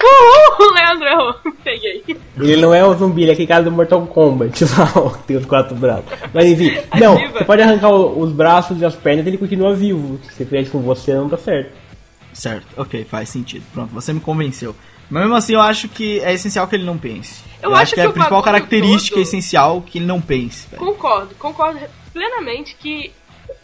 [0.00, 0.62] É!
[0.62, 1.34] Uhul, Leandro errou.
[1.64, 2.02] Peguei.
[2.38, 5.22] Ele não é um zumbi, ele é aquele cara do Mortal Kombat lá, ó, que
[5.24, 6.04] tem os quatro braços.
[6.32, 7.38] Mas enfim, não, Viva.
[7.38, 10.18] você pode arrancar o- os braços e as pernas ele continua vivo.
[10.24, 11.72] Se você fez com você, não tá certo.
[12.32, 13.64] Certo, ok, faz sentido.
[13.72, 14.74] Pronto, você me convenceu.
[15.08, 17.42] Mas mesmo assim, eu acho que é essencial que ele não pense.
[17.62, 20.20] Eu acho, acho que, é que a o principal característica todo- essencial que ele não
[20.20, 20.66] pense.
[20.68, 20.82] velho.
[20.84, 21.78] Concordo, concordo
[22.12, 23.12] plenamente que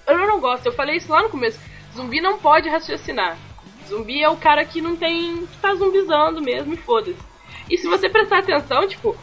[0.06, 0.66] eu não gosto.
[0.66, 1.58] Eu falei isso lá no começo.
[1.96, 3.36] Zumbi não pode raciocinar.
[3.90, 5.46] Zumbi é o cara que não tem.
[5.46, 7.16] que tá zumbizando mesmo e foda-se.
[7.68, 9.16] E se você prestar atenção, tipo,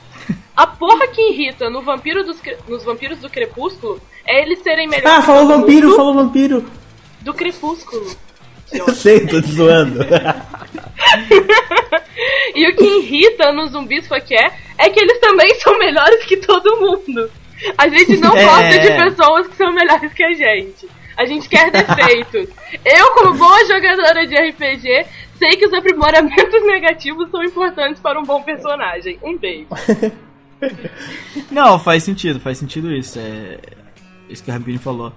[0.55, 2.37] a porra que irrita no vampiro dos,
[2.67, 6.65] nos vampiros do crepúsculo é eles serem melhores Ah, falou vampiro, falou vampiro.
[7.21, 8.05] do crepúsculo.
[8.71, 9.99] Eu sei, tô te zoando.
[12.55, 16.23] E o que irrita nos zumbis foi que é, é que eles também são melhores
[16.25, 17.29] que todo mundo.
[17.77, 18.43] A gente não É.
[18.45, 20.87] gosta de pessoas que são melhores que a gente.
[21.17, 22.47] A gente quer defeitos.
[22.85, 25.05] Eu, como boa jogadora de RPG,
[25.35, 29.17] sei que os aprimoramentos negativos são importantes para um bom personagem.
[29.23, 29.67] Um beijo.
[31.51, 33.17] Não, faz sentido, faz sentido isso.
[33.19, 33.57] É
[34.29, 35.11] isso que o Rapini falou.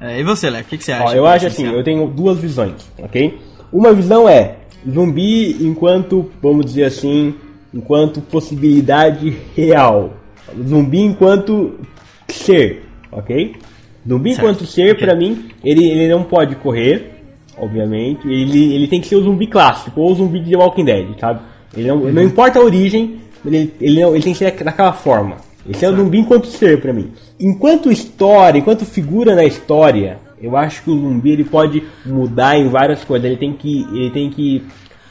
[0.00, 1.04] É, e você, Léo, o que, que você acha?
[1.04, 3.38] Ó, eu acho assim, eu tenho duas visões, ok?
[3.72, 4.56] Uma visão é
[4.88, 7.34] zumbi enquanto, vamos dizer assim,
[7.72, 10.14] enquanto possibilidade real.
[10.68, 11.78] Zumbi enquanto
[12.28, 13.56] ser, ok?
[14.06, 15.06] Zumbi Certo, enquanto ser, ok.
[15.06, 17.12] pra mim, ele, ele não pode correr,
[17.56, 18.26] obviamente.
[18.28, 21.06] Ele, ele tem que ser o zumbi clássico, ou o zumbi de The Walking Dead,
[21.18, 21.40] sabe?
[21.76, 22.12] Ele não, Uhum.
[22.12, 25.36] não importa a origem, ele, ele, não- ele tem que ser daquela forma.
[25.68, 27.10] Esse é o zumbi enquanto ser pra mim.
[27.40, 32.68] Enquanto história, enquanto figura na história, eu acho que o zumbi ele pode mudar em
[32.68, 33.24] várias coisas.
[33.26, 34.62] Ele tem que, ele tem que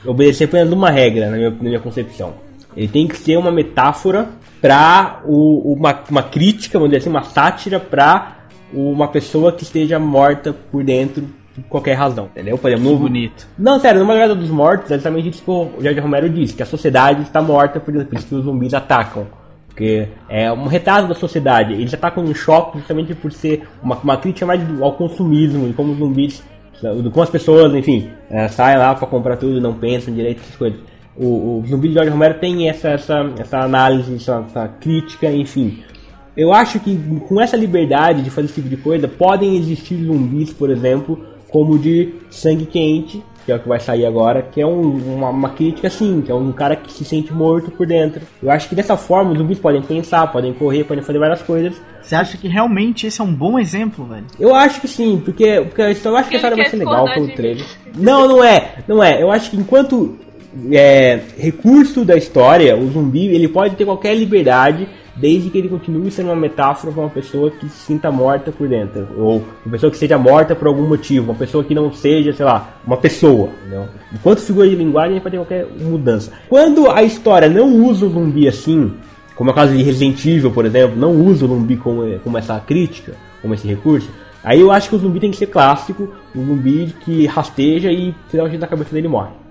[0.05, 2.33] obedecer apenas uma regra, na minha, na minha concepção.
[2.77, 4.29] Ele tem que ser uma metáfora
[4.61, 8.42] para uma, uma crítica, vamos dizer assim, uma sátira para
[8.73, 11.23] uma pessoa que esteja morta por dentro
[11.55, 12.57] por qualquer razão, entendeu?
[12.57, 13.47] Por exemplo, no- bonito.
[13.57, 16.63] não, sério, numa Guerra dos Mortos, é exatamente isso que o George Romero disse, que
[16.63, 19.27] a sociedade está morta por isso que os zumbis atacam.
[19.67, 21.73] Porque é um retrato da sociedade.
[21.73, 25.93] Eles atacam em choque justamente por ser uma, uma crítica mais ao consumismo e como
[25.93, 26.43] os zumbis,
[27.11, 30.79] como as pessoas, enfim, é, saem lá para comprar tudo, não pensam direito, essas coisas.
[31.15, 35.83] O, o zumbi de George Romero tem essa, essa, essa análise, essa, essa crítica, enfim.
[36.35, 40.51] Eu acho que com essa liberdade de fazer esse tipo de coisa, podem existir zumbis,
[40.51, 41.19] por exemplo,
[41.49, 45.15] como o de Sangue Quente, que é o que vai sair agora, que é um-
[45.15, 48.21] uma, uma crítica assim, que é um cara que se sente morto por dentro.
[48.41, 51.73] Eu acho que dessa forma os zumbis podem pensar, podem correr, podem fazer várias coisas.
[52.01, 54.25] Você acha que realmente esse é um bom exemplo, velho?
[54.39, 57.05] Eu acho que sim, porque, porque eu acho que a história vai quer ser legal
[57.13, 57.65] pelo trailer.
[57.97, 59.21] Não, não é, não é.
[59.21, 60.17] Eu acho que enquanto
[60.71, 66.09] é, recurso da história, o zumbi ele pode ter qualquer liberdade, desde que ele continue
[66.09, 69.91] sendo uma metáfora para uma pessoa que se sinta morta por dentro, ou uma pessoa
[69.91, 73.49] que seja morta por algum motivo, uma pessoa que não seja, sei lá, uma pessoa.
[73.61, 73.85] Entendeu?
[74.11, 76.31] Enquanto figura de linguagem, pode ter qualquer mudança.
[76.49, 78.93] Quando a história não usa o zumbi assim,
[79.35, 82.37] como é o caso de Resident Evil, por exemplo, não usa o zumbi como, como
[82.37, 84.09] essa crítica, como esse recurso,
[84.43, 88.13] aí eu acho que o zumbi tem que ser clássico, um zumbi que rasteja e
[88.29, 89.42] se dá na cabeça dele morre.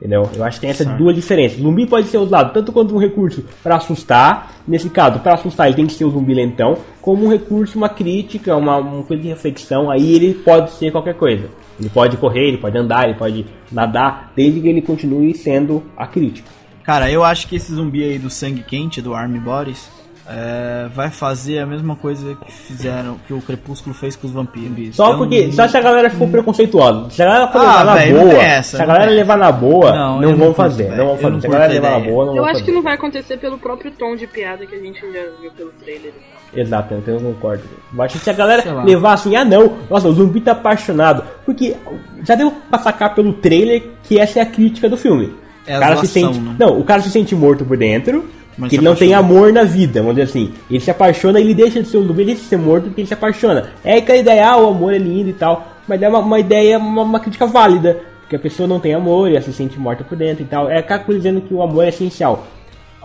[0.00, 0.30] Entendeu?
[0.34, 1.58] Eu acho que tem essas duas diferenças.
[1.58, 5.66] O zumbi pode ser usado tanto quanto um recurso para assustar, nesse caso, para assustar
[5.66, 9.22] ele tem que ser o zumbi lentão, como um recurso, uma crítica, uma, uma coisa
[9.22, 11.50] de reflexão, aí ele pode ser qualquer coisa.
[11.78, 16.06] Ele pode correr, ele pode andar, ele pode nadar, desde que ele continue sendo a
[16.06, 16.48] crítica.
[16.82, 19.86] Cara, eu acho que esse zumbi aí do sangue quente, do Army Bodies,
[20.32, 24.94] é, vai fazer a mesma coisa que fizeram, que o Crepúsculo fez com os vampiros.
[24.94, 27.10] Só Eu porque, só se a galera ficou preconceituosa.
[27.10, 29.50] Se a galera for Ah, levar na boa, essa, se a não galera levar na
[29.52, 30.88] boa, Não, não, vão fazer.
[30.90, 31.30] Não vão Eu fazer.
[31.32, 32.64] não Se a galera levar na boa, não Eu vão acho fazer.
[32.64, 35.70] que não vai acontecer pelo próprio tom de piada que a gente já viu pelo
[35.82, 36.12] trailer.
[36.54, 37.62] Exato, então eu concordo.
[37.94, 41.24] Eu acho que se a galera levar assim, ah não, nossa, o zumbi tá apaixonado.
[41.44, 41.76] Porque
[42.24, 45.32] já deu pra sacar pelo trailer que essa é a crítica do filme.
[45.66, 46.38] É o cara se sente.
[46.40, 46.56] né?
[46.58, 48.24] Não, o cara se sente morto por dentro.
[48.56, 50.52] Mas que ele não tem amor na vida, vamos dizer assim.
[50.70, 53.00] Ele se apaixona, ele deixa de ser um zumbi, ele deixa de ser morto porque
[53.00, 53.70] ele se apaixona.
[53.84, 55.66] É aquela ideia, ah, o amor é lindo e tal.
[55.88, 58.00] Mas é uma, uma ideia, uma, uma crítica válida.
[58.20, 60.70] Porque a pessoa não tem amor e ela se sente morta por dentro e tal.
[60.70, 62.46] É aquela coisa dizendo que o amor é essencial.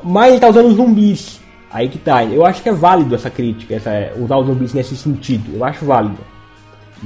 [0.04, 1.40] Mas ele tá usando zumbis.
[1.72, 2.24] Aí que tá.
[2.24, 5.56] Eu acho que é válido essa crítica, essa, usar os zumbis nesse sentido.
[5.56, 6.18] Eu acho válido.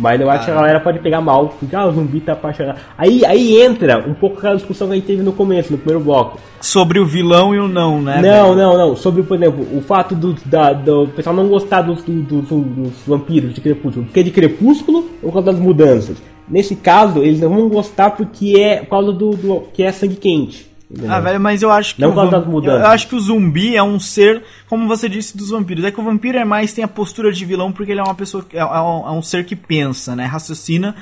[0.02, 2.80] Mas eu acho que a galera pode pegar mal, porque ah, o zumbi tá apaixonado.
[2.98, 6.02] Aí, aí entra um pouco aquela discussão que a gente teve no começo, no primeiro
[6.02, 6.40] bloco.
[6.62, 8.22] Sobre o vilão e o não, né?
[8.22, 8.96] não, não, não.
[8.96, 12.94] Sobre, por exemplo, o fato do, da, do pessoal não gostar dos, do- dos, dos
[13.06, 14.06] vampiros de Crepúsculo.
[14.06, 16.16] Porque é de Crepúsculo ou por causa das mudanças?
[16.48, 20.16] Nesse caso, eles não vão gostar porque é por causa do, do que é sangue
[20.16, 20.66] quente.
[21.08, 22.82] Ah, velho, mas eu acho que Não o das mudanças.
[22.82, 26.00] Eu acho que o zumbi é um ser, como você disse dos vampiros, é que
[26.00, 28.58] o vampiro é mais tem a postura de vilão porque ele é uma pessoa é,
[28.58, 30.96] é um, é um ser que pensa, né, raciocina.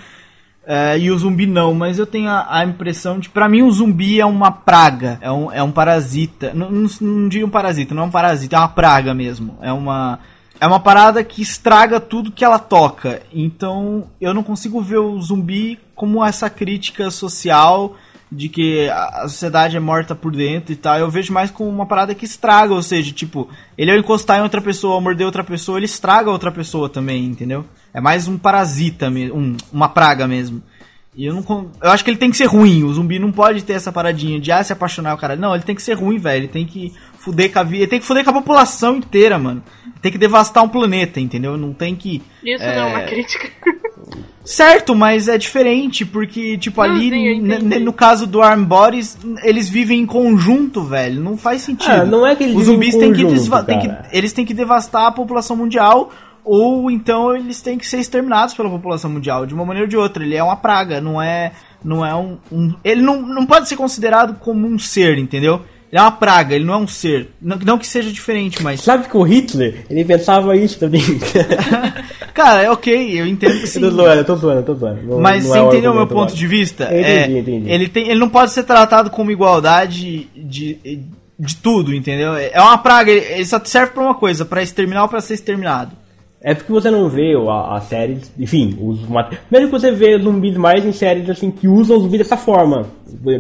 [0.66, 3.72] é, e o zumbi não, mas eu tenho a, a impressão de, Pra mim o
[3.72, 6.52] zumbi é uma praga, é um, é um parasita.
[6.54, 9.58] Não, não, não diria um parasita, não é um parasita, é uma praga mesmo.
[9.62, 10.20] É uma
[10.60, 13.22] é uma parada que estraga tudo que ela toca.
[13.34, 17.96] Então eu não consigo ver o zumbi como essa crítica social
[18.32, 20.97] de que a sociedade é morta por dentro e tal.
[20.99, 24.43] Eu vejo mais como uma parada que estraga, ou seja, tipo, ele ao encostar em
[24.43, 27.65] outra pessoa, ao morder outra pessoa, ele estraga outra pessoa também, entendeu?
[27.93, 30.62] É mais um parasita mesmo, um- uma praga mesmo.
[31.16, 31.71] E eu não.
[31.82, 32.83] Eu acho que ele tem que ser ruim.
[32.83, 35.36] O zumbi não pode ter essa paradinha de ah, se apaixonar o cara.
[35.36, 36.41] Não, ele tem que ser ruim, velho.
[36.41, 37.78] Ele tem que fuder com a vida.
[37.83, 39.63] Ele tem que fuder com a população inteira, mano.
[40.08, 41.58] Tem que devastar um planeta, entendeu?
[41.58, 42.21] Não tem que.
[42.42, 42.75] Isso É.
[42.78, 43.50] não é uma crítica.
[44.46, 47.75] Certo, mas é diferente, porque, tipo, Não, ali, sim, eu n- entendi.
[47.75, 51.21] n- no caso do Arm Bodies, eles vivem em conjunto, velho.
[51.21, 51.92] Não faz sentido.
[51.92, 53.89] Ah, não é que eles Os zumbis têm que, que-.
[54.13, 56.09] Eles têm que devastar a população mundial,
[56.46, 59.97] ou então eles têm que ser exterminados pela população mundial, de uma maneira ou de
[59.97, 60.24] outra.
[60.24, 61.51] Ele é uma praga, não é.
[61.84, 62.38] Não é um.
[62.50, 65.62] um- ele não, não pode ser considerado como um ser, entendeu?
[65.92, 67.30] Ele é uma praga, ele não é um ser.
[67.42, 68.82] Não, não que seja diferente, mas.
[68.82, 71.01] Sabe que o Hitler, ele pensava isso também.
[72.34, 73.82] Cara, é ok, eu entendo que sim.
[73.82, 75.20] eu tô zoando, eu tô zoando, eu tô zoando.
[75.20, 76.84] Mas não você é entendeu o meu ponto de vista?
[76.86, 77.72] Eu entendi, é, entendi.
[77.72, 81.01] Ele, tem, ele não pode ser tratado como igualdade de,
[81.39, 82.36] de tudo, entendeu?
[82.36, 85.92] É uma praga, ele só serve pra uma coisa, pra exterminar ou pra ser exterminado.
[86.49, 89.01] É porque você não vê a, a séries, enfim, os
[89.51, 92.86] mesmo que você vê zumbis mais em séries assim que usam os zumbis dessa forma.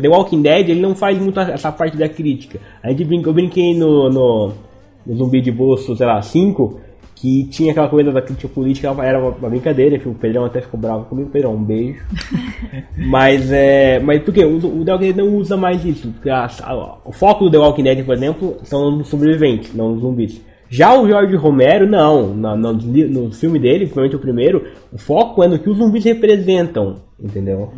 [0.01, 2.59] The Walking Dead ele não faz muito essa parte da crítica.
[2.83, 4.51] A gente brinca, eu brinquei no, no,
[5.05, 6.81] no zumbi de bolso, sei lá, 5,
[7.15, 10.59] que tinha aquela coisa da crítica política, era uma, uma brincadeira, enfim, o Pedrão até
[10.59, 12.01] ficou bravo comigo, Pedrão, um beijo.
[13.07, 13.99] mas é.
[13.99, 14.43] Mas por quê?
[14.43, 16.09] O, o The Walking Dead não usa mais isso.
[16.11, 19.93] Porque a- a- o foco do The Walking Dead, por exemplo, são os sobreviventes, não
[19.93, 20.41] os zumbis.
[20.69, 22.33] Já o George Romero, não.
[22.35, 26.03] Na- no, no filme dele, principalmente o primeiro, o foco é no que os zumbis
[26.03, 27.71] representam, entendeu?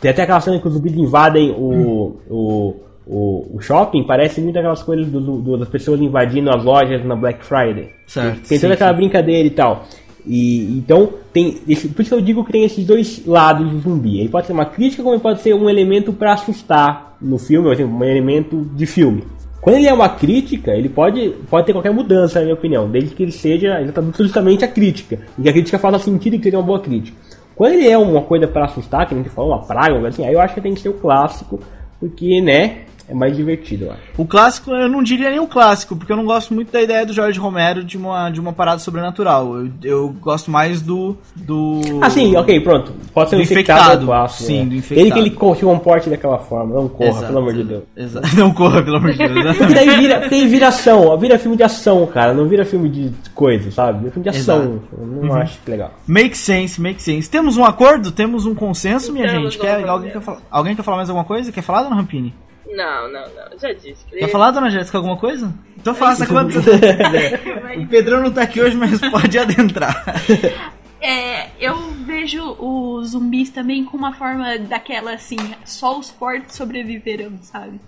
[0.00, 2.74] Tem até aquela cena que os zumbis invadem o, o,
[3.06, 7.16] o, o shopping, parece muito aquelas coisas do, do- das pessoas invadindo as lojas na
[7.16, 7.90] Black Friday.
[8.06, 8.96] Certo, Tem toda sim, aquela sim.
[8.96, 9.84] brincadeira e tal.
[10.26, 13.78] E, então, tem esse, por isso que eu digo que tem esses dois lados do
[13.80, 14.20] zumbi.
[14.20, 17.66] Ele pode ser uma crítica, como ele pode ser um elemento para assustar no filme,
[17.66, 19.24] por exemplo, um elemento de filme.
[19.68, 23.14] Quando ele é uma crítica, ele pode, pode ter qualquer mudança, na minha opinião, desde
[23.14, 25.18] que ele seja exatamente justamente a crítica.
[25.38, 27.14] E que a crítica faça sentido e que seja uma boa crítica.
[27.54, 30.32] Quando ele é uma coisa para assustar, que a gente falou, uma praga, assim, aí
[30.32, 31.60] eu acho que tem que ser o clássico,
[32.00, 34.02] porque, né, é mais divertido, eu acho.
[34.18, 37.06] O clássico, eu não diria nem o clássico, porque eu não gosto muito da ideia
[37.06, 39.56] do Jorge Romero de uma, de uma parada sobrenatural.
[39.56, 41.16] Eu, eu gosto mais do.
[41.34, 41.80] do...
[42.02, 42.92] Ah, sim, ok, pronto.
[43.14, 44.06] Pode ser Do um infectado, infectado.
[44.06, 44.64] clássico, Sim, né?
[44.66, 45.00] do infectado.
[45.00, 47.82] Ele que ele se comporte daquela forma, não corra, Exato, pelo amor de Deus.
[47.96, 48.28] Exato.
[48.36, 49.30] Não corra, pelo amor de Deus.
[49.36, 49.74] Exatamente.
[49.74, 54.00] daí vira, tem viração, vira filme de ação, cara, não vira filme de coisa, sabe?
[54.00, 54.60] Vira filme de ação.
[54.60, 54.82] Exato.
[54.98, 55.92] Eu não acho que legal.
[56.06, 57.28] Make sense, make sense.
[57.28, 58.10] Temos um acordo?
[58.12, 59.60] Temos um consenso, minha Temos gente?
[59.60, 61.50] Quer, alguém, quer falar, alguém quer falar mais alguma coisa?
[61.50, 62.34] Quer falar, dona Rampini?
[62.68, 63.58] Não, não, não.
[63.58, 64.04] Já disse.
[64.06, 65.52] Quer falar, dona Jéssica, alguma coisa?
[65.76, 66.70] Então faça quando você
[67.80, 70.04] O Pedrão não tá aqui hoje, mas pode adentrar.
[71.00, 77.38] É, eu vejo os zumbis também com uma forma daquela assim, só os fortes sobreviverão,
[77.40, 77.80] sabe?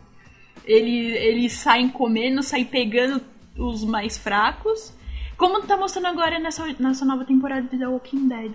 [0.65, 3.20] Ele, eles saem comendo, saem pegando
[3.59, 4.93] os mais fracos.
[5.36, 8.55] Como tá mostrando agora nessa, nessa nova temporada de The Walking Dead.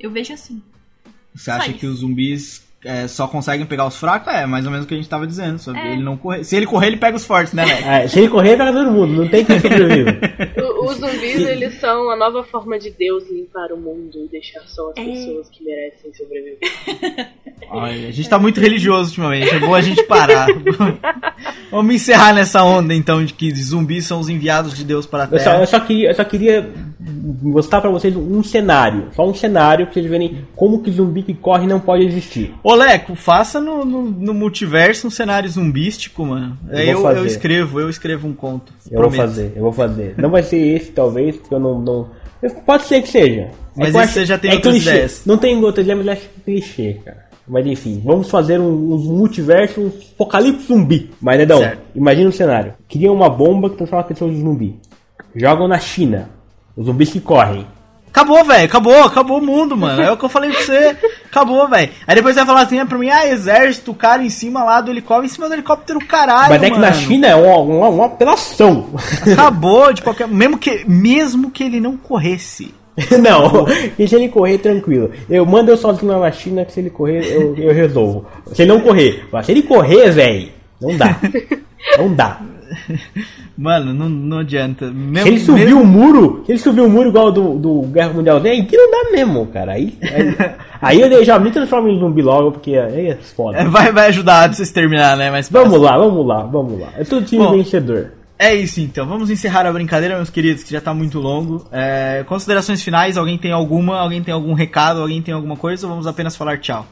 [0.00, 0.60] Eu vejo assim.
[1.32, 4.32] Você acha Mas- que os zumbis é, só conseguem pegar os fracos?
[4.32, 5.58] É, mais ou menos o que a gente tava dizendo.
[5.58, 5.92] Só É.
[5.92, 6.44] ele não correr.
[6.44, 7.88] Se ele correr, ele pega os fortes, né, Leco?
[7.88, 10.18] É, se ele correr, pega todo mundo, não tem quem sobrevive.
[10.86, 14.90] Os zumbis, eles são a nova forma de Deus limpar o mundo e deixar só
[14.90, 15.04] as É.
[15.04, 16.58] pessoas que merecem sobreviver.
[17.70, 20.46] Olha, a gente tá muito religioso ultimamente, é bom a gente parar.
[21.70, 25.26] Vamos encerrar nessa onda então de que zumbis são os enviados de Deus para a
[25.26, 25.62] Eu só, Terra.
[25.62, 26.70] eu só queria, eu só queria
[27.42, 31.34] mostrar pra vocês um cenário, só um cenário pra vocês verem como que zumbi que
[31.34, 32.54] corre não pode existir.
[32.62, 36.56] Ô Leco, faça no, no, no multiverso um cenário zumbístico, mano.
[36.70, 38.72] Eu Eu, vou eu, escrevo, eu escrevo um conto.
[38.90, 39.16] Eu vou Prometo.
[39.28, 40.14] fazer, eu vou fazer.
[40.18, 41.80] Não vai ser esse, talvez, porque eu não.
[41.80, 42.08] não...
[42.64, 43.48] Pode ser que seja.
[43.74, 44.90] Mas que eu esse você já tem é outras clichê.
[44.90, 45.22] ideias.
[45.26, 47.26] Não tem outras ideias, mas acho que é clichê, cara.
[47.48, 51.10] Mas enfim, vamos fazer um, um multiverso, um apocalipse zumbi.
[51.20, 51.80] Mas, Nedão, Certo.
[51.94, 52.74] imagina um cenário.
[52.88, 54.76] Criam uma bomba que transforma pessoas em zumbi.
[55.34, 56.28] Jogam na China.
[56.76, 57.66] Os zumbis que correm.
[58.16, 60.00] Acabou, velho, acabou, acabou o mundo, mano.
[60.00, 60.96] É o que eu falei pra você.
[61.26, 61.90] Acabou, velho.
[62.06, 64.64] Aí depois você vai falar assim, é pra mim, ah, exército, o cara em cima
[64.64, 66.48] lá do helicóptero, em cima do helicóptero, caralho.
[66.48, 66.94] mas é que na.
[66.94, 68.86] China é uma, uma, uma apelação.
[69.30, 70.26] Acabou de qualquer.
[70.26, 72.74] Mesmo que, mesmo que ele não corresse.
[73.20, 73.66] Não,
[73.98, 75.10] deixa ele correr tranquilo.
[75.28, 78.24] Eu mando eu sozinho lá na China que se ele correr, eu, eu resolvo.
[78.54, 80.48] Se ele não correr, mas se ele correr, velho,
[80.80, 81.14] não dá.
[81.98, 82.40] Não dá.
[83.56, 84.90] Mano, não, não adianta.
[84.90, 87.82] Mesmo, Se ele subir mesmo- o muro, se ele subir o muro igual do, do
[87.82, 89.72] Guerra Mundial Z, aí que não dá mesmo, cara.
[89.72, 90.36] Aí, aí,
[90.82, 93.58] aí eu já me transformo em zumbi logo, porque aí é foda.
[93.58, 95.30] É, vai, vai ajudar a vocês terminar, né?
[95.30, 96.88] Mas Vamos lá, vamos lá, vamos lá.
[96.98, 97.52] É tudo time Bom.
[97.52, 98.12] vencedor.
[98.38, 101.64] É isso então, vamos encerrar a brincadeira, meus queridos, que já tá muito longo.
[101.72, 103.98] É, considerações finais, alguém tem alguma?
[103.98, 105.00] Alguém tem algum recado?
[105.00, 105.86] Alguém tem alguma coisa?
[105.86, 106.86] Ou vamos apenas falar tchau?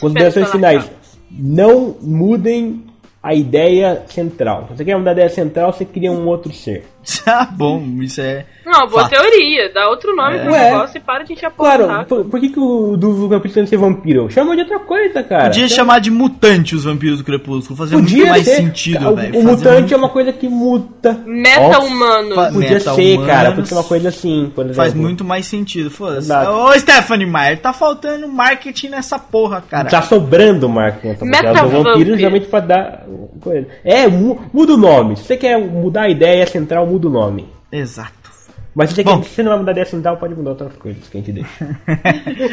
[0.00, 0.84] Considerações finais.
[0.84, 0.92] tchau.
[1.30, 2.84] Não mudem
[3.22, 4.66] a ideia central.
[4.68, 6.84] Se você quer mudar a ideia central, você cria um outro ser.
[7.24, 8.44] Tá bom, isso é.
[8.66, 9.10] Não, boa Fato.
[9.12, 9.72] teoria.
[9.72, 10.70] Dá outro nome pro Ué.
[10.70, 13.54] negócio e para de encher a porra Claro, por, por que, que o do vampiro
[13.54, 14.30] tem que ser vampiro?
[14.30, 15.44] Chama de outra coisa, cara.
[15.44, 18.56] Podia Chama- chamar de mutante os vampiros do Crepúsculo, fazer Podia muito mais ser.
[18.56, 19.30] sentido, o, velho.
[19.30, 21.18] o fazer mutante muito- é uma coisa que muta.
[21.24, 22.34] Meta-humano.
[22.34, 23.26] Fa- Podia Meta ser, humanos.
[23.26, 23.48] cara.
[23.52, 24.76] Podia ser uma coisa assim, por exemplo.
[24.82, 26.30] Faz muito mais sentido, foda-se.
[26.32, 29.88] Ô, Stephanie Meyer, tá faltando marketing nessa porra, cara.
[29.88, 31.14] Tá sobrando marketing.
[31.18, 32.18] Tá Meta Meta vampiro Vamp.
[32.18, 33.04] justamente pra dar
[33.40, 33.66] coisa.
[33.84, 35.16] É, mu- muda o nome.
[35.16, 37.48] Se você quer mudar a ideia central, muda o nome.
[37.70, 38.30] Exato.
[38.74, 39.22] Mas se você, Bom.
[39.38, 41.80] não vai mudar ideia central, pode mudar outras coisas que a gente deixa.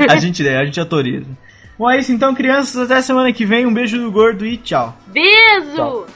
[0.09, 1.27] a gente a gente autoriza.
[1.77, 2.89] Bom, é isso então, crianças.
[2.89, 3.65] Até semana que vem.
[3.65, 4.95] Um beijo do gordo e tchau.
[5.07, 5.76] Beijo!
[5.76, 6.07] Tchau.